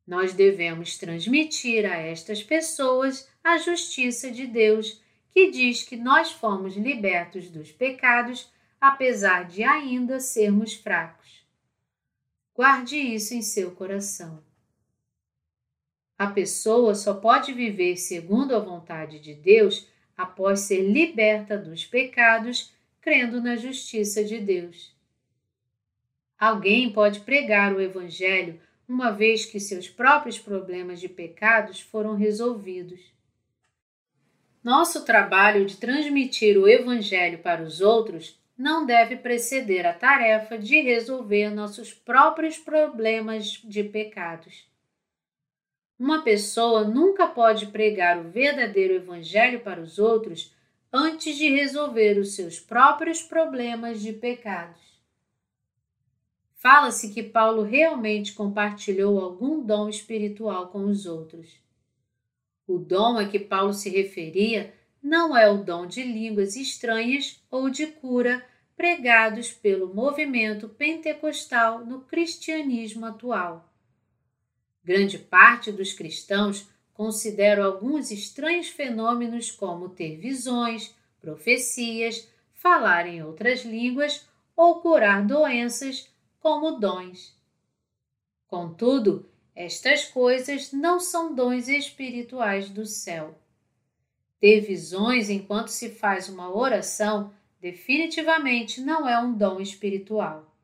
Nós 0.06 0.32
devemos 0.32 0.96
transmitir 0.96 1.84
a 1.84 1.96
estas 1.96 2.42
pessoas 2.42 3.28
a 3.42 3.58
justiça 3.58 4.30
de 4.30 4.46
Deus, 4.46 5.02
que 5.36 5.50
diz 5.50 5.82
que 5.82 5.98
nós 5.98 6.32
fomos 6.32 6.76
libertos 6.76 7.50
dos 7.50 7.70
pecados, 7.70 8.50
apesar 8.80 9.44
de 9.44 9.62
ainda 9.62 10.18
sermos 10.18 10.72
fracos. 10.72 11.44
Guarde 12.54 12.96
isso 12.96 13.34
em 13.34 13.42
seu 13.42 13.70
coração. 13.72 14.42
A 16.16 16.28
pessoa 16.28 16.94
só 16.94 17.12
pode 17.12 17.52
viver 17.52 17.98
segundo 17.98 18.56
a 18.56 18.58
vontade 18.58 19.18
de 19.18 19.34
Deus 19.34 19.86
após 20.16 20.60
ser 20.60 20.90
liberta 20.90 21.58
dos 21.58 21.84
pecados, 21.84 22.72
crendo 23.02 23.38
na 23.38 23.56
justiça 23.56 24.24
de 24.24 24.38
Deus. 24.38 24.96
Alguém 26.38 26.90
pode 26.90 27.20
pregar 27.20 27.74
o 27.74 27.80
Evangelho 27.82 28.58
uma 28.88 29.10
vez 29.10 29.44
que 29.44 29.60
seus 29.60 29.86
próprios 29.86 30.38
problemas 30.38 30.98
de 30.98 31.10
pecados 31.10 31.78
foram 31.78 32.14
resolvidos. 32.14 33.14
Nosso 34.66 35.04
trabalho 35.04 35.64
de 35.64 35.76
transmitir 35.76 36.58
o 36.58 36.66
Evangelho 36.66 37.38
para 37.38 37.62
os 37.62 37.80
outros 37.80 38.36
não 38.58 38.84
deve 38.84 39.14
preceder 39.14 39.86
a 39.86 39.92
tarefa 39.92 40.58
de 40.58 40.80
resolver 40.80 41.50
nossos 41.50 41.94
próprios 41.94 42.58
problemas 42.58 43.62
de 43.62 43.84
pecados. 43.84 44.68
Uma 45.96 46.24
pessoa 46.24 46.82
nunca 46.82 47.28
pode 47.28 47.66
pregar 47.66 48.18
o 48.18 48.28
verdadeiro 48.28 48.94
Evangelho 48.94 49.60
para 49.60 49.80
os 49.80 50.00
outros 50.00 50.52
antes 50.92 51.36
de 51.36 51.48
resolver 51.48 52.18
os 52.18 52.34
seus 52.34 52.58
próprios 52.58 53.22
problemas 53.22 54.02
de 54.02 54.12
pecados. 54.12 54.82
Fala-se 56.56 57.14
que 57.14 57.22
Paulo 57.22 57.62
realmente 57.62 58.32
compartilhou 58.32 59.20
algum 59.20 59.64
dom 59.64 59.88
espiritual 59.88 60.70
com 60.70 60.86
os 60.86 61.06
outros. 61.06 61.64
O 62.66 62.78
dom 62.78 63.18
a 63.18 63.26
que 63.26 63.38
Paulo 63.38 63.72
se 63.72 63.88
referia 63.88 64.74
não 65.02 65.36
é 65.36 65.48
o 65.48 65.62
dom 65.62 65.86
de 65.86 66.02
línguas 66.02 66.56
estranhas 66.56 67.40
ou 67.50 67.70
de 67.70 67.86
cura 67.86 68.44
pregados 68.76 69.52
pelo 69.52 69.94
movimento 69.94 70.68
pentecostal 70.68 71.84
no 71.84 72.00
cristianismo 72.00 73.06
atual. 73.06 73.72
Grande 74.84 75.18
parte 75.18 75.72
dos 75.72 75.92
cristãos 75.92 76.68
consideram 76.92 77.64
alguns 77.64 78.10
estranhos 78.10 78.68
fenômenos 78.68 79.50
como 79.50 79.88
ter 79.88 80.16
visões, 80.16 80.94
profecias, 81.20 82.28
falar 82.52 83.06
em 83.06 83.22
outras 83.22 83.64
línguas 83.64 84.26
ou 84.56 84.80
curar 84.80 85.26
doenças 85.26 86.08
como 86.40 86.78
dons. 86.78 87.36
Contudo, 88.46 89.28
estas 89.56 90.04
coisas 90.04 90.70
não 90.70 91.00
são 91.00 91.34
dons 91.34 91.66
espirituais 91.66 92.68
do 92.68 92.84
céu. 92.84 93.34
Ter 94.38 94.60
visões 94.60 95.30
enquanto 95.30 95.68
se 95.68 95.88
faz 95.88 96.28
uma 96.28 96.54
oração 96.54 97.32
definitivamente 97.58 98.82
não 98.82 99.08
é 99.08 99.18
um 99.18 99.32
dom 99.32 99.58
espiritual. 99.58 100.54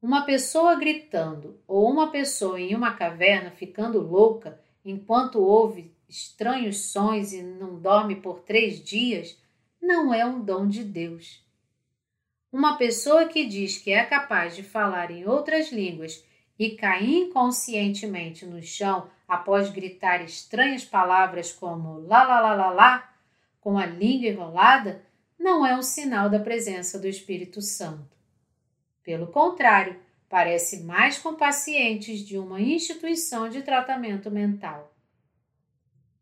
Uma 0.00 0.24
pessoa 0.24 0.76
gritando 0.76 1.60
ou 1.68 1.90
uma 1.90 2.10
pessoa 2.10 2.58
em 2.58 2.74
uma 2.74 2.94
caverna 2.94 3.50
ficando 3.50 4.00
louca 4.00 4.58
enquanto 4.82 5.38
ouve 5.38 5.92
estranhos 6.08 6.86
sons 6.86 7.34
e 7.34 7.42
não 7.42 7.78
dorme 7.78 8.16
por 8.16 8.40
três 8.40 8.82
dias 8.82 9.36
não 9.80 10.12
é 10.12 10.24
um 10.24 10.42
dom 10.42 10.66
de 10.66 10.82
Deus. 10.82 11.44
Uma 12.50 12.78
pessoa 12.78 13.26
que 13.26 13.44
diz 13.44 13.76
que 13.76 13.92
é 13.92 14.02
capaz 14.06 14.56
de 14.56 14.62
falar 14.62 15.10
em 15.10 15.28
outras 15.28 15.70
línguas 15.70 16.24
e 16.60 16.72
cair 16.76 17.22
inconscientemente 17.22 18.44
no 18.44 18.62
chão 18.62 19.08
após 19.26 19.70
gritar 19.70 20.22
estranhas 20.22 20.84
palavras 20.84 21.50
como 21.50 22.00
lá 22.00 22.22
lá 22.22 22.38
lá 22.38 22.52
lá 22.54 22.70
lá, 22.70 23.14
com 23.62 23.78
a 23.78 23.86
língua 23.86 24.28
enrolada, 24.28 25.02
não 25.38 25.64
é 25.64 25.74
um 25.74 25.82
sinal 25.82 26.28
da 26.28 26.38
presença 26.38 26.98
do 26.98 27.08
Espírito 27.08 27.62
Santo. 27.62 28.14
Pelo 29.02 29.28
contrário, 29.28 29.98
parece 30.28 30.82
mais 30.82 31.16
com 31.16 31.34
pacientes 31.34 32.20
de 32.20 32.36
uma 32.36 32.60
instituição 32.60 33.48
de 33.48 33.62
tratamento 33.62 34.30
mental. 34.30 34.94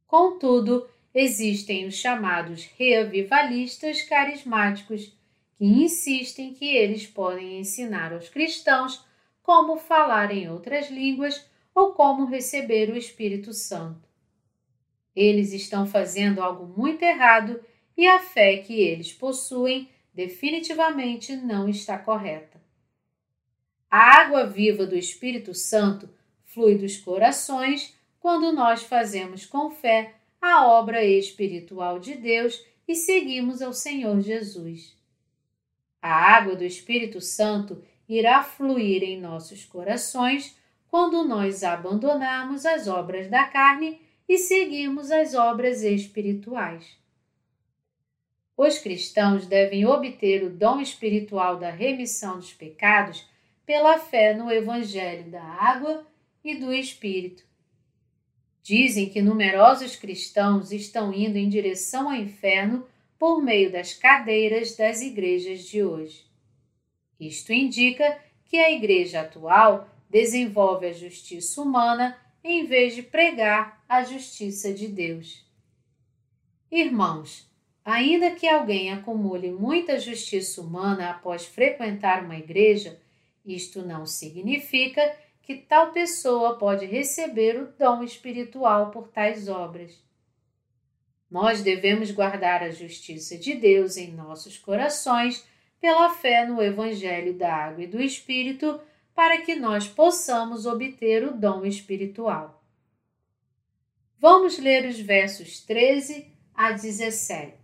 Contudo, 0.06 0.88
existem 1.12 1.84
os 1.84 1.96
chamados 1.96 2.64
reavivalistas 2.78 4.02
carismáticos 4.02 5.12
que 5.56 5.64
insistem 5.64 6.54
que 6.54 6.76
eles 6.76 7.08
podem 7.08 7.58
ensinar 7.58 8.12
aos 8.12 8.28
cristãos 8.28 9.07
como 9.48 9.78
falar 9.78 10.30
em 10.30 10.46
outras 10.50 10.90
línguas 10.90 11.48
ou 11.74 11.94
como 11.94 12.26
receber 12.26 12.90
o 12.90 12.96
Espírito 12.98 13.54
Santo. 13.54 14.06
Eles 15.16 15.54
estão 15.54 15.86
fazendo 15.86 16.42
algo 16.42 16.66
muito 16.78 17.00
errado 17.02 17.58
e 17.96 18.06
a 18.06 18.18
fé 18.18 18.58
que 18.58 18.78
eles 18.78 19.10
possuem 19.10 19.88
definitivamente 20.12 21.34
não 21.34 21.66
está 21.66 21.96
correta. 21.96 22.60
A 23.90 24.20
água 24.20 24.44
viva 24.44 24.84
do 24.84 24.94
Espírito 24.94 25.54
Santo 25.54 26.10
flui 26.44 26.74
dos 26.74 26.98
corações 26.98 27.96
quando 28.20 28.52
nós 28.52 28.82
fazemos 28.82 29.46
com 29.46 29.70
fé 29.70 30.16
a 30.42 30.66
obra 30.66 31.02
espiritual 31.02 31.98
de 31.98 32.16
Deus 32.16 32.62
e 32.86 32.94
seguimos 32.94 33.62
ao 33.62 33.72
Senhor 33.72 34.20
Jesus. 34.20 34.94
A 36.02 36.36
água 36.36 36.54
do 36.54 36.64
Espírito 36.64 37.22
Santo 37.22 37.82
irá 38.08 38.42
fluir 38.42 39.02
em 39.02 39.20
nossos 39.20 39.64
corações 39.64 40.56
quando 40.88 41.24
nós 41.24 41.62
abandonarmos 41.62 42.64
as 42.64 42.88
obras 42.88 43.28
da 43.28 43.44
carne 43.44 44.00
e 44.28 44.38
seguirmos 44.38 45.10
as 45.10 45.34
obras 45.34 45.82
espirituais. 45.82 46.96
Os 48.56 48.78
cristãos 48.78 49.46
devem 49.46 49.86
obter 49.86 50.42
o 50.42 50.50
dom 50.50 50.80
espiritual 50.80 51.58
da 51.58 51.70
remissão 51.70 52.36
dos 52.36 52.52
pecados 52.52 53.24
pela 53.64 53.98
fé 53.98 54.34
no 54.34 54.50
Evangelho 54.50 55.30
da 55.30 55.42
água 55.42 56.06
e 56.42 56.56
do 56.56 56.72
Espírito. 56.72 57.44
Dizem 58.62 59.08
que 59.08 59.22
numerosos 59.22 59.94
cristãos 59.94 60.72
estão 60.72 61.12
indo 61.12 61.36
em 61.36 61.48
direção 61.48 62.10
ao 62.10 62.16
inferno 62.16 62.86
por 63.18 63.42
meio 63.42 63.70
das 63.70 63.94
cadeiras 63.94 64.76
das 64.76 65.02
igrejas 65.02 65.64
de 65.64 65.82
hoje. 65.82 66.27
Isto 67.18 67.52
indica 67.52 68.18
que 68.44 68.56
a 68.56 68.70
igreja 68.70 69.20
atual 69.20 69.88
desenvolve 70.08 70.86
a 70.86 70.92
justiça 70.92 71.60
humana 71.60 72.18
em 72.42 72.64
vez 72.64 72.94
de 72.94 73.02
pregar 73.02 73.82
a 73.88 74.02
justiça 74.04 74.72
de 74.72 74.88
Deus. 74.88 75.44
Irmãos, 76.70 77.50
ainda 77.84 78.30
que 78.30 78.46
alguém 78.46 78.92
acumule 78.92 79.50
muita 79.50 79.98
justiça 79.98 80.60
humana 80.60 81.10
após 81.10 81.44
frequentar 81.44 82.24
uma 82.24 82.36
igreja, 82.36 83.00
isto 83.44 83.82
não 83.82 84.06
significa 84.06 85.16
que 85.42 85.56
tal 85.56 85.92
pessoa 85.92 86.58
pode 86.58 86.84
receber 86.84 87.58
o 87.58 87.72
dom 87.78 88.02
espiritual 88.02 88.90
por 88.90 89.08
tais 89.08 89.48
obras. 89.48 89.98
Nós 91.30 91.62
devemos 91.62 92.10
guardar 92.10 92.62
a 92.62 92.70
justiça 92.70 93.36
de 93.36 93.54
Deus 93.54 93.96
em 93.96 94.12
nossos 94.12 94.58
corações 94.58 95.46
pela 95.80 96.10
fé 96.10 96.46
no 96.46 96.62
Evangelho 96.62 97.34
da 97.34 97.54
Água 97.54 97.84
e 97.84 97.86
do 97.86 98.00
Espírito, 98.00 98.80
para 99.14 99.40
que 99.42 99.54
nós 99.54 99.86
possamos 99.88 100.66
obter 100.66 101.24
o 101.24 101.32
dom 101.32 101.64
espiritual. 101.64 102.62
Vamos 104.18 104.58
ler 104.58 104.86
os 104.86 104.98
versos 104.98 105.60
13 105.60 106.26
a 106.54 106.72
17. 106.72 107.56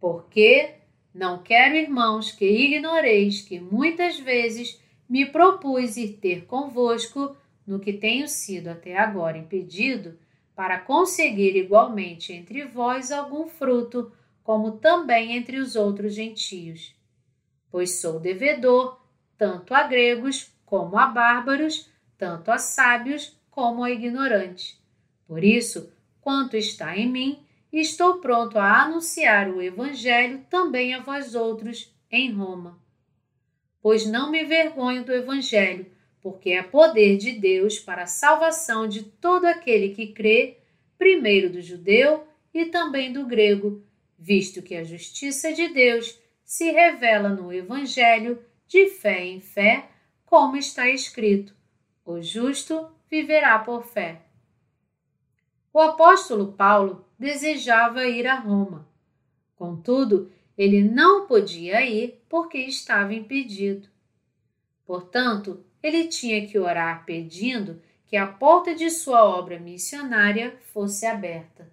Porque 0.00 0.74
não 1.14 1.42
quero, 1.42 1.76
irmãos, 1.76 2.30
que 2.30 2.46
ignoreis 2.46 3.42
que 3.42 3.58
muitas 3.58 4.18
vezes 4.18 4.80
me 5.08 5.26
propus 5.26 5.96
ir 5.96 6.18
ter 6.18 6.46
convosco 6.46 7.36
no 7.66 7.78
que 7.78 7.92
tenho 7.92 8.26
sido 8.28 8.68
até 8.68 8.96
agora 8.96 9.36
impedido, 9.36 10.18
para 10.54 10.78
conseguir 10.78 11.56
igualmente 11.56 12.32
entre 12.32 12.64
vós 12.64 13.12
algum 13.12 13.46
fruto, 13.46 14.10
como 14.48 14.78
também 14.78 15.36
entre 15.36 15.58
os 15.58 15.76
outros 15.76 16.14
gentios. 16.14 16.96
Pois 17.70 18.00
sou 18.00 18.18
devedor 18.18 18.98
tanto 19.36 19.74
a 19.74 19.82
gregos 19.82 20.50
como 20.64 20.96
a 20.96 21.06
bárbaros, 21.06 21.90
tanto 22.16 22.50
a 22.50 22.56
sábios 22.56 23.38
como 23.50 23.84
a 23.84 23.90
ignorantes. 23.90 24.82
Por 25.26 25.44
isso, 25.44 25.92
quanto 26.22 26.56
está 26.56 26.96
em 26.96 27.06
mim, 27.06 27.46
estou 27.70 28.20
pronto 28.20 28.58
a 28.58 28.84
anunciar 28.84 29.50
o 29.50 29.60
Evangelho 29.60 30.42
também 30.48 30.94
a 30.94 31.02
vós 31.02 31.34
outros 31.34 31.94
em 32.10 32.32
Roma. 32.32 32.78
Pois 33.82 34.06
não 34.06 34.30
me 34.30 34.46
vergonho 34.46 35.04
do 35.04 35.12
Evangelho, 35.12 35.84
porque 36.22 36.52
é 36.52 36.62
poder 36.62 37.18
de 37.18 37.32
Deus 37.32 37.78
para 37.78 38.04
a 38.04 38.06
salvação 38.06 38.88
de 38.88 39.02
todo 39.02 39.44
aquele 39.44 39.90
que 39.90 40.06
crê, 40.06 40.56
primeiro 40.96 41.52
do 41.52 41.60
judeu 41.60 42.26
e 42.54 42.64
também 42.64 43.12
do 43.12 43.26
grego, 43.26 43.86
visto 44.18 44.60
que 44.60 44.74
a 44.74 44.84
justiça 44.84 45.52
de 45.52 45.68
Deus 45.68 46.18
se 46.44 46.70
revela 46.70 47.28
no 47.28 47.52
Evangelho 47.52 48.42
de 48.66 48.88
fé 48.88 49.24
em 49.24 49.40
fé, 49.40 49.88
como 50.26 50.56
está 50.56 50.88
escrito: 50.88 51.54
o 52.04 52.20
justo 52.20 52.90
viverá 53.08 53.58
por 53.60 53.86
fé. 53.86 54.22
O 55.72 55.80
apóstolo 55.80 56.52
Paulo 56.52 57.06
desejava 57.18 58.06
ir 58.06 58.26
a 58.26 58.34
Roma. 58.34 58.88
Contudo, 59.54 60.32
ele 60.56 60.82
não 60.82 61.26
podia 61.26 61.84
ir 61.84 62.24
porque 62.28 62.58
estava 62.58 63.14
impedido. 63.14 63.88
Portanto, 64.84 65.64
ele 65.82 66.08
tinha 66.08 66.46
que 66.46 66.58
orar 66.58 67.04
pedindo 67.04 67.80
que 68.06 68.16
a 68.16 68.26
porta 68.26 68.74
de 68.74 68.90
sua 68.90 69.22
obra 69.22 69.60
missionária 69.60 70.58
fosse 70.72 71.06
aberta. 71.06 71.70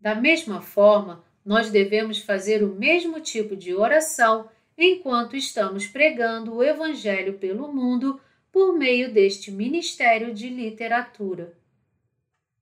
Da 0.00 0.14
mesma 0.14 0.62
forma, 0.62 1.22
nós 1.44 1.70
devemos 1.70 2.18
fazer 2.18 2.62
o 2.62 2.74
mesmo 2.74 3.20
tipo 3.20 3.54
de 3.54 3.74
oração 3.74 4.48
enquanto 4.76 5.36
estamos 5.36 5.86
pregando 5.86 6.54
o 6.54 6.62
Evangelho 6.64 7.34
pelo 7.34 7.72
mundo 7.72 8.18
por 8.50 8.72
meio 8.72 9.12
deste 9.12 9.50
ministério 9.50 10.32
de 10.32 10.48
literatura. 10.48 11.54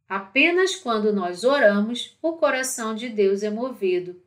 Apenas 0.09 0.75
quando 0.75 1.13
nós 1.13 1.45
oramos, 1.45 2.19
o 2.21 2.33
coração 2.33 2.95
de 2.95 3.09
Deus 3.09 3.43
é 3.43 3.51
movido. 3.51 4.21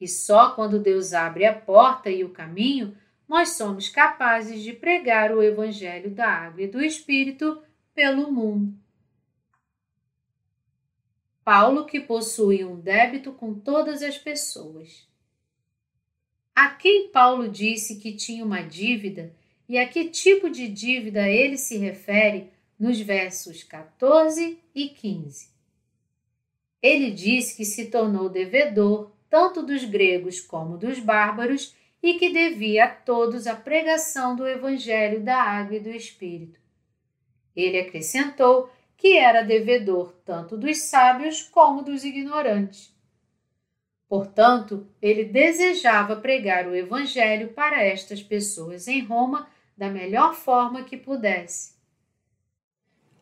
E 0.00 0.06
só 0.06 0.50
quando 0.50 0.78
Deus 0.78 1.12
abre 1.12 1.44
a 1.44 1.52
porta 1.52 2.08
e 2.08 2.24
o 2.24 2.30
caminho, 2.30 2.96
nós 3.28 3.50
somos 3.50 3.88
capazes 3.88 4.62
de 4.62 4.72
pregar 4.72 5.32
o 5.36 5.42
Evangelho 5.42 6.10
da 6.10 6.28
Água 6.28 6.62
e 6.62 6.68
do 6.68 6.80
Espírito 6.80 7.60
pelo 7.94 8.32
mundo. 8.32 8.72
Paulo, 11.48 11.86
que 11.86 11.98
possui 11.98 12.62
um 12.62 12.78
débito 12.78 13.32
com 13.32 13.54
todas 13.54 14.02
as 14.02 14.18
pessoas. 14.18 15.08
A 16.54 16.68
quem 16.68 17.08
Paulo 17.08 17.48
disse 17.48 17.96
que 17.96 18.12
tinha 18.12 18.44
uma 18.44 18.60
dívida 18.60 19.34
e 19.66 19.78
a 19.78 19.88
que 19.88 20.10
tipo 20.10 20.50
de 20.50 20.68
dívida 20.68 21.26
ele 21.26 21.56
se 21.56 21.78
refere 21.78 22.50
nos 22.78 23.00
versos 23.00 23.64
14 23.64 24.58
e 24.74 24.88
15. 24.90 25.48
Ele 26.82 27.10
diz 27.10 27.54
que 27.54 27.64
se 27.64 27.86
tornou 27.86 28.28
devedor 28.28 29.10
tanto 29.30 29.62
dos 29.62 29.84
gregos 29.84 30.42
como 30.42 30.76
dos 30.76 30.98
bárbaros 30.98 31.74
e 32.02 32.18
que 32.18 32.28
devia 32.28 32.84
a 32.84 32.88
todos 32.88 33.46
a 33.46 33.56
pregação 33.56 34.36
do 34.36 34.46
Evangelho 34.46 35.22
da 35.22 35.40
Água 35.42 35.76
e 35.76 35.80
do 35.80 35.88
Espírito. 35.88 36.60
Ele 37.56 37.80
acrescentou 37.80 38.70
que 38.98 39.16
era 39.16 39.42
devedor 39.42 40.12
tanto 40.24 40.56
dos 40.58 40.82
sábios 40.82 41.42
como 41.42 41.82
dos 41.82 42.04
ignorantes. 42.04 42.92
Portanto, 44.08 44.86
ele 45.00 45.24
desejava 45.24 46.16
pregar 46.16 46.66
o 46.66 46.74
Evangelho 46.74 47.48
para 47.48 47.82
estas 47.82 48.22
pessoas 48.22 48.88
em 48.88 49.00
Roma 49.00 49.48
da 49.76 49.88
melhor 49.88 50.34
forma 50.34 50.82
que 50.82 50.96
pudesse. 50.96 51.78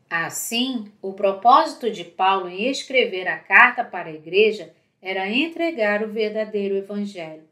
Assim, 0.08 0.90
o 1.02 1.12
propósito 1.12 1.90
de 1.90 2.04
Paulo 2.04 2.48
em 2.48 2.70
escrever 2.70 3.28
a 3.28 3.38
carta 3.38 3.84
para 3.84 4.08
a 4.08 4.14
igreja 4.14 4.74
era 5.02 5.28
entregar 5.28 6.02
o 6.02 6.08
verdadeiro 6.08 6.76
Evangelho. 6.76 7.46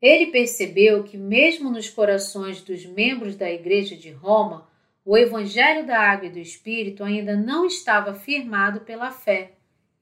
Ele 0.00 0.26
percebeu 0.26 1.02
que, 1.02 1.16
mesmo 1.16 1.70
nos 1.70 1.90
corações 1.90 2.62
dos 2.62 2.86
membros 2.86 3.36
da 3.36 3.50
Igreja 3.50 3.96
de 3.96 4.10
Roma, 4.10 4.69
o 5.10 5.18
Evangelho 5.18 5.84
da 5.84 5.98
Água 5.98 6.28
e 6.28 6.30
do 6.30 6.38
Espírito 6.38 7.02
ainda 7.02 7.36
não 7.36 7.66
estava 7.66 8.14
firmado 8.14 8.82
pela 8.82 9.10
fé 9.10 9.54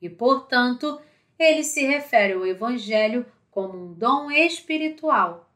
e, 0.03 0.11
portanto, 0.11 1.01
ele 1.39 1.65
se 1.65 1.83
refere 1.87 2.35
ao 2.35 2.47
Evangelho 2.47 3.25
como 3.51 3.87
um 3.87 3.95
dom 3.95 4.31
espiritual. 4.31 5.51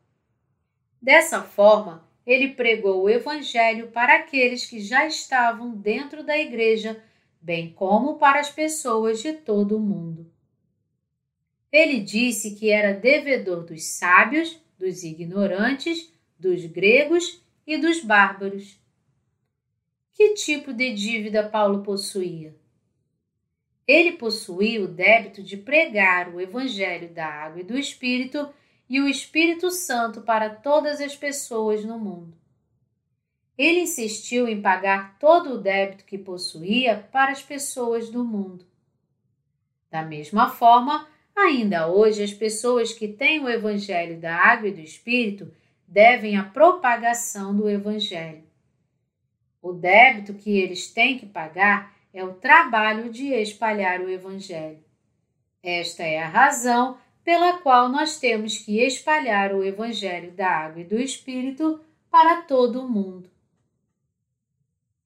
Dessa 1.03 1.43
forma, 1.43 2.03
ele 2.25 2.55
pregou 2.55 3.03
o 3.03 3.11
Evangelho 3.11 3.89
para 3.89 4.17
aqueles 4.17 4.65
que 4.65 4.81
já 4.81 5.07
estavam 5.07 5.73
dentro 5.73 6.25
da 6.25 6.39
igreja, 6.39 7.05
bem 7.39 7.75
como 7.75 8.15
para 8.15 8.41
as 8.41 8.49
pessoas 8.49 9.21
de 9.21 9.35
todo 9.35 9.77
o 9.77 9.81
mundo. 9.81 10.33
Ele 11.71 12.01
disse 12.01 12.55
que 12.55 12.71
era 12.71 12.95
devedor 12.95 13.65
dos 13.67 13.85
sábios, 13.85 14.59
dos 14.79 15.05
ignorantes, 15.05 16.11
dos 16.39 16.65
gregos 16.65 17.45
e 17.67 17.77
dos 17.77 18.03
bárbaros. 18.03 18.81
Que 20.15 20.35
tipo 20.35 20.73
de 20.73 20.93
dívida 20.93 21.49
Paulo 21.49 21.83
possuía? 21.83 22.55
Ele 23.87 24.13
possuía 24.13 24.83
o 24.83 24.87
débito 24.87 25.43
de 25.43 25.57
pregar 25.57 26.33
o 26.33 26.41
Evangelho 26.41 27.09
da 27.13 27.27
Água 27.27 27.61
e 27.61 27.65
do 27.65 27.79
Espírito 27.79 28.53
e 28.89 29.01
o 29.01 29.09
Espírito 29.09 29.71
Santo 29.71 30.21
para 30.21 30.51
todas 30.51 31.01
as 31.01 31.17
pessoas 31.17 31.85
no 31.85 31.99
mundo. 31.99 32.37
Ele 33.57 33.81
insistiu 33.81 34.47
em 34.47 34.61
pagar 34.61 35.19
todo 35.19 35.55
o 35.55 35.59
débito 35.59 36.05
que 36.05 36.19
possuía 36.19 37.09
para 37.11 37.33
as 37.33 37.43
pessoas 37.43 38.11
do 38.11 38.25
mundo. 38.25 38.67
Da 39.91 40.03
mesma 40.03 40.51
forma, 40.51 41.07
ainda 41.35 41.89
hoje, 41.89 42.23
as 42.23 42.33
pessoas 42.33 42.93
que 42.93 43.09
têm 43.09 43.43
o 43.43 43.49
Evangelho 43.49 44.21
da 44.21 44.37
Água 44.37 44.69
e 44.69 44.73
do 44.73 44.81
Espírito 44.81 45.53
devem 45.87 46.37
a 46.37 46.45
propagação 46.45 47.55
do 47.55 47.69
Evangelho. 47.69 48.52
O 49.63 49.73
débito 49.73 50.35
que 50.35 50.59
eles 50.59 50.91
têm 50.91 51.17
que 51.17 51.25
pagar 51.25 51.95
é 52.13 52.25
o 52.25 52.35
trabalho 52.35 53.11
de 53.11 53.29
espalhar 53.33 54.01
o 54.01 54.11
Evangelho. 54.11 54.83
Esta 55.63 56.03
é 56.03 56.21
a 56.21 56.29
razão 56.29 56.99
pela 57.25 57.59
qual 57.59 57.89
nós 57.89 58.19
temos 58.19 58.59
que 58.59 58.81
espalhar 58.81 59.55
o 59.55 59.65
Evangelho 59.65 60.33
da 60.33 60.49
Água 60.49 60.83
e 60.83 60.85
do 60.85 60.99
Espírito 60.99 61.81
para 62.11 62.43
todo 62.43 62.83
o 62.83 62.89
mundo. 62.89 63.31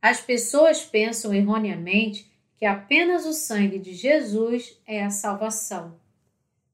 As 0.01 0.21
pessoas 0.21 0.85
pensam 0.85 1.35
erroneamente 1.35 2.31
que 2.57 2.65
apenas 2.65 3.27
o 3.27 3.35
sangue 3.35 3.79
de 3.79 3.93
Jesus 3.93 4.81
é 4.87 5.05
a 5.05 5.11
salvação. 5.11 6.01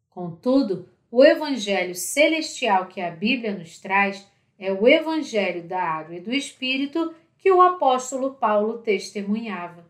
Contudo, 0.08 0.88
o 1.10 1.24
Evangelho 1.24 1.94
celestial 1.94 2.86
que 2.86 3.00
a 3.00 3.10
Bíblia 3.10 3.52
nos 3.52 3.78
traz 3.78 4.26
é 4.58 4.72
o 4.72 4.86
Evangelho 4.86 5.64
da 5.64 5.82
Água 5.82 6.14
e 6.14 6.20
do 6.20 6.32
Espírito 6.32 7.12
que 7.42 7.50
o 7.50 7.60
apóstolo 7.60 8.34
Paulo 8.34 8.78
testemunhava. 8.78 9.84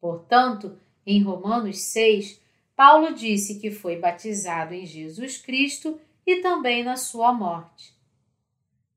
Portanto, 0.00 0.78
em 1.04 1.20
Romanos 1.20 1.80
6, 1.80 2.40
Paulo 2.76 3.12
disse 3.12 3.58
que 3.58 3.72
foi 3.72 3.96
batizado 3.96 4.72
em 4.72 4.86
Jesus 4.86 5.36
Cristo 5.36 6.00
e 6.24 6.36
também 6.36 6.84
na 6.84 6.96
sua 6.96 7.32
morte. 7.32 7.92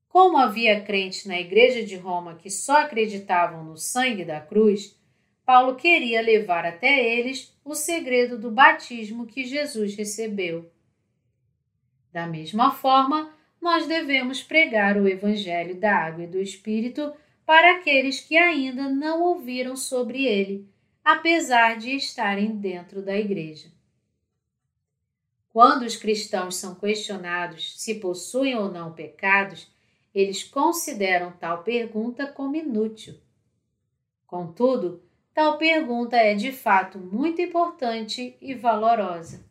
Como 0.08 0.36
havia 0.36 0.82
crentes 0.82 1.26
na 1.26 1.40
Igreja 1.40 1.84
de 1.84 1.96
Roma 1.96 2.36
que 2.36 2.48
só 2.48 2.82
acreditavam 2.82 3.64
no 3.64 3.76
sangue 3.76 4.24
da 4.24 4.40
cruz, 4.40 4.96
Paulo 5.44 5.74
queria 5.74 6.22
levar 6.22 6.64
até 6.64 7.12
eles 7.18 7.52
o 7.64 7.74
segredo 7.74 8.38
do 8.38 8.52
batismo 8.52 9.26
que 9.26 9.44
Jesus 9.44 9.96
recebeu. 9.96 10.70
Da 12.12 12.24
mesma 12.24 12.70
forma, 12.70 13.34
nós 13.60 13.84
devemos 13.86 14.44
pregar 14.44 14.96
o 14.96 15.08
Evangelho 15.08 15.74
da 15.74 15.96
Água 15.96 16.22
e 16.22 16.28
do 16.28 16.40
Espírito 16.40 17.12
para 17.52 17.72
aqueles 17.72 18.18
que 18.18 18.34
ainda 18.34 18.88
não 18.88 19.20
ouviram 19.20 19.76
sobre 19.76 20.24
ele 20.24 20.66
apesar 21.04 21.76
de 21.76 21.94
estarem 21.94 22.56
dentro 22.56 23.02
da 23.02 23.14
igreja. 23.14 23.70
Quando 25.50 25.82
os 25.82 25.94
cristãos 25.94 26.56
são 26.56 26.74
questionados 26.74 27.78
se 27.78 27.96
possuem 27.96 28.56
ou 28.56 28.72
não 28.72 28.94
pecados, 28.94 29.70
eles 30.14 30.42
consideram 30.42 31.30
tal 31.30 31.62
pergunta 31.62 32.26
como 32.26 32.56
inútil. 32.56 33.20
Contudo, 34.26 35.02
tal 35.34 35.58
pergunta 35.58 36.16
é 36.16 36.34
de 36.34 36.52
fato 36.52 36.96
muito 36.96 37.42
importante 37.42 38.34
e 38.40 38.54
valorosa. 38.54 39.44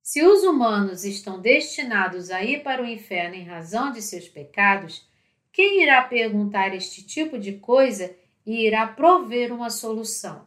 Se 0.00 0.22
os 0.22 0.44
humanos 0.44 1.04
estão 1.04 1.40
destinados 1.40 2.30
a 2.30 2.44
ir 2.44 2.62
para 2.62 2.80
o 2.80 2.86
inferno 2.86 3.34
em 3.34 3.42
razão 3.42 3.90
de 3.90 4.00
seus 4.00 4.28
pecados, 4.28 5.09
quem 5.52 5.82
irá 5.82 6.02
perguntar 6.02 6.74
este 6.74 7.04
tipo 7.04 7.38
de 7.38 7.54
coisa 7.54 8.14
e 8.46 8.66
irá 8.66 8.86
prover 8.86 9.52
uma 9.52 9.70
solução? 9.70 10.46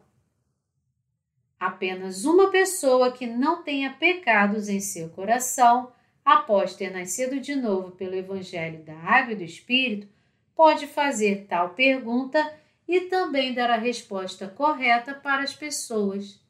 Apenas 1.58 2.24
uma 2.24 2.50
pessoa 2.50 3.12
que 3.12 3.26
não 3.26 3.62
tenha 3.62 3.92
pecados 3.92 4.68
em 4.68 4.80
seu 4.80 5.08
coração, 5.10 5.92
após 6.24 6.74
ter 6.74 6.90
nascido 6.90 7.38
de 7.40 7.54
novo 7.54 7.92
pelo 7.92 8.14
Evangelho 8.14 8.82
da 8.82 8.94
Água 8.98 9.32
e 9.32 9.36
do 9.36 9.44
Espírito, 9.44 10.08
pode 10.54 10.86
fazer 10.86 11.46
tal 11.48 11.70
pergunta 11.70 12.52
e 12.86 13.02
também 13.02 13.54
dar 13.54 13.70
a 13.70 13.76
resposta 13.76 14.48
correta 14.48 15.14
para 15.14 15.42
as 15.42 15.54
pessoas. 15.54 16.40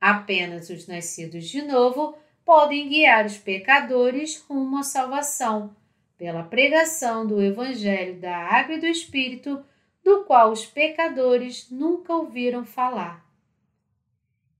Apenas 0.00 0.70
os 0.70 0.86
nascidos 0.86 1.46
de 1.46 1.62
novo 1.62 2.16
podem 2.44 2.88
guiar 2.88 3.26
os 3.26 3.36
pecadores 3.36 4.42
rumo 4.48 4.78
à 4.78 4.82
salvação, 4.82 5.76
pela 6.20 6.42
pregação 6.42 7.26
do 7.26 7.40
Evangelho 7.40 8.20
da 8.20 8.36
Água 8.36 8.74
e 8.74 8.78
do 8.78 8.86
Espírito, 8.86 9.64
do 10.04 10.22
qual 10.24 10.52
os 10.52 10.66
pecadores 10.66 11.70
nunca 11.70 12.14
ouviram 12.14 12.62
falar. 12.62 13.26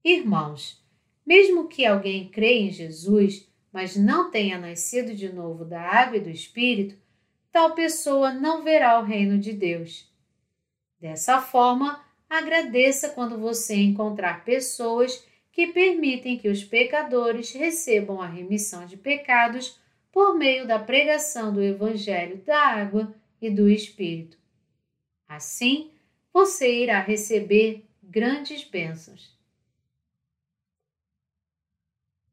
Irmãos, 0.02 0.82
mesmo 1.24 1.68
que 1.68 1.84
alguém 1.84 2.30
creia 2.30 2.62
em 2.62 2.70
Jesus, 2.70 3.46
mas 3.70 3.94
não 3.94 4.30
tenha 4.30 4.58
nascido 4.58 5.14
de 5.14 5.30
novo 5.30 5.66
da 5.66 5.82
água 5.82 6.16
e 6.16 6.20
do 6.20 6.30
Espírito, 6.30 6.96
tal 7.52 7.74
pessoa 7.74 8.32
não 8.32 8.62
verá 8.62 8.98
o 8.98 9.04
reino 9.04 9.36
de 9.36 9.52
Deus. 9.52 10.10
Dessa 10.98 11.42
forma, 11.42 12.02
agradeça 12.26 13.10
quando 13.10 13.36
você 13.36 13.76
encontrar 13.76 14.46
pessoas 14.46 15.22
que 15.52 15.66
permitem 15.66 16.38
que 16.38 16.48
os 16.48 16.64
pecadores 16.64 17.52
recebam 17.52 18.18
a 18.18 18.26
remissão 18.26 18.86
de 18.86 18.96
pecados 18.96 19.78
por 20.12 20.36
meio 20.36 20.66
da 20.66 20.78
pregação 20.78 21.52
do 21.52 21.62
Evangelho 21.62 22.38
da 22.44 22.58
água 22.58 23.14
e 23.40 23.50
do 23.50 23.68
Espírito. 23.68 24.38
Assim, 25.28 25.92
você 26.32 26.82
irá 26.82 27.00
receber 27.00 27.86
grandes 28.02 28.64
bênçãos. 28.64 29.38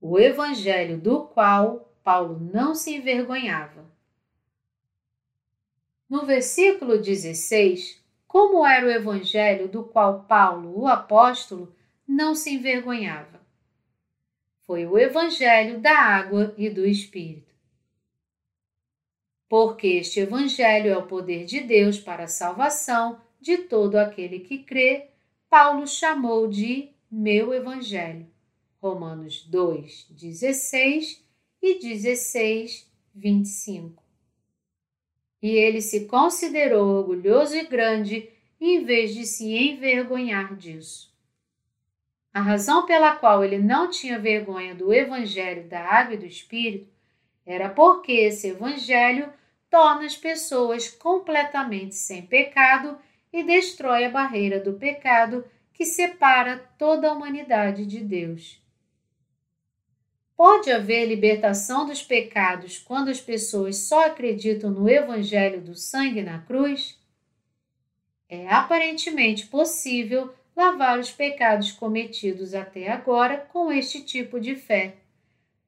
O 0.02 0.20
Evangelho 0.20 0.98
do 0.98 1.26
qual 1.26 1.94
Paulo 2.04 2.40
não 2.40 2.74
se 2.74 2.96
envergonhava. 2.96 3.86
No 6.10 6.26
versículo 6.26 6.98
16, 6.98 8.02
como 8.28 8.66
era 8.66 8.86
o 8.86 8.92
Evangelho 8.92 9.68
do 9.68 9.84
qual 9.84 10.24
Paulo, 10.24 10.80
o 10.80 10.88
apóstolo, 10.88 11.76
não 12.08 12.34
se 12.34 12.52
envergonhava? 12.52 13.42
Foi 14.66 14.86
o 14.86 14.98
Evangelho 14.98 15.80
da 15.80 15.98
água 15.98 16.54
e 16.58 16.70
do 16.70 16.86
Espírito. 16.86 17.47
Porque 19.50 19.88
este 19.88 20.20
Evangelho 20.20 20.92
é 20.92 20.98
o 20.98 21.08
poder 21.08 21.46
de 21.46 21.62
Deus 21.62 22.00
para 22.00 22.26
a 22.26 22.28
salvação 22.28 23.22
de 23.40 23.58
todo 23.60 23.96
aquele 23.96 24.40
que 24.40 24.60
crê, 24.60 25.10
Paulo 25.50 25.88
chamou 25.88 26.48
de 26.48 26.90
meu 27.10 27.54
Evangelho. 27.54 28.28
Romanos 28.82 29.44
2, 29.46 30.08
16 30.10 31.24
e 31.62 31.80
16, 31.80 32.92
25 33.16 34.08
e 35.42 35.50
ele 35.50 35.82
se 35.82 36.06
considerou 36.06 36.98
orgulhoso 36.98 37.56
e 37.56 37.66
grande 37.66 38.30
em 38.60 38.84
vez 38.84 39.14
de 39.14 39.26
se 39.26 39.56
envergonhar 39.56 40.56
disso. 40.56 41.16
A 42.34 42.42
razão 42.42 42.86
pela 42.86 43.16
qual 43.16 43.44
ele 43.44 43.58
não 43.58 43.90
tinha 43.90 44.20
vergonha 44.20 44.76
do 44.76 44.94
Evangelho 44.94 45.68
da 45.68 45.82
Água 45.82 46.16
e 46.16 46.18
do 46.18 46.26
Espírito 46.26 46.92
era 47.46 47.70
porque 47.70 48.12
esse 48.12 48.50
Evangelho 48.50 49.32
torna 49.70 50.06
as 50.06 50.16
pessoas 50.16 50.90
completamente 50.90 51.96
sem 51.96 52.26
pecado 52.26 52.98
e 53.32 53.44
destrói 53.44 54.06
a 54.06 54.10
barreira 54.10 54.60
do 54.60 54.74
pecado 54.74 55.46
que 55.74 55.86
separa 55.86 56.58
toda 56.78 57.10
a 57.10 57.14
humanidade 57.14 57.86
de 57.86 58.00
Deus. 58.00 58.62
Pode 60.36 60.72
haver 60.72 61.06
libertação 61.06 61.86
dos 61.86 62.04
pecados 62.04 62.78
quando 62.78 63.10
as 63.10 63.20
pessoas 63.20 63.78
só 63.78 64.06
acreditam 64.06 64.70
no 64.70 64.88
Evangelho 64.88 65.62
do 65.62 65.74
sangue 65.74 66.22
na 66.22 66.40
cruz? 66.40 67.00
É 68.30 68.48
aparentemente 68.48 69.48
possível 69.48 70.34
lavar 70.56 71.00
os 71.00 71.12
pecados 71.12 71.72
cometidos 71.72 72.54
até 72.54 72.92
agora 72.92 73.38
com 73.52 73.72
este 73.72 74.02
tipo 74.02 74.40
de 74.40 74.56
fé, 74.56 74.98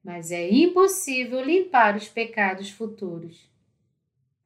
mas 0.04 0.30
é 0.30 0.48
impossível 0.48 1.44
limpar 1.44 1.96
os 1.96 2.08
pecados 2.08 2.70
futuros. 2.70 3.49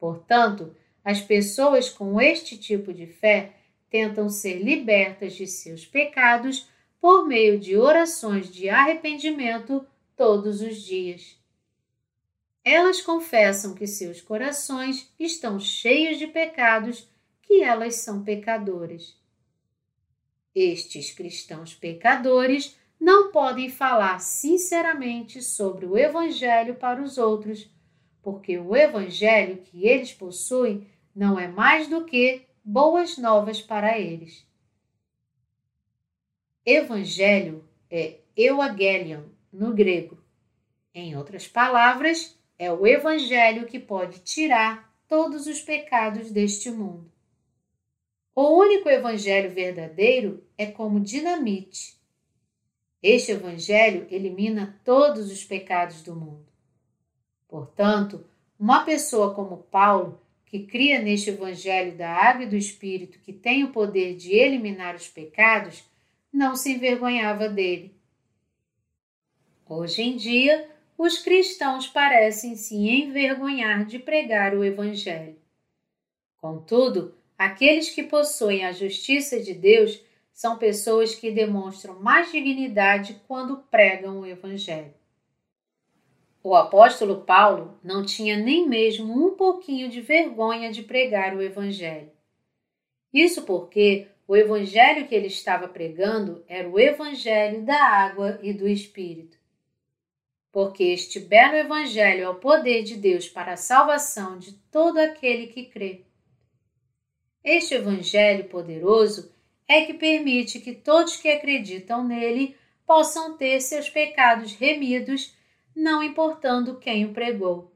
Portanto, 0.04 0.76
as 1.02 1.22
pessoas 1.22 1.88
com 1.88 2.20
este 2.20 2.58
tipo 2.58 2.92
de 2.92 3.06
fé 3.06 3.54
tentam 3.88 4.28
ser 4.28 4.58
libertas 4.58 5.32
de 5.32 5.46
seus 5.46 5.86
pecados 5.86 6.68
por 7.00 7.26
meio 7.26 7.58
de 7.58 7.74
orações 7.74 8.52
de 8.52 8.68
arrependimento 8.68 9.82
todos 10.14 10.60
os 10.60 10.82
dias. 10.82 11.40
Elas 12.62 13.00
confessam 13.00 13.74
que 13.74 13.86
seus 13.86 14.20
corações 14.20 15.10
estão 15.18 15.58
cheios 15.58 16.18
de 16.18 16.26
pecados, 16.26 17.08
que 17.40 17.62
elas 17.62 17.94
são 17.94 18.22
pecadoras. 18.22 19.18
Estes 20.54 21.12
cristãos 21.12 21.72
pecadores 21.72 22.76
não 23.00 23.32
podem 23.32 23.70
falar 23.70 24.18
sinceramente 24.18 25.40
sobre 25.40 25.86
o 25.86 25.96
Evangelho 25.96 26.74
para 26.74 27.02
os 27.02 27.16
outros, 27.16 27.72
porque 28.24 28.58
o 28.58 28.74
Evangelho 28.74 29.58
que 29.58 29.86
eles 29.86 30.12
possuem 30.12 30.88
não 31.14 31.38
é 31.38 31.46
mais 31.46 31.86
do 31.86 32.04
que 32.04 32.46
boas 32.64 33.18
novas 33.18 33.60
para 33.60 33.98
eles. 33.98 34.46
Evangelho 36.64 37.62
é 37.90 38.20
euagelion, 38.34 39.24
no 39.52 39.74
grego. 39.74 40.18
Em 40.94 41.14
outras 41.14 41.46
palavras, 41.46 42.36
é 42.58 42.72
o 42.72 42.86
Evangelho 42.86 43.66
que 43.66 43.78
pode 43.78 44.20
tirar 44.20 44.90
todos 45.06 45.46
os 45.46 45.60
pecados 45.60 46.30
deste 46.30 46.70
mundo. 46.70 47.12
O 48.34 48.58
único 48.58 48.88
Evangelho 48.88 49.50
verdadeiro 49.50 50.42
é 50.56 50.66
como 50.66 50.98
dinamite. 50.98 52.00
Este 53.02 53.32
Evangelho 53.32 54.06
elimina 54.10 54.80
todos 54.82 55.30
os 55.30 55.44
pecados 55.44 56.02
do 56.02 56.16
mundo. 56.16 56.43
Portanto, 57.54 58.26
uma 58.58 58.84
pessoa 58.84 59.32
como 59.32 59.58
Paulo, 59.58 60.20
que 60.44 60.66
cria 60.66 61.00
neste 61.00 61.30
Evangelho 61.30 61.96
da 61.96 62.10
água 62.10 62.42
e 62.42 62.48
do 62.48 62.56
Espírito 62.56 63.20
que 63.20 63.32
tem 63.32 63.62
o 63.62 63.70
poder 63.70 64.16
de 64.16 64.34
eliminar 64.34 64.96
os 64.96 65.06
pecados, 65.06 65.84
não 66.32 66.56
se 66.56 66.72
envergonhava 66.72 67.48
dele 67.48 67.94
Hoje 69.68 70.02
em 70.02 70.16
dia, 70.16 70.68
os 70.98 71.18
cristãos 71.18 71.86
parecem 71.86 72.56
se 72.56 72.74
envergonhar 72.74 73.84
de 73.84 74.00
pregar 74.00 74.52
o 74.52 74.64
Evangelho. 74.64 75.36
Contudo, 76.38 77.14
aqueles 77.38 77.88
que 77.88 78.02
possuem 78.02 78.64
a 78.64 78.72
justiça 78.72 79.38
de 79.38 79.54
Deus 79.54 80.02
são 80.32 80.58
pessoas 80.58 81.14
que 81.14 81.30
demonstram 81.30 82.00
mais 82.00 82.32
dignidade 82.32 83.22
quando 83.28 83.58
pregam 83.70 84.18
o 84.18 84.26
Evangelho. 84.26 84.92
O 86.44 86.54
apóstolo 86.54 87.22
Paulo 87.22 87.76
não 87.82 88.04
tinha 88.04 88.36
nem 88.36 88.68
mesmo 88.68 89.12
um 89.12 89.34
pouquinho 89.34 89.88
de 89.88 90.00
vergonha 90.00 90.70
de 90.70 90.84
pregar 90.84 91.34
o 91.34 91.42
Evangelho. 91.42 92.12
Isso 93.12 93.42
porque 93.42 94.06
o 94.28 94.36
Evangelho 94.36 95.08
que 95.08 95.14
ele 95.16 95.26
estava 95.26 95.66
pregando 95.66 96.44
era 96.46 96.68
o 96.68 96.78
Evangelho 96.78 97.64
da 97.64 97.82
água 97.82 98.38
e 98.40 98.52
do 98.52 98.68
Espírito 98.68 99.42
porque 100.54 100.84
este 100.84 101.18
belo 101.18 101.56
Evangelho 101.56 102.22
é 102.22 102.28
o 102.28 102.36
poder 102.36 102.84
de 102.84 102.94
Deus 102.94 103.28
para 103.28 103.54
a 103.54 103.56
salvação 103.56 104.38
de 104.38 104.52
todo 104.70 104.98
aquele 104.98 105.48
que 105.48 105.64
crê. 105.64 106.02
Este 107.42 107.74
Evangelho 107.74 108.44
poderoso 108.44 109.34
é 109.66 109.84
que 109.84 109.94
permite 109.94 110.60
que 110.60 110.72
todos 110.72 111.16
que 111.16 111.28
acreditam 111.28 112.04
nele 112.04 112.56
possam 112.86 113.36
ter 113.36 113.60
seus 113.60 113.90
pecados 113.90 114.54
remidos, 114.54 115.34
não 115.74 116.02
importando 116.02 116.76
quem 116.76 117.04
o 117.04 117.12
pregou. 117.12 117.72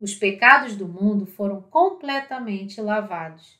Os 0.00 0.14
pecados 0.14 0.76
do 0.76 0.86
mundo 0.86 1.26
foram 1.26 1.62
completamente 1.62 2.80
lavados. 2.80 3.58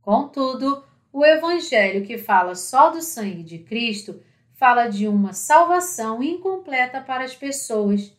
Contudo, 0.00 0.84
o 1.12 1.24
Evangelho 1.24 2.04
que 2.04 2.18
fala 2.18 2.54
só 2.54 2.90
do 2.90 3.02
sangue 3.02 3.42
de 3.42 3.58
Cristo 3.58 4.22
fala 4.54 4.86
de 4.86 5.06
uma 5.06 5.32
salvação 5.32 6.22
incompleta 6.22 7.00
para 7.00 7.24
as 7.24 7.34
pessoas, 7.34 8.16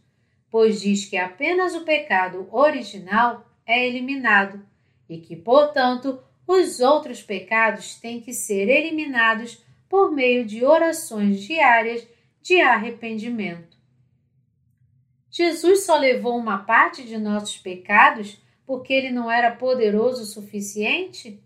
pois 0.50 0.82
diz 0.82 1.06
que 1.06 1.18
apenas 1.18 1.74
o 1.74 1.84
pecado 1.84 2.48
original 2.52 3.46
é 3.66 3.88
eliminado 3.88 4.64
e 5.10 5.18
que, 5.18 5.36
portanto, 5.36 6.20
os 6.48 6.80
outros 6.80 7.22
pecados 7.22 7.96
têm 7.96 8.20
que 8.20 8.34
ser 8.34 8.68
eliminados 8.70 9.64
por 9.90 10.12
meio 10.12 10.46
de 10.46 10.66
orações 10.66 11.42
diárias 11.42 12.06
de 12.42 12.60
arrependimento. 12.60 13.72
Jesus 15.36 15.84
só 15.88 15.98
levou 15.98 16.38
uma 16.38 16.60
parte 16.60 17.04
de 17.04 17.18
nossos 17.18 17.58
pecados 17.58 18.40
porque 18.68 18.94
ele 18.94 19.10
não 19.10 19.32
era 19.32 19.50
poderoso 19.50 20.22
o 20.22 20.26
suficiente? 20.28 21.42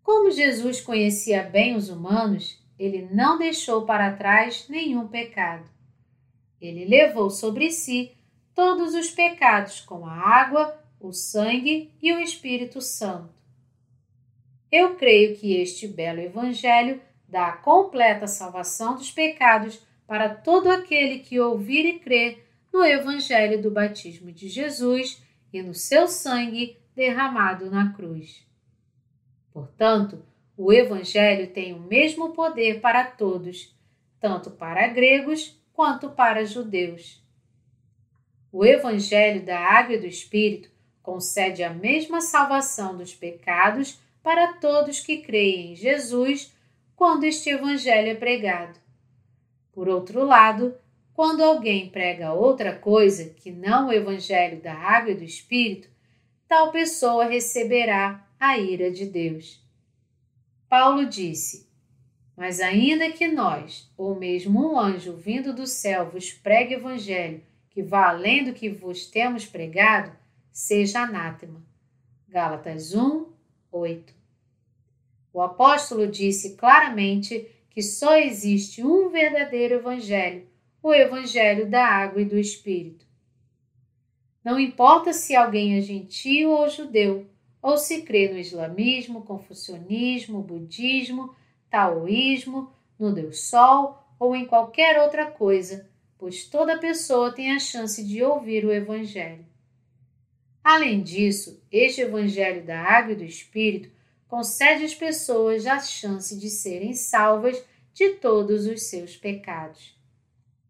Como 0.00 0.30
Jesus 0.30 0.80
conhecia 0.80 1.42
bem 1.42 1.74
os 1.74 1.88
humanos, 1.88 2.64
ele 2.78 3.08
não 3.10 3.36
deixou 3.36 3.84
para 3.84 4.12
trás 4.12 4.68
nenhum 4.68 5.08
pecado. 5.08 5.68
Ele 6.60 6.84
levou 6.84 7.30
sobre 7.30 7.68
si 7.72 8.12
todos 8.54 8.94
os 8.94 9.10
pecados 9.10 9.80
com 9.80 10.06
a 10.06 10.14
água, 10.14 10.80
o 11.00 11.12
sangue 11.12 11.92
e 12.00 12.12
o 12.12 12.20
Espírito 12.20 12.80
Santo. 12.80 13.34
Eu 14.70 14.94
creio 14.94 15.36
que 15.36 15.56
este 15.56 15.88
belo 15.88 16.20
Evangelho 16.20 17.02
dá 17.26 17.48
a 17.48 17.56
completa 17.56 18.28
salvação 18.28 18.94
dos 18.94 19.10
pecados 19.10 19.84
para 20.06 20.32
todo 20.32 20.70
aquele 20.70 21.18
que 21.18 21.40
ouvir 21.40 21.84
e 21.86 21.98
crer 21.98 22.41
no 22.72 22.84
Evangelho 22.84 23.60
do 23.60 23.70
batismo 23.70 24.32
de 24.32 24.48
Jesus 24.48 25.22
e 25.52 25.62
no 25.62 25.74
seu 25.74 26.08
sangue 26.08 26.78
derramado 26.94 27.70
na 27.70 27.92
cruz. 27.92 28.46
Portanto, 29.52 30.24
o 30.56 30.72
Evangelho 30.72 31.48
tem 31.48 31.74
o 31.74 31.80
mesmo 31.80 32.30
poder 32.30 32.80
para 32.80 33.04
todos, 33.04 33.76
tanto 34.18 34.50
para 34.50 34.88
gregos 34.88 35.60
quanto 35.72 36.10
para 36.10 36.44
judeus. 36.44 37.22
O 38.50 38.64
Evangelho 38.64 39.44
da 39.44 39.58
Água 39.58 39.96
e 39.96 40.00
do 40.00 40.06
Espírito 40.06 40.70
concede 41.02 41.62
a 41.62 41.72
mesma 41.72 42.20
salvação 42.20 42.96
dos 42.96 43.14
pecados 43.14 44.00
para 44.22 44.54
todos 44.54 45.00
que 45.00 45.18
creem 45.18 45.72
em 45.72 45.76
Jesus 45.76 46.54
quando 46.94 47.24
este 47.24 47.50
Evangelho 47.50 48.10
é 48.10 48.14
pregado. 48.14 48.78
Por 49.72 49.88
outro 49.88 50.24
lado, 50.24 50.74
quando 51.14 51.42
alguém 51.42 51.90
prega 51.90 52.32
outra 52.32 52.76
coisa 52.76 53.30
que 53.30 53.50
não 53.50 53.88
o 53.88 53.92
Evangelho 53.92 54.60
da 54.60 54.74
Água 54.74 55.12
e 55.12 55.16
do 55.16 55.24
Espírito, 55.24 55.88
tal 56.48 56.70
pessoa 56.72 57.24
receberá 57.24 58.26
a 58.38 58.58
ira 58.58 58.90
de 58.90 59.06
Deus. 59.06 59.62
Paulo 60.68 61.06
disse: 61.06 61.68
Mas 62.36 62.60
ainda 62.60 63.10
que 63.10 63.28
nós, 63.28 63.92
ou 63.96 64.14
mesmo 64.14 64.72
um 64.72 64.78
anjo 64.78 65.14
vindo 65.16 65.54
do 65.54 65.66
céu, 65.66 66.10
vos 66.10 66.32
pregue 66.32 66.74
evangelho 66.74 67.42
que 67.72 67.82
vá 67.82 68.10
além 68.10 68.44
do 68.44 68.52
que 68.52 68.68
vos 68.68 69.06
temos 69.06 69.46
pregado, 69.46 70.12
seja 70.50 71.00
anátema. 71.00 71.62
Gálatas 72.28 72.94
1, 72.94 73.26
8. 73.70 74.14
O 75.32 75.40
apóstolo 75.40 76.06
disse 76.06 76.54
claramente 76.56 77.48
que 77.70 77.82
só 77.82 78.16
existe 78.16 78.82
um 78.82 79.08
verdadeiro 79.08 79.76
evangelho, 79.76 80.46
o 80.82 80.92
evangelho 80.92 81.70
da 81.70 81.86
água 81.86 82.20
e 82.20 82.24
do 82.24 82.38
espírito. 82.38 83.06
Não 84.44 84.58
importa 84.58 85.12
se 85.12 85.36
alguém 85.36 85.78
é 85.78 85.80
gentio 85.80 86.50
ou 86.50 86.68
judeu, 86.68 87.26
ou 87.62 87.78
se 87.78 88.02
crê 88.02 88.28
no 88.28 88.38
islamismo, 88.38 89.22
confucionismo, 89.22 90.42
budismo, 90.42 91.34
taoísmo, 91.70 92.72
no 92.98 93.12
Deus 93.12 93.44
Sol 93.44 94.02
ou 94.18 94.36
em 94.36 94.46
qualquer 94.46 95.00
outra 95.00 95.26
coisa, 95.26 95.88
pois 96.18 96.44
toda 96.44 96.78
pessoa 96.78 97.32
tem 97.32 97.52
a 97.52 97.58
chance 97.58 98.04
de 98.04 98.22
ouvir 98.22 98.64
o 98.64 98.72
Evangelho. 98.72 99.44
Além 100.62 101.02
disso, 101.02 101.60
este 101.70 102.02
Evangelho 102.02 102.64
da 102.64 102.80
Água 102.80 103.12
e 103.12 103.16
do 103.16 103.24
Espírito 103.24 103.90
concede 104.28 104.84
às 104.84 104.94
pessoas 104.94 105.66
a 105.66 105.80
chance 105.80 106.38
de 106.38 106.48
serem 106.48 106.94
salvas 106.94 107.60
de 107.92 108.10
todos 108.10 108.66
os 108.66 108.84
seus 108.84 109.16
pecados. 109.16 110.00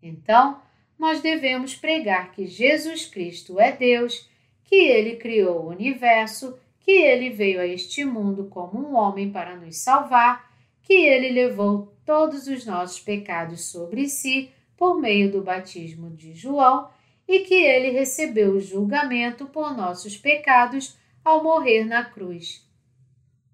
Então, 0.03 0.61
nós 0.99 1.21
devemos 1.21 1.75
pregar 1.75 2.33
que 2.33 2.47
Jesus 2.47 3.07
Cristo 3.07 3.61
é 3.61 3.73
Deus, 3.73 4.29
que 4.65 4.77
Ele 4.77 5.17
criou 5.17 5.65
o 5.65 5.71
universo 5.71 6.59
que 6.85 6.91
ele 6.91 7.31
veio 7.31 7.61
a 7.61 7.67
este 7.67 8.05
mundo 8.05 8.47
como 8.47 8.79
um 8.79 8.95
homem 8.95 9.31
para 9.31 9.57
nos 9.57 9.77
salvar, 9.79 10.51
que 10.83 10.95
ele 10.95 11.31
levou 11.31 11.95
todos 12.05 12.47
os 12.49 12.67
nossos 12.67 13.01
pecados 13.01 13.71
sobre 13.71 14.09
si 14.09 14.51
por 14.77 15.01
meio 15.01 15.31
do 15.31 15.43
batismo 15.43 16.11
de 16.11 16.35
João 16.35 16.89
e 17.27 17.41
que 17.41 17.55
ele 17.55 17.91
recebeu 17.91 18.53
o 18.53 18.61
julgamento 18.61 19.47
por 19.47 19.77
nossos 19.77 20.17
pecados 20.17 20.99
ao 21.25 21.43
morrer 21.43 21.85
na 21.85 22.05
cruz. 22.05 22.69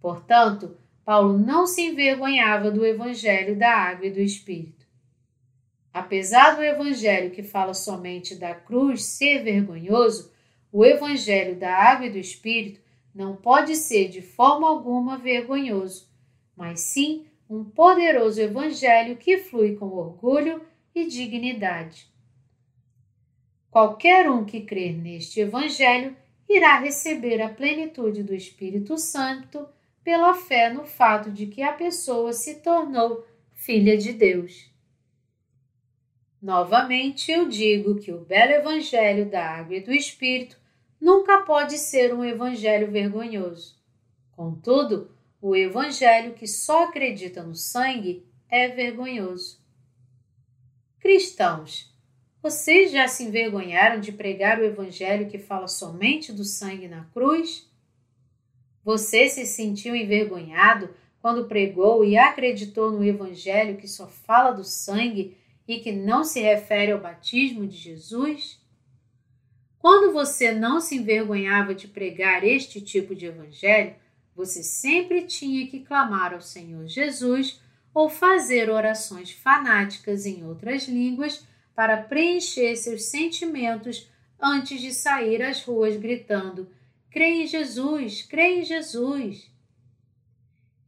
Portanto, 0.01 0.77
Paulo 1.05 1.39
não 1.39 1.67
se 1.67 1.83
envergonhava 1.83 2.71
do 2.71 2.85
Evangelho 2.85 3.59
da 3.59 3.71
Água 3.71 4.07
e 4.07 4.11
do 4.11 4.21
Espírito. 4.21 4.78
Apesar 5.93 6.57
do 6.57 6.63
Evangelho 6.63 7.31
que 7.31 7.43
fala 7.43 7.75
somente 7.75 8.35
da 8.35 8.55
cruz 8.55 9.05
ser 9.05 9.43
vergonhoso, 9.43 10.33
o 10.71 10.85
Evangelho 10.85 11.57
da 11.57 11.75
Água 11.75 12.07
e 12.07 12.11
do 12.11 12.19
Espírito 12.19 12.81
não 13.15 13.35
pode 13.35 13.75
ser 13.75 14.09
de 14.09 14.23
forma 14.23 14.69
alguma 14.69 15.19
vergonhoso, 15.19 16.09
mas 16.57 16.81
sim 16.81 17.27
um 17.49 17.65
poderoso 17.65 18.41
evangelho 18.41 19.17
que 19.17 19.39
flui 19.39 19.75
com 19.75 19.87
orgulho 19.87 20.63
e 20.95 21.07
dignidade. 21.07 22.07
Qualquer 23.71 24.31
um 24.31 24.45
que 24.45 24.61
crer 24.61 24.97
neste 24.97 25.41
evangelho 25.41 26.17
irá 26.49 26.79
receber 26.79 27.41
a 27.41 27.49
plenitude 27.49 28.23
do 28.23 28.35
Espírito 28.35 28.97
Santo 28.99 29.67
pela 30.05 30.35
fé 30.35 30.73
no 30.73 30.85
fato 30.85 31.31
de 31.31 31.47
que 31.47 31.63
a 31.63 31.73
pessoa 31.73 32.33
se 32.33 32.57
tornou 32.57 33.27
filha 33.53 33.97
de 33.97 34.13
Deus. 34.13 34.71
Novamente 36.41 37.33
eu 37.33 37.49
digo 37.49 37.97
que 37.97 38.13
o 38.13 38.21
belo 38.21 38.53
evangelho 38.53 39.29
da 39.29 39.45
água 39.45 39.75
e 39.75 39.81
do 39.81 39.93
Espírito 39.93 40.57
nunca 41.01 41.43
pode 41.43 41.77
ser 41.79 42.15
um 42.15 42.25
evangelho 42.25 42.91
vergonhoso. 42.91 43.77
Contudo, 44.33 45.11
o 45.43 45.57
evangelho 45.57 46.35
que 46.35 46.47
só 46.47 46.85
acredita 46.85 47.43
no 47.43 47.57
sangue 47.57 48.25
é 48.49 48.69
vergonhoso. 48.69 49.61
Cristãos, 51.01 51.93
vocês 52.41 52.93
já 52.93 53.09
se 53.09 53.25
envergonharam 53.25 54.01
de 54.01 54.13
pregar 54.13 54.61
o 54.61 54.65
evangelho 54.65 55.29
que 55.29 55.39
fala 55.39 55.67
somente 55.67 56.33
do 56.33 56.45
sangue 56.45 56.87
na 56.87 57.05
cruz? 57.07 57.69
Você 58.85 59.29
se 59.29 59.45
sentiu 59.45 59.95
envergonhado 59.95 60.91
quando 61.21 61.49
pregou 61.49 62.05
e 62.05 62.17
acreditou 62.17 62.93
no 62.93 63.05
evangelho 63.05 63.77
que 63.77 63.89
só 63.89 64.07
fala 64.07 64.53
do 64.53 64.63
sangue 64.63 65.37
e 65.69 65.81
que 65.81 65.93
não 65.93 66.25
se 66.25 66.41
refere 66.41 66.93
ao 66.93 66.99
batismo 66.99 67.67
de 67.67 67.77
Jesus? 67.77 68.59
Quando 69.79 70.13
você 70.13 70.51
não 70.51 70.81
se 70.81 70.97
envergonhava 70.97 71.75
de 71.75 71.87
pregar 71.87 72.43
este 72.43 72.81
tipo 72.81 73.15
de 73.15 73.27
evangelho, 73.27 73.95
você 74.35 74.63
sempre 74.63 75.23
tinha 75.23 75.69
que 75.69 75.81
clamar 75.81 76.33
ao 76.33 76.41
Senhor 76.41 76.89
Jesus 76.89 77.61
ou 77.93 78.09
fazer 78.09 78.71
orações 78.71 79.31
fanáticas 79.31 80.25
em 80.25 80.45
outras 80.45 80.89
línguas 80.89 81.45
para 81.75 82.03
preencher 82.03 82.75
seus 82.77 83.05
sentimentos 83.05 84.11
antes 84.41 84.81
de 84.81 84.93
sair 84.93 85.43
às 85.43 85.63
ruas 85.63 85.97
gritando: 85.97 86.71
Creia 87.11 87.43
em 87.43 87.47
Jesus, 87.47 88.23
creia 88.23 88.61
em 88.61 88.65
Jesus. 88.65 89.51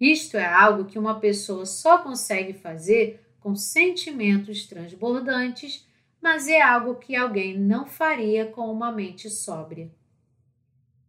Isto 0.01 0.37
é 0.37 0.47
algo 0.47 0.87
que 0.87 0.99
uma 0.99 1.21
pessoa 1.21 1.67
só 1.67 1.99
consegue 1.99 2.55
fazer 2.55 3.21
com 3.41 3.57
sentimentos 3.57 4.67
transbordantes 4.67 5.89
mas 6.21 6.49
é 6.49 6.61
algo 6.61 6.97
que 6.97 7.17
alguém 7.17 7.59
não 7.59 7.87
faria 7.87 8.47
com 8.47 8.71
uma 8.71 8.93
mente 8.93 9.31
sóbria. 9.31 9.91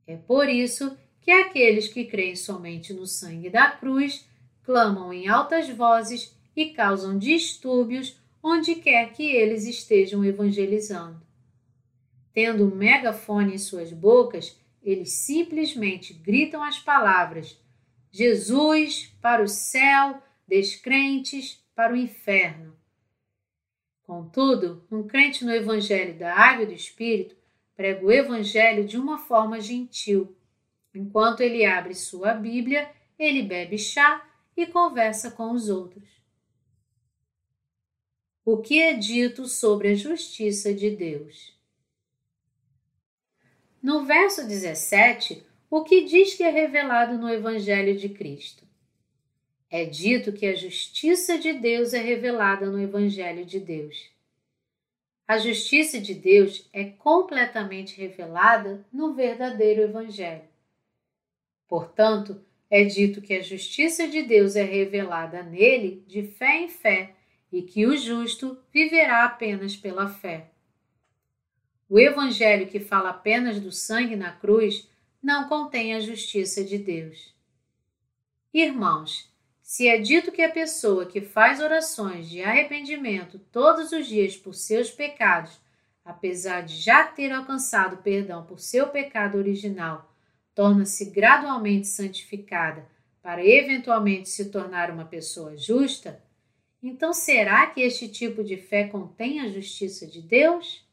É 0.07 0.15
por 0.15 0.47
isso 0.47 0.97
que 1.19 1.31
aqueles 1.31 1.87
que 1.87 2.05
creem 2.05 2.35
somente 2.35 2.93
no 2.93 3.05
sangue 3.05 3.49
da 3.49 3.69
cruz 3.69 4.27
clamam 4.63 5.11
em 5.11 5.27
altas 5.27 5.69
vozes 5.69 6.35
e 6.55 6.67
causam 6.67 7.17
distúrbios 7.17 8.19
onde 8.41 8.75
quer 8.75 9.11
que 9.11 9.23
eles 9.23 9.65
estejam 9.65 10.23
evangelizando. 10.23 11.21
Tendo 12.33 12.65
um 12.65 12.75
megafone 12.75 13.55
em 13.55 13.57
suas 13.57 13.91
bocas, 13.91 14.57
eles 14.81 15.11
simplesmente 15.11 16.13
gritam 16.13 16.63
as 16.63 16.79
palavras: 16.79 17.59
Jesus 18.09 19.13
para 19.21 19.43
o 19.43 19.47
céu, 19.47 20.21
descrentes 20.47 21.60
para 21.81 21.93
o 21.93 21.97
inferno. 21.97 22.77
Contudo, 24.03 24.85
um 24.91 25.01
crente 25.07 25.43
no 25.43 25.51
Evangelho 25.51 26.15
da 26.15 26.31
Água 26.31 26.61
e 26.61 26.67
do 26.67 26.73
Espírito 26.73 27.35
prega 27.75 28.05
o 28.05 28.11
Evangelho 28.11 28.85
de 28.85 28.99
uma 28.99 29.17
forma 29.17 29.59
gentil. 29.59 30.37
Enquanto 30.93 31.41
ele 31.41 31.65
abre 31.65 31.95
sua 31.95 32.35
Bíblia, 32.35 32.87
ele 33.17 33.41
bebe 33.41 33.79
chá 33.79 34.23
e 34.55 34.67
conversa 34.67 35.31
com 35.31 35.53
os 35.53 35.69
outros. 35.69 36.07
O 38.45 38.57
que 38.57 38.79
é 38.79 38.93
dito 38.93 39.47
sobre 39.47 39.87
a 39.87 39.95
justiça 39.95 40.71
de 40.71 40.91
Deus? 40.91 41.59
No 43.81 44.05
verso 44.05 44.47
17, 44.47 45.43
o 45.67 45.83
que 45.83 46.03
diz 46.03 46.35
que 46.35 46.43
é 46.43 46.51
revelado 46.51 47.17
no 47.17 47.27
Evangelho 47.27 47.97
de 47.97 48.07
Cristo. 48.07 48.69
É 49.73 49.85
dito 49.85 50.33
que 50.33 50.45
a 50.45 50.53
justiça 50.53 51.39
de 51.39 51.53
Deus 51.53 51.93
é 51.93 52.01
revelada 52.01 52.65
no 52.65 52.77
Evangelho 52.77 53.45
de 53.45 53.57
Deus. 53.57 54.11
A 55.25 55.37
justiça 55.37 55.97
de 55.97 56.13
Deus 56.13 56.67
é 56.73 56.83
completamente 56.83 57.95
revelada 57.95 58.85
no 58.91 59.13
verdadeiro 59.13 59.83
Evangelho. 59.83 60.43
Portanto, 61.69 62.43
é 62.69 62.83
dito 62.83 63.21
que 63.21 63.33
a 63.33 63.41
justiça 63.41 64.09
de 64.09 64.23
Deus 64.23 64.57
é 64.57 64.63
revelada 64.63 65.41
nele 65.41 66.03
de 66.05 66.23
fé 66.23 66.63
em 66.63 66.67
fé 66.67 67.15
e 67.49 67.61
que 67.61 67.87
o 67.87 67.95
justo 67.95 68.57
viverá 68.73 69.23
apenas 69.23 69.73
pela 69.77 70.09
fé. 70.09 70.51
O 71.87 71.97
Evangelho 71.97 72.67
que 72.67 72.81
fala 72.81 73.11
apenas 73.11 73.57
do 73.57 73.71
sangue 73.71 74.17
na 74.17 74.33
cruz 74.33 74.89
não 75.23 75.47
contém 75.47 75.93
a 75.93 76.01
justiça 76.01 76.61
de 76.61 76.77
Deus. 76.77 77.33
Irmãos, 78.53 79.30
se 79.71 79.87
é 79.87 79.97
dito 79.97 80.33
que 80.33 80.41
a 80.41 80.51
pessoa 80.51 81.05
que 81.05 81.21
faz 81.21 81.61
orações 81.61 82.29
de 82.29 82.43
arrependimento 82.43 83.39
todos 83.39 83.93
os 83.93 84.05
dias 84.05 84.35
por 84.35 84.53
seus 84.53 84.91
pecados, 84.91 85.61
apesar 86.03 86.59
de 86.59 86.75
já 86.75 87.05
ter 87.05 87.31
alcançado 87.31 87.95
perdão 88.03 88.45
por 88.45 88.59
seu 88.59 88.89
pecado 88.89 89.37
original, 89.37 90.13
torna-se 90.53 91.05
gradualmente 91.09 91.87
santificada 91.87 92.85
para 93.23 93.45
eventualmente 93.45 94.27
se 94.27 94.49
tornar 94.49 94.91
uma 94.91 95.05
pessoa 95.05 95.55
justa, 95.55 96.21
então 96.83 97.13
será 97.13 97.65
que 97.67 97.79
este 97.79 98.09
tipo 98.09 98.43
de 98.43 98.57
fé 98.57 98.89
contém 98.89 99.39
a 99.39 99.47
justiça 99.47 100.05
de 100.05 100.21
Deus? 100.21 100.85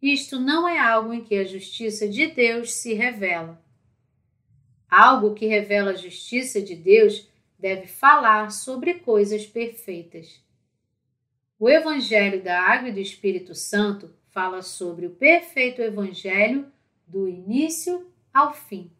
Isto 0.00 0.40
não 0.40 0.66
é 0.66 0.78
algo 0.78 1.12
em 1.12 1.22
que 1.22 1.34
a 1.34 1.44
justiça 1.44 2.08
de 2.08 2.26
Deus 2.26 2.72
se 2.72 2.94
revela. 2.94 3.62
Algo 4.88 5.34
que 5.34 5.46
revela 5.46 5.90
a 5.90 5.94
justiça 5.94 6.62
de 6.62 6.74
Deus 6.74 7.28
deve 7.60 7.86
falar 7.86 8.50
sobre 8.50 8.94
coisas 8.94 9.46
perfeitas. 9.46 10.42
O 11.58 11.68
Evangelho 11.68 12.42
da 12.42 12.60
Água 12.60 12.88
e 12.88 12.92
do 12.92 13.00
Espírito 13.00 13.54
Santo 13.54 14.10
fala 14.30 14.62
sobre 14.62 15.06
o 15.06 15.10
perfeito 15.10 15.82
Evangelho 15.82 16.66
do 17.06 17.28
início 17.28 18.10
ao 18.32 18.54
fim. 18.54 18.90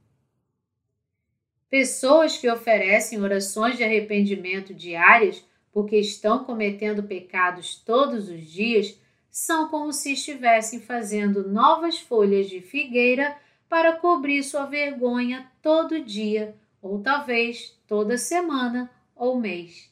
Pessoas 1.70 2.36
que 2.36 2.50
oferecem 2.50 3.22
orações 3.22 3.76
de 3.76 3.84
arrependimento 3.84 4.74
diárias 4.74 5.42
porque 5.72 5.96
estão 5.96 6.44
cometendo 6.44 7.04
pecados 7.04 7.76
todos 7.76 8.28
os 8.28 8.44
dias 8.44 8.98
são 9.30 9.68
como 9.68 9.92
se 9.92 10.12
estivessem 10.12 10.80
fazendo 10.80 11.48
novas 11.48 11.98
folhas 11.98 12.50
de 12.50 12.60
figueira 12.60 13.36
para 13.68 13.92
cobrir 13.92 14.42
sua 14.42 14.66
vergonha 14.66 15.48
todo 15.62 16.04
dia, 16.04 16.56
ou 16.82 17.02
talvez 17.02 17.78
toda 17.86 18.16
semana 18.16 18.90
ou 19.14 19.38
mês. 19.38 19.90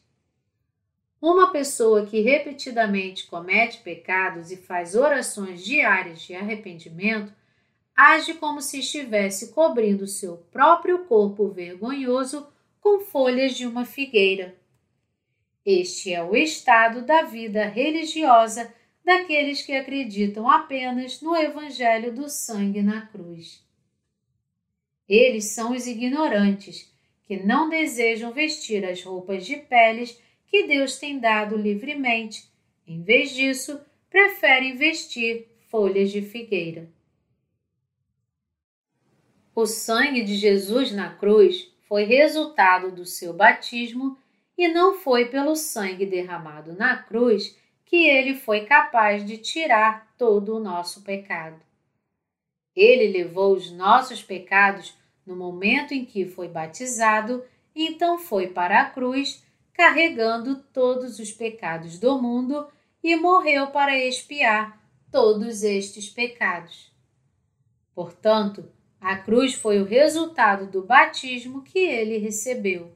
Uma 1.20 1.50
pessoa 1.50 2.06
que 2.06 2.20
repetidamente 2.20 3.26
comete 3.26 3.78
pecados 3.78 4.52
e 4.52 4.56
faz 4.56 4.94
orações 4.94 5.64
diárias 5.64 6.22
de 6.22 6.34
arrependimento 6.34 7.32
age 7.96 8.34
como 8.34 8.62
se 8.62 8.78
estivesse 8.78 9.52
cobrindo 9.52 10.06
seu 10.06 10.36
próprio 10.52 11.04
corpo 11.06 11.48
vergonhoso 11.48 12.46
com 12.80 13.00
folhas 13.00 13.56
de 13.56 13.66
uma 13.66 13.84
figueira. 13.84 14.56
Este 15.66 16.14
é 16.14 16.22
o 16.22 16.36
estado 16.36 17.02
da 17.02 17.22
vida 17.22 17.64
religiosa 17.64 18.72
daqueles 19.04 19.62
que 19.62 19.72
acreditam 19.72 20.48
apenas 20.48 21.20
no 21.20 21.34
Evangelho 21.34 22.14
do 22.14 22.28
sangue 22.28 22.80
na 22.80 23.02
cruz. 23.06 23.66
Eles 25.08 25.46
são 25.46 25.72
os 25.72 25.86
ignorantes, 25.86 26.92
que 27.26 27.36
não 27.42 27.68
desejam 27.68 28.32
vestir 28.32 28.84
as 28.84 29.02
roupas 29.02 29.46
de 29.46 29.56
peles 29.56 30.20
que 30.46 30.66
Deus 30.66 30.98
tem 30.98 31.18
dado 31.18 31.56
livremente. 31.56 32.50
Em 32.86 33.02
vez 33.02 33.34
disso, 33.34 33.80
preferem 34.10 34.76
vestir 34.76 35.46
folhas 35.68 36.10
de 36.10 36.22
figueira. 36.22 36.88
O 39.54 39.66
sangue 39.66 40.22
de 40.22 40.36
Jesus 40.36 40.92
na 40.92 41.14
cruz 41.14 41.70
foi 41.88 42.04
resultado 42.04 42.92
do 42.92 43.04
seu 43.04 43.32
batismo 43.32 44.16
e 44.56 44.68
não 44.68 44.94
foi 44.94 45.26
pelo 45.26 45.56
sangue 45.56 46.06
derramado 46.06 46.72
na 46.72 46.96
cruz 46.96 47.58
que 47.84 47.96
ele 47.96 48.34
foi 48.34 48.66
capaz 48.66 49.26
de 49.26 49.38
tirar 49.38 50.14
todo 50.18 50.56
o 50.56 50.60
nosso 50.60 51.02
pecado. 51.02 51.67
Ele 52.78 53.08
levou 53.08 53.56
os 53.56 53.72
nossos 53.72 54.22
pecados 54.22 54.96
no 55.26 55.34
momento 55.34 55.92
em 55.92 56.04
que 56.04 56.24
foi 56.24 56.46
batizado, 56.46 57.44
então 57.74 58.16
foi 58.16 58.46
para 58.46 58.80
a 58.80 58.84
cruz, 58.88 59.44
carregando 59.72 60.62
todos 60.72 61.18
os 61.18 61.32
pecados 61.32 61.98
do 61.98 62.22
mundo 62.22 62.68
e 63.02 63.16
morreu 63.16 63.66
para 63.72 63.98
expiar 63.98 64.80
todos 65.10 65.64
estes 65.64 66.08
pecados. 66.08 66.92
Portanto, 67.92 68.70
a 69.00 69.16
cruz 69.16 69.54
foi 69.54 69.82
o 69.82 69.84
resultado 69.84 70.70
do 70.70 70.86
batismo 70.86 71.62
que 71.62 71.80
ele 71.80 72.18
recebeu. 72.18 72.92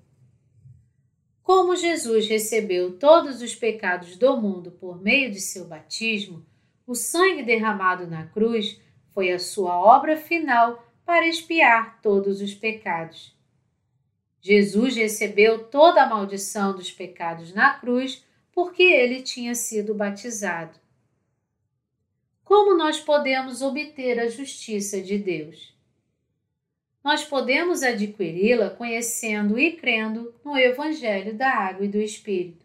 Como 1.42 1.74
Jesus 1.74 2.28
recebeu 2.28 2.96
todos 2.98 3.42
os 3.42 3.56
pecados 3.56 4.16
do 4.16 4.36
mundo 4.36 4.70
por 4.70 5.02
meio 5.02 5.28
de 5.32 5.40
seu 5.40 5.64
batismo, 5.64 6.46
o 6.86 6.94
sangue 6.94 7.42
derramado 7.42 8.06
na 8.06 8.26
cruz 8.26 8.80
foi 9.14 9.32
a 9.32 9.38
sua 9.38 9.78
obra 9.78 10.16
final 10.16 10.86
para 11.04 11.26
expiar 11.26 12.00
todos 12.00 12.40
os 12.40 12.54
pecados. 12.54 13.36
Jesus 14.40 14.96
recebeu 14.96 15.64
toda 15.64 16.02
a 16.02 16.08
maldição 16.08 16.74
dos 16.74 16.90
pecados 16.90 17.52
na 17.52 17.74
cruz 17.74 18.24
porque 18.52 18.82
ele 18.82 19.22
tinha 19.22 19.54
sido 19.54 19.94
batizado. 19.94 20.78
Como 22.44 22.76
nós 22.76 23.00
podemos 23.00 23.62
obter 23.62 24.18
a 24.18 24.28
justiça 24.28 25.00
de 25.00 25.16
Deus? 25.16 25.72
nós 27.02 27.24
podemos 27.24 27.82
adquiri-la 27.82 28.70
conhecendo 28.70 29.58
e 29.58 29.72
crendo 29.72 30.32
no 30.44 30.56
Evangelho 30.56 31.34
da 31.34 31.50
Água 31.50 31.84
e 31.84 31.88
do 31.88 32.00
Espírito. 32.00 32.64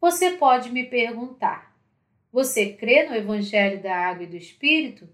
Você 0.00 0.32
pode 0.32 0.70
me 0.70 0.84
perguntar: 0.84 1.76
você 2.30 2.72
crê 2.72 3.08
no 3.08 3.16
Evangelho 3.16 3.82
da 3.82 3.94
Água 3.94 4.24
e 4.24 4.28
do 4.28 4.36
Espírito? 4.36 5.08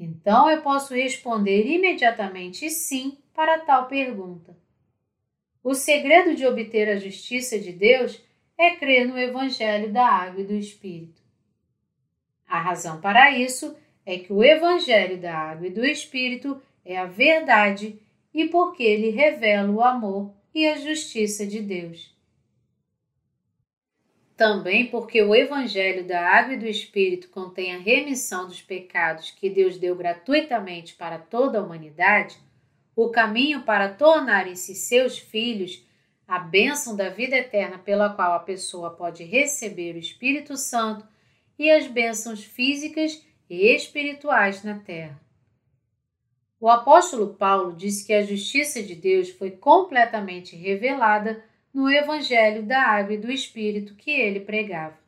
Então 0.00 0.48
eu 0.48 0.62
posso 0.62 0.94
responder 0.94 1.66
imediatamente 1.66 2.70
sim 2.70 3.18
para 3.34 3.58
tal 3.58 3.86
pergunta. 3.86 4.56
O 5.62 5.74
segredo 5.74 6.34
de 6.34 6.46
obter 6.46 6.88
a 6.88 6.96
justiça 6.96 7.58
de 7.58 7.70
Deus 7.70 8.18
é 8.56 8.70
crer 8.70 9.06
no 9.06 9.18
Evangelho 9.18 9.92
da 9.92 10.06
Água 10.06 10.40
e 10.40 10.46
do 10.46 10.54
Espírito. 10.54 11.20
A 12.48 12.58
razão 12.58 12.98
para 12.98 13.30
isso 13.38 13.76
é 14.06 14.18
que 14.18 14.32
o 14.32 14.42
Evangelho 14.42 15.18
da 15.18 15.36
Água 15.36 15.66
e 15.66 15.70
do 15.70 15.84
Espírito 15.84 16.60
é 16.82 16.96
a 16.96 17.04
verdade 17.04 18.00
e 18.32 18.48
porque 18.48 18.82
ele 18.82 19.10
revela 19.10 19.70
o 19.70 19.82
amor 19.82 20.32
e 20.54 20.66
a 20.66 20.78
justiça 20.78 21.46
de 21.46 21.60
Deus. 21.60 22.18
Também 24.40 24.86
porque 24.86 25.20
o 25.22 25.34
Evangelho 25.34 26.02
da 26.02 26.18
Água 26.26 26.54
e 26.54 26.56
do 26.56 26.66
Espírito 26.66 27.28
contém 27.28 27.74
a 27.74 27.78
remissão 27.78 28.46
dos 28.46 28.62
pecados 28.62 29.30
que 29.30 29.50
Deus 29.50 29.76
deu 29.76 29.94
gratuitamente 29.94 30.94
para 30.94 31.18
toda 31.18 31.58
a 31.58 31.62
humanidade, 31.62 32.38
o 32.96 33.10
caminho 33.10 33.64
para 33.64 33.92
tornarem-se 33.92 34.74
seus 34.74 35.18
filhos, 35.18 35.86
a 36.26 36.38
bênção 36.38 36.96
da 36.96 37.10
vida 37.10 37.36
eterna 37.36 37.78
pela 37.78 38.08
qual 38.14 38.32
a 38.32 38.38
pessoa 38.38 38.88
pode 38.88 39.24
receber 39.24 39.94
o 39.94 39.98
Espírito 39.98 40.56
Santo 40.56 41.06
e 41.58 41.70
as 41.70 41.86
bênçãos 41.86 42.42
físicas 42.42 43.22
e 43.50 43.74
espirituais 43.74 44.64
na 44.64 44.78
terra. 44.78 45.20
O 46.58 46.70
apóstolo 46.70 47.34
Paulo 47.34 47.76
disse 47.76 48.06
que 48.06 48.14
a 48.14 48.22
justiça 48.22 48.82
de 48.82 48.94
Deus 48.94 49.28
foi 49.28 49.50
completamente 49.50 50.56
revelada 50.56 51.44
no 51.72 51.88
Evangelho 51.90 52.62
da 52.62 52.82
Água 52.82 53.14
e 53.14 53.18
do 53.18 53.30
Espírito 53.30 53.94
que 53.94 54.10
ele 54.10 54.40
pregava. 54.40 54.98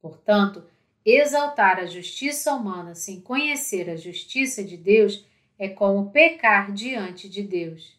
Portanto, 0.00 0.64
exaltar 1.04 1.78
a 1.78 1.86
justiça 1.86 2.54
humana 2.54 2.94
sem 2.94 3.20
conhecer 3.20 3.88
a 3.88 3.96
justiça 3.96 4.62
de 4.62 4.76
Deus 4.76 5.26
é 5.58 5.68
como 5.68 6.10
pecar 6.10 6.72
diante 6.72 7.28
de 7.28 7.42
Deus. 7.42 7.98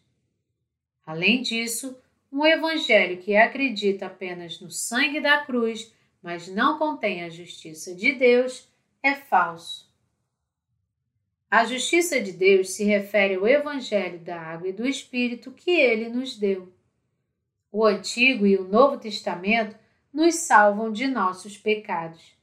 Além 1.04 1.42
disso, 1.42 2.00
um 2.32 2.46
evangelho 2.46 3.18
que 3.18 3.36
acredita 3.36 4.06
apenas 4.06 4.60
no 4.60 4.70
sangue 4.70 5.20
da 5.20 5.44
cruz, 5.44 5.92
mas 6.22 6.48
não 6.48 6.78
contém 6.78 7.24
a 7.24 7.28
justiça 7.28 7.94
de 7.94 8.12
Deus, 8.12 8.68
é 9.02 9.14
falso. 9.14 9.90
A 11.50 11.64
justiça 11.64 12.20
de 12.20 12.30
Deus 12.30 12.70
se 12.70 12.84
refere 12.84 13.34
ao 13.34 13.48
Evangelho 13.48 14.20
da 14.20 14.40
Água 14.40 14.68
e 14.68 14.72
do 14.72 14.86
Espírito 14.86 15.50
que 15.50 15.72
ele 15.72 16.08
nos 16.08 16.36
deu. 16.38 16.72
O 17.72 17.84
Antigo 17.84 18.46
e 18.46 18.56
o 18.56 18.66
Novo 18.66 18.98
Testamento 18.98 19.76
nos 20.12 20.34
salvam 20.36 20.90
de 20.90 21.06
nossos 21.06 21.56
pecados. 21.56 22.34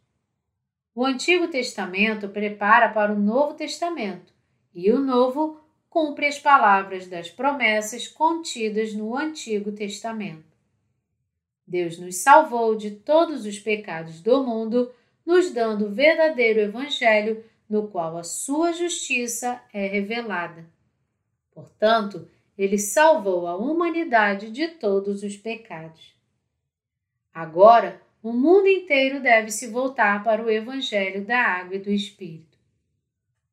O 0.95 1.05
Antigo 1.05 1.47
Testamento 1.47 2.30
prepara 2.30 2.89
para 2.89 3.13
o 3.13 3.19
Novo 3.19 3.53
Testamento 3.53 4.34
e 4.73 4.91
o 4.91 4.99
Novo 4.99 5.59
cumpre 5.89 6.28
as 6.28 6.39
palavras 6.39 7.07
das 7.07 7.30
promessas 7.30 8.07
contidas 8.07 8.93
no 8.93 9.17
Antigo 9.17 9.71
Testamento. 9.71 10.57
Deus 11.67 11.99
nos 11.99 12.15
salvou 12.17 12.75
de 12.75 12.91
todos 12.91 13.45
os 13.45 13.59
pecados 13.59 14.21
do 14.21 14.43
mundo, 14.43 14.91
nos 15.25 15.51
dando 15.51 15.88
o 15.88 15.91
verdadeiro 15.91 16.61
Evangelho, 16.61 17.43
no 17.69 17.89
qual 17.89 18.17
a 18.17 18.23
sua 18.23 18.71
justiça 18.71 19.61
é 19.73 19.86
revelada. 19.88 20.65
Portanto, 21.51 22.30
ele 22.57 22.77
salvou 22.77 23.45
a 23.45 23.55
humanidade 23.55 24.49
de 24.49 24.67
todos 24.67 25.21
os 25.21 25.37
pecados. 25.37 26.15
Agora, 27.33 28.01
o 28.23 28.33
mundo 28.33 28.67
inteiro 28.67 29.21
deve 29.21 29.51
se 29.51 29.67
voltar 29.67 30.23
para 30.23 30.43
o 30.43 30.49
Evangelho 30.49 31.23
da 31.23 31.39
Água 31.39 31.75
e 31.75 31.79
do 31.79 31.91
Espírito. 31.91 32.57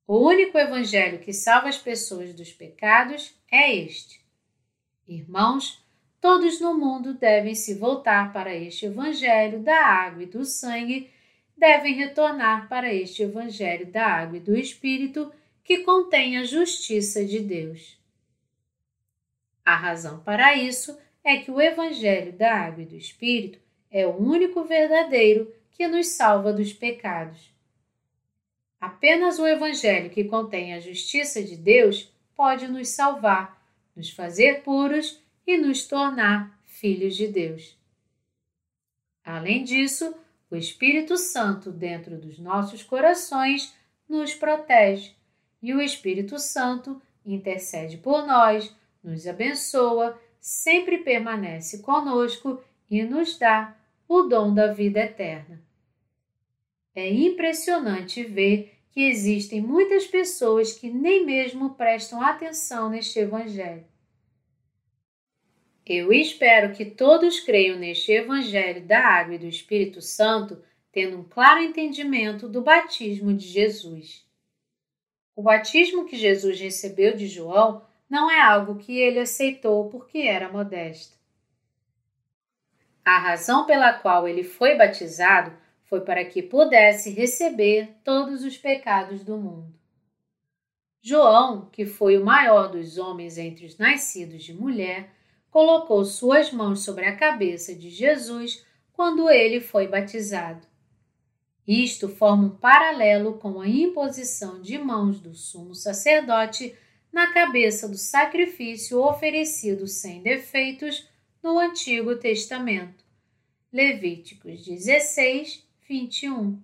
O 0.06 0.18
único 0.26 0.56
Evangelho 0.56 1.18
que 1.18 1.32
salva 1.32 1.68
as 1.68 1.78
pessoas 1.78 2.32
dos 2.32 2.52
pecados 2.52 3.34
é 3.50 3.74
este. 3.74 4.24
Irmãos, 5.06 5.84
todos 6.18 6.60
no 6.60 6.74
mundo 6.74 7.12
devem 7.12 7.54
se 7.54 7.74
voltar 7.74 8.32
para 8.32 8.54
este 8.54 8.86
Evangelho 8.86 9.60
da 9.60 9.84
Água 9.84 10.22
e 10.22 10.26
do 10.26 10.44
Sangue, 10.46 11.10
devem 11.56 11.94
retornar 11.94 12.68
para 12.68 12.92
este 12.92 13.22
Evangelho 13.22 13.86
da 13.86 14.06
Água 14.06 14.38
e 14.38 14.40
do 14.40 14.56
Espírito 14.56 15.30
que 15.62 15.78
contém 15.80 16.38
a 16.38 16.44
justiça 16.44 17.24
de 17.24 17.40
Deus. 17.40 18.02
A 19.64 19.76
razão 19.76 20.20
para 20.20 20.54
isso 20.54 20.98
é 21.22 21.38
que 21.38 21.50
o 21.50 21.60
Evangelho 21.60 22.32
da 22.32 22.54
Água 22.54 22.82
e 22.82 22.86
do 22.86 22.96
Espírito 22.96 23.58
é 23.90 24.06
o 24.06 24.16
único 24.16 24.62
verdadeiro 24.64 25.52
que 25.70 25.88
nos 25.88 26.08
salva 26.08 26.52
dos 26.52 26.72
pecados. 26.72 27.50
Apenas 28.80 29.38
o 29.38 29.46
Evangelho 29.46 30.10
que 30.10 30.24
contém 30.24 30.74
a 30.74 30.80
justiça 30.80 31.42
de 31.42 31.56
Deus 31.56 32.12
pode 32.36 32.68
nos 32.68 32.88
salvar, 32.88 33.58
nos 33.96 34.10
fazer 34.10 34.62
puros 34.62 35.18
e 35.46 35.56
nos 35.56 35.86
tornar 35.86 36.58
filhos 36.64 37.16
de 37.16 37.28
Deus. 37.28 37.78
Além 39.24 39.64
disso, 39.64 40.14
o 40.50 40.56
Espírito 40.56 41.16
Santo 41.16 41.70
dentro 41.70 42.18
dos 42.18 42.38
nossos 42.38 42.82
corações 42.82 43.74
nos 44.06 44.34
protege 44.34 45.14
e 45.62 45.72
o 45.72 45.80
Espírito 45.80 46.38
Santo 46.38 47.00
intercede 47.24 47.96
por 47.96 48.26
nós, 48.26 48.74
nos 49.04 49.26
abençoa, 49.26 50.18
sempre 50.40 50.98
permanece 50.98 51.80
conosco 51.82 52.62
e 52.90 53.02
nos 53.02 53.38
dá 53.38 53.76
o 54.08 54.22
dom 54.22 54.52
da 54.52 54.72
vida 54.72 55.00
eterna. 55.00 55.62
É 56.94 57.08
impressionante 57.12 58.24
ver 58.24 58.74
que 58.90 59.02
existem 59.02 59.60
muitas 59.60 60.06
pessoas 60.06 60.72
que 60.72 60.88
nem 60.88 61.26
mesmo 61.26 61.74
prestam 61.74 62.22
atenção 62.22 62.88
neste 62.88 63.18
Evangelho. 63.18 63.84
Eu 65.84 66.12
espero 66.12 66.72
que 66.72 66.84
todos 66.84 67.40
creiam 67.40 67.78
neste 67.78 68.12
Evangelho 68.12 68.86
da 68.86 69.00
Água 69.00 69.34
e 69.34 69.38
do 69.38 69.46
Espírito 69.46 70.00
Santo, 70.00 70.62
tendo 70.92 71.18
um 71.18 71.24
claro 71.24 71.60
entendimento 71.60 72.48
do 72.48 72.62
batismo 72.62 73.34
de 73.34 73.46
Jesus. 73.46 74.24
O 75.34 75.42
batismo 75.42 76.06
que 76.06 76.16
Jesus 76.16 76.60
recebeu 76.60 77.16
de 77.16 77.26
João 77.26 77.84
não 78.08 78.30
é 78.30 78.40
algo 78.40 78.76
que 78.76 78.98
ele 78.98 79.18
aceitou 79.18 79.88
porque 79.88 80.18
era 80.18 80.52
modesto. 80.52 81.18
A 83.04 83.18
razão 83.18 83.66
pela 83.66 83.92
qual 83.92 84.26
ele 84.26 84.42
foi 84.42 84.76
batizado 84.76 85.52
foi 85.84 86.00
para 86.00 86.24
que 86.24 86.42
pudesse 86.42 87.10
receber 87.10 87.96
todos 88.02 88.42
os 88.42 88.56
pecados 88.56 89.22
do 89.22 89.36
mundo. 89.36 89.74
João, 91.02 91.68
que 91.70 91.84
foi 91.84 92.16
o 92.16 92.24
maior 92.24 92.68
dos 92.68 92.96
homens 92.96 93.36
entre 93.36 93.66
os 93.66 93.76
nascidos 93.76 94.42
de 94.42 94.54
mulher, 94.54 95.10
colocou 95.50 96.02
suas 96.04 96.50
mãos 96.50 96.82
sobre 96.82 97.04
a 97.04 97.14
cabeça 97.14 97.74
de 97.74 97.90
Jesus 97.90 98.64
quando 98.92 99.28
ele 99.28 99.60
foi 99.60 99.86
batizado. 99.86 100.66
Isto 101.66 102.08
forma 102.08 102.44
um 102.44 102.56
paralelo 102.56 103.34
com 103.34 103.60
a 103.60 103.68
imposição 103.68 104.60
de 104.60 104.78
mãos 104.78 105.20
do 105.20 105.34
sumo 105.34 105.74
sacerdote 105.74 106.76
na 107.14 107.32
cabeça 107.32 107.88
do 107.88 107.96
sacrifício 107.96 109.00
oferecido 109.00 109.86
sem 109.86 110.20
defeitos 110.20 111.08
no 111.40 111.60
Antigo 111.60 112.16
Testamento. 112.16 113.04
Levíticos 113.72 114.64
16, 114.64 115.64
21. 115.88 116.60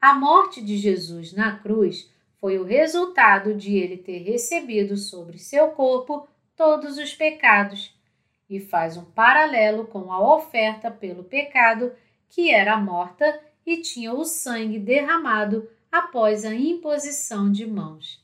A 0.00 0.14
morte 0.14 0.62
de 0.62 0.76
Jesus 0.76 1.32
na 1.32 1.58
cruz 1.58 2.08
foi 2.38 2.56
o 2.60 2.62
resultado 2.62 3.52
de 3.52 3.76
ele 3.76 3.96
ter 3.96 4.18
recebido 4.18 4.96
sobre 4.96 5.38
seu 5.38 5.72
corpo 5.72 6.28
todos 6.54 6.96
os 6.96 7.12
pecados 7.12 7.92
e 8.48 8.60
faz 8.60 8.96
um 8.96 9.04
paralelo 9.04 9.88
com 9.88 10.12
a 10.12 10.36
oferta 10.36 10.88
pelo 10.88 11.24
pecado 11.24 11.92
que 12.28 12.52
era 12.52 12.76
morta 12.76 13.40
e 13.66 13.78
tinha 13.78 14.14
o 14.14 14.24
sangue 14.24 14.78
derramado 14.78 15.68
após 15.90 16.44
a 16.44 16.54
imposição 16.54 17.50
de 17.50 17.66
mãos. 17.66 18.19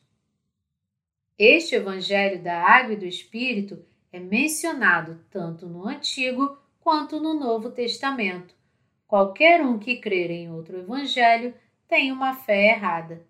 Este 1.38 1.74
Evangelho 1.74 2.42
da 2.42 2.62
Água 2.62 2.94
e 2.94 2.96
do 2.96 3.04
Espírito 3.04 3.84
é 4.10 4.18
mencionado 4.18 5.20
tanto 5.30 5.66
no 5.66 5.86
Antigo 5.86 6.56
quanto 6.80 7.20
no 7.20 7.34
Novo 7.34 7.70
Testamento. 7.70 8.54
Qualquer 9.06 9.60
um 9.60 9.78
que 9.78 9.96
crer 9.96 10.30
em 10.30 10.50
outro 10.50 10.78
evangelho 10.78 11.54
tem 11.86 12.10
uma 12.10 12.34
fé 12.34 12.70
errada. 12.70 13.26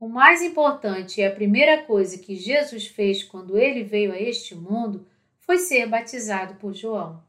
O 0.00 0.08
mais 0.08 0.40
importante 0.40 1.20
e 1.20 1.24
a 1.24 1.34
primeira 1.34 1.82
coisa 1.82 2.16
que 2.16 2.34
Jesus 2.34 2.86
fez 2.86 3.22
quando 3.22 3.58
ele 3.58 3.84
veio 3.84 4.10
a 4.10 4.18
este 4.18 4.54
mundo 4.54 5.06
foi 5.40 5.58
ser 5.58 5.86
batizado 5.86 6.54
por 6.54 6.72
João. 6.72 7.22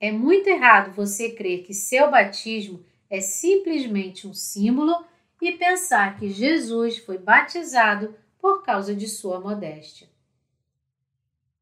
É 0.00 0.10
muito 0.10 0.48
errado 0.48 0.94
você 0.94 1.32
crer 1.32 1.64
que 1.64 1.74
seu 1.74 2.10
batismo 2.10 2.82
é 3.10 3.20
simplesmente 3.20 4.26
um 4.26 4.32
símbolo 4.32 5.04
e 5.40 5.52
pensar 5.52 6.18
que 6.18 6.30
Jesus 6.30 6.98
foi 6.98 7.18
batizado 7.18 8.14
por 8.42 8.64
causa 8.64 8.92
de 8.92 9.06
sua 9.06 9.38
modéstia. 9.38 10.10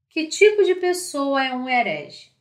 Que 0.08 0.28
tipo 0.28 0.64
de 0.64 0.74
pessoa 0.74 1.44
é 1.44 1.54
um 1.54 1.68
herege? 1.68 2.32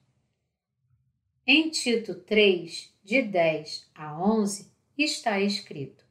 Em 1.45 1.69
Tito 1.69 2.15
3, 2.15 2.95
de 3.03 3.21
10 3.21 3.91
a 3.93 4.17
11, 4.17 4.71
está 4.97 5.41
escrito: 5.41 6.05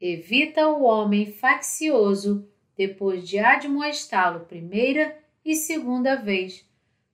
Evita 0.00 0.66
o 0.68 0.84
homem 0.84 1.30
faccioso 1.30 2.48
depois 2.74 3.28
de 3.28 3.38
admoestá-lo 3.38 4.46
primeira 4.46 5.22
e 5.44 5.54
segunda 5.54 6.16
vez, 6.16 6.66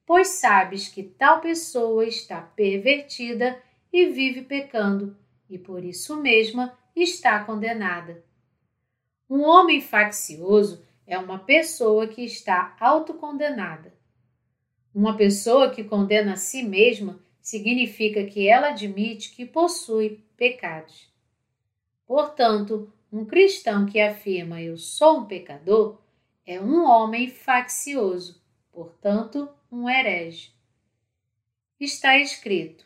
pois 0.07 0.29
sabes 0.29 0.87
que 0.87 1.03
tal 1.03 1.41
pessoa 1.41 2.07
está 2.07 2.41
pervertida 2.41 3.61
e 3.93 4.07
vive 4.07 4.43
pecando, 4.43 5.17
e 5.51 5.59
por 5.59 5.85
isso 5.85 6.17
mesma 6.17 6.79
está 6.95 7.43
condenada. 7.45 8.25
Um 9.35 9.45
homem 9.45 9.81
faccioso 9.81 10.85
é 11.07 11.17
uma 11.17 11.39
pessoa 11.39 12.07
que 12.07 12.23
está 12.23 12.77
autocondenada. 12.79 13.91
Uma 14.95 15.17
pessoa 15.17 15.71
que 15.71 15.83
condena 15.83 16.35
a 16.35 16.37
si 16.37 16.63
mesma 16.63 17.19
significa 17.41 18.27
que 18.27 18.47
ela 18.47 18.69
admite 18.69 19.35
que 19.35 19.47
possui 19.47 20.23
pecados. 20.37 21.11
Portanto, 22.07 22.93
um 23.11 23.25
cristão 23.25 23.87
que 23.87 23.99
afirma 23.99 24.61
eu 24.61 24.77
sou 24.77 25.21
um 25.21 25.25
pecador 25.25 25.99
é 26.45 26.61
um 26.61 26.85
homem 26.85 27.31
faccioso, 27.31 28.39
portanto, 28.71 29.49
um 29.71 29.89
herege. 29.89 30.53
Está 31.81 32.19
escrito: 32.19 32.85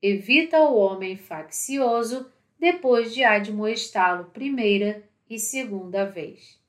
evita 0.00 0.60
o 0.60 0.76
homem 0.76 1.16
faccioso 1.16 2.30
depois 2.60 3.12
de 3.12 3.24
admoestá-lo 3.24 4.26
primeira 4.26 5.09
e 5.30 5.38
segunda 5.38 6.04
vez. 6.04 6.60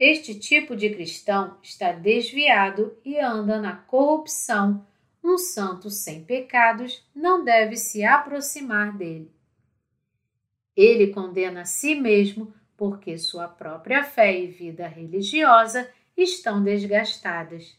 Este 0.00 0.34
tipo 0.34 0.74
de 0.74 0.90
cristão 0.90 1.58
está 1.62 1.92
desviado 1.92 2.96
e 3.04 3.20
anda 3.20 3.60
na 3.60 3.76
corrupção. 3.76 4.84
Um 5.22 5.38
santo 5.38 5.88
sem 5.90 6.24
pecados 6.24 7.06
não 7.14 7.44
deve 7.44 7.76
se 7.76 8.02
aproximar 8.02 8.96
dele. 8.96 9.30
Ele 10.74 11.08
condena 11.08 11.60
a 11.60 11.64
si 11.64 11.94
mesmo 11.94 12.52
porque 12.76 13.16
sua 13.18 13.46
própria 13.46 14.02
fé 14.02 14.36
e 14.40 14.48
vida 14.48 14.88
religiosa 14.88 15.88
estão 16.16 16.64
desgastadas. 16.64 17.78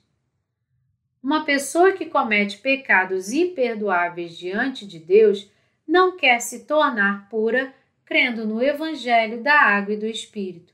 Uma 1.22 1.44
pessoa 1.44 1.94
que 1.94 2.06
comete 2.06 2.60
pecados 2.60 3.32
imperdoáveis 3.32 4.38
diante 4.38 4.86
de 4.88 5.00
Deus 5.00 5.52
não 5.86 6.16
quer 6.16 6.40
se 6.40 6.66
tornar 6.66 7.28
pura 7.30 7.74
crendo 8.06 8.46
no 8.46 8.62
Evangelho 8.62 9.42
da 9.42 9.54
Água 9.54 9.94
e 9.94 9.98
do 9.98 10.06
Espírito. 10.06 10.74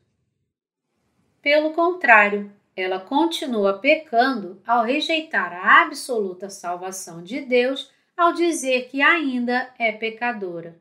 Pelo 1.42 1.74
contrário, 1.74 2.52
ela 2.76 3.00
continua 3.00 3.78
pecando 3.78 4.62
ao 4.66 4.84
rejeitar 4.84 5.54
a 5.54 5.82
absoluta 5.82 6.50
salvação 6.50 7.24
de 7.24 7.42
Deus 7.42 7.92
ao 8.16 8.34
dizer 8.34 8.90
que 8.90 9.02
ainda 9.02 9.74
é 9.78 9.92
pecadora. 9.92 10.78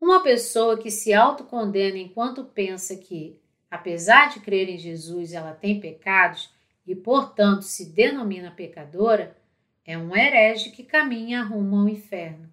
Uma 0.00 0.22
pessoa 0.22 0.78
que 0.78 0.90
se 0.90 1.12
autocondena 1.12 1.98
enquanto 1.98 2.44
pensa 2.44 2.96
que, 2.96 3.40
apesar 3.70 4.28
de 4.28 4.40
crer 4.40 4.68
em 4.68 4.78
Jesus, 4.78 5.32
ela 5.32 5.52
tem 5.52 5.80
pecados 5.80 6.54
e, 6.86 6.94
portanto, 6.94 7.62
se 7.62 7.86
denomina 7.86 8.50
pecadora, 8.50 9.36
é 9.84 9.96
um 9.96 10.14
herege 10.14 10.70
que 10.70 10.84
caminha 10.84 11.42
rumo 11.42 11.76
ao 11.76 11.88
inferno. 11.88 12.48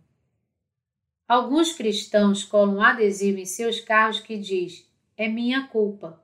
Alguns 1.33 1.73
cristãos 1.73 2.43
colam 2.43 2.75
um 2.75 2.81
adesivo 2.83 3.39
em 3.39 3.45
seus 3.45 3.79
carros 3.79 4.19
que 4.19 4.37
diz: 4.37 4.87
É 5.17 5.27
minha 5.27 5.65
culpa. 5.67 6.21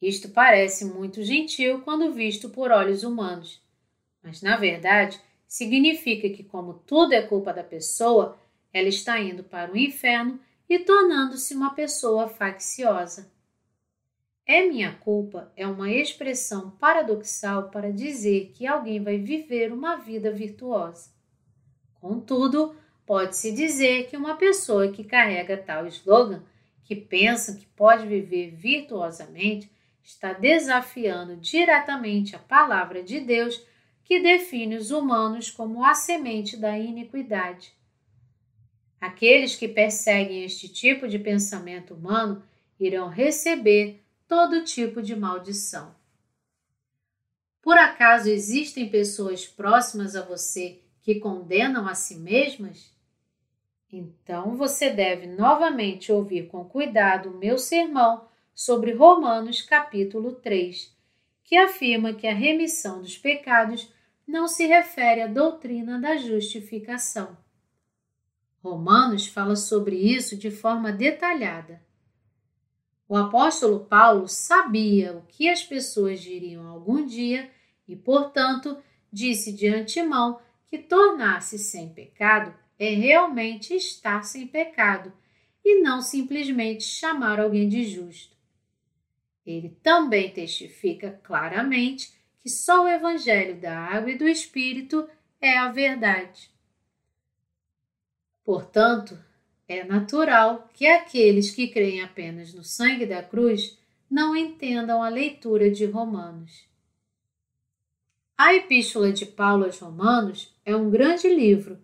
Isto 0.00 0.28
parece 0.28 0.84
muito 0.84 1.24
gentil 1.24 1.80
quando 1.80 2.12
visto 2.12 2.48
por 2.50 2.70
olhos 2.70 3.02
humanos, 3.02 3.60
mas 4.22 4.42
na 4.42 4.56
verdade 4.56 5.20
significa 5.44 6.30
que, 6.30 6.44
como 6.44 6.74
tudo 6.86 7.14
é 7.14 7.22
culpa 7.22 7.52
da 7.52 7.64
pessoa, 7.64 8.38
ela 8.72 8.86
está 8.86 9.18
indo 9.18 9.42
para 9.42 9.72
o 9.72 9.76
inferno 9.76 10.38
e 10.68 10.78
tornando-se 10.78 11.52
uma 11.52 11.74
pessoa 11.74 12.28
facciosa. 12.28 13.28
É 14.46 14.68
minha 14.68 14.94
culpa 14.98 15.52
é 15.56 15.66
uma 15.66 15.90
expressão 15.90 16.70
paradoxal 16.70 17.70
para 17.70 17.92
dizer 17.92 18.52
que 18.54 18.68
alguém 18.68 19.02
vai 19.02 19.18
viver 19.18 19.72
uma 19.72 19.96
vida 19.96 20.30
virtuosa. 20.30 21.10
Contudo, 22.00 22.76
pode-se 23.10 23.50
dizer 23.50 24.06
que 24.06 24.16
uma 24.16 24.36
pessoa 24.36 24.92
que 24.92 25.02
carrega 25.02 25.56
tal 25.56 25.84
slogan, 25.88 26.44
que 26.84 26.94
pensa 26.94 27.56
que 27.56 27.66
pode 27.66 28.06
viver 28.06 28.52
virtuosamente, 28.52 29.68
está 30.00 30.32
desafiando 30.32 31.34
diretamente 31.36 32.36
a 32.36 32.38
palavra 32.38 33.02
de 33.02 33.18
Deus 33.18 33.60
que 34.04 34.20
define 34.20 34.76
os 34.76 34.92
humanos 34.92 35.50
como 35.50 35.84
a 35.84 35.92
semente 35.92 36.56
da 36.56 36.78
iniquidade. 36.78 37.72
Aqueles 39.00 39.56
que 39.56 39.66
perseguem 39.66 40.44
este 40.44 40.68
tipo 40.68 41.08
de 41.08 41.18
pensamento 41.18 41.94
humano 41.94 42.44
irão 42.78 43.08
receber 43.08 44.04
todo 44.28 44.62
tipo 44.62 45.02
de 45.02 45.16
maldição. 45.16 45.92
Por 47.60 47.76
acaso 47.76 48.30
existem 48.30 48.88
pessoas 48.88 49.48
próximas 49.48 50.14
a 50.14 50.22
você 50.24 50.78
que 51.02 51.16
condenam 51.16 51.88
a 51.88 51.94
si 51.96 52.14
mesmas? 52.14 52.99
Então 53.92 54.56
você 54.56 54.90
deve 54.90 55.26
novamente 55.26 56.12
ouvir 56.12 56.46
com 56.46 56.64
cuidado 56.64 57.30
o 57.30 57.38
meu 57.38 57.58
sermão 57.58 58.24
sobre 58.54 58.92
Romanos 58.92 59.62
capítulo 59.62 60.32
3, 60.32 60.94
que 61.42 61.56
afirma 61.56 62.14
que 62.14 62.26
a 62.28 62.34
remissão 62.34 63.00
dos 63.00 63.18
pecados 63.18 63.92
não 64.26 64.46
se 64.46 64.64
refere 64.66 65.22
à 65.22 65.26
doutrina 65.26 65.98
da 65.98 66.16
justificação. 66.16 67.36
Romanos 68.62 69.26
fala 69.26 69.56
sobre 69.56 69.96
isso 69.96 70.36
de 70.36 70.50
forma 70.50 70.92
detalhada. 70.92 71.82
O 73.08 73.16
apóstolo 73.16 73.80
Paulo 73.86 74.28
sabia 74.28 75.16
o 75.16 75.22
que 75.22 75.48
as 75.48 75.64
pessoas 75.64 76.20
diriam 76.20 76.68
algum 76.68 77.04
dia 77.04 77.50
e, 77.88 77.96
portanto, 77.96 78.78
disse 79.12 79.52
de 79.52 79.66
antemão 79.66 80.38
que 80.68 80.78
tornar-se 80.78 81.58
sem 81.58 81.88
pecado 81.88 82.54
é 82.80 82.94
realmente 82.94 83.74
estar 83.74 84.22
sem 84.22 84.46
pecado 84.46 85.12
e 85.62 85.82
não 85.82 86.00
simplesmente 86.00 86.82
chamar 86.82 87.38
alguém 87.38 87.68
de 87.68 87.84
justo. 87.84 88.34
Ele 89.44 89.68
também 89.82 90.32
testifica 90.32 91.20
claramente 91.22 92.10
que 92.38 92.48
só 92.48 92.84
o 92.84 92.88
Evangelho 92.88 93.60
da 93.60 93.78
Água 93.78 94.10
e 94.10 94.16
do 94.16 94.26
Espírito 94.26 95.06
é 95.38 95.58
a 95.58 95.70
verdade. 95.70 96.50
Portanto, 98.42 99.18
é 99.68 99.84
natural 99.84 100.66
que 100.72 100.86
aqueles 100.86 101.50
que 101.50 101.68
creem 101.68 102.00
apenas 102.00 102.54
no 102.54 102.64
sangue 102.64 103.04
da 103.04 103.22
cruz 103.22 103.78
não 104.10 104.34
entendam 104.34 105.02
a 105.02 105.08
leitura 105.10 105.70
de 105.70 105.84
Romanos. 105.84 106.64
A 108.38 108.54
Epístola 108.54 109.12
de 109.12 109.26
Paulo 109.26 109.66
aos 109.66 109.78
Romanos 109.78 110.50
é 110.64 110.74
um 110.74 110.90
grande 110.90 111.28
livro, 111.28 111.78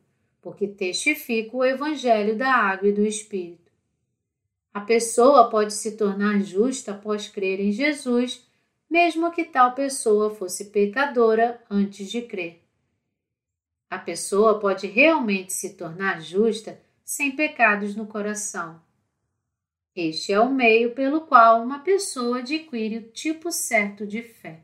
porque 0.46 0.68
testifica 0.68 1.56
o 1.56 1.64
Evangelho 1.64 2.36
da 2.36 2.54
Água 2.54 2.88
e 2.88 2.92
do 2.92 3.04
Espírito. 3.04 3.72
A 4.72 4.80
pessoa 4.80 5.50
pode 5.50 5.74
se 5.74 5.96
tornar 5.96 6.38
justa 6.38 6.92
após 6.92 7.26
crer 7.26 7.58
em 7.58 7.72
Jesus 7.72 8.46
mesmo 8.88 9.32
que 9.32 9.44
tal 9.44 9.74
pessoa 9.74 10.32
fosse 10.32 10.66
pecadora 10.66 11.60
antes 11.68 12.08
de 12.08 12.22
crer. 12.22 12.62
A 13.90 13.98
pessoa 13.98 14.60
pode 14.60 14.86
realmente 14.86 15.52
se 15.52 15.74
tornar 15.74 16.22
justa 16.22 16.80
sem 17.04 17.34
pecados 17.34 17.96
no 17.96 18.06
coração. 18.06 18.80
Este 19.96 20.32
é 20.32 20.38
o 20.38 20.48
meio 20.48 20.92
pelo 20.92 21.22
qual 21.22 21.60
uma 21.60 21.80
pessoa 21.80 22.38
adquire 22.38 22.98
o 22.98 23.08
tipo 23.10 23.50
certo 23.50 24.06
de 24.06 24.22
fé. 24.22 24.60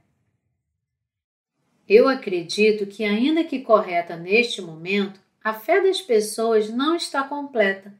Eu 1.89 2.09
acredito 2.09 2.87
que, 2.87 3.03
ainda 3.03 3.43
que 3.43 3.59
correta 3.59 4.16
neste 4.16 4.62
momento, 4.62 5.20
a 5.43 5.53
fé 5.53 5.80
das 5.80 6.01
pessoas 6.01 6.70
não 6.70 6.95
está 6.95 7.24
completa, 7.24 7.93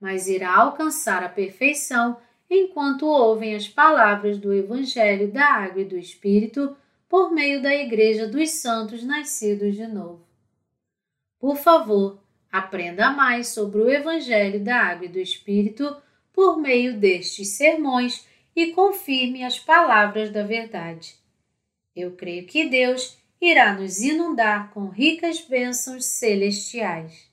mas 0.00 0.28
irá 0.28 0.54
alcançar 0.54 1.22
a 1.22 1.28
perfeição 1.28 2.16
enquanto 2.50 3.06
ouvem 3.06 3.54
as 3.54 3.68
palavras 3.68 4.38
do 4.38 4.52
Evangelho 4.52 5.30
da 5.30 5.44
Água 5.44 5.82
e 5.82 5.84
do 5.84 5.98
Espírito 5.98 6.76
por 7.08 7.30
meio 7.30 7.62
da 7.62 7.74
Igreja 7.74 8.26
dos 8.26 8.50
Santos 8.50 9.02
nascidos 9.02 9.76
de 9.76 9.86
novo. 9.86 10.26
Por 11.38 11.56
favor, 11.56 12.22
aprenda 12.50 13.10
mais 13.10 13.48
sobre 13.48 13.80
o 13.80 13.90
Evangelho 13.90 14.62
da 14.62 14.76
Água 14.76 15.06
e 15.06 15.08
do 15.08 15.18
Espírito 15.18 15.96
por 16.32 16.58
meio 16.58 16.98
destes 16.98 17.48
sermões 17.50 18.26
e 18.54 18.72
confirme 18.72 19.44
as 19.44 19.58
palavras 19.58 20.30
da 20.30 20.42
verdade. 20.42 21.14
Eu 21.94 22.12
creio 22.12 22.46
que 22.46 22.68
Deus 22.68 23.18
irá 23.40 23.74
nos 23.74 24.00
inundar 24.00 24.70
com 24.70 24.88
ricas 24.88 25.40
bênçãos 25.40 26.04
celestiais. 26.04 27.27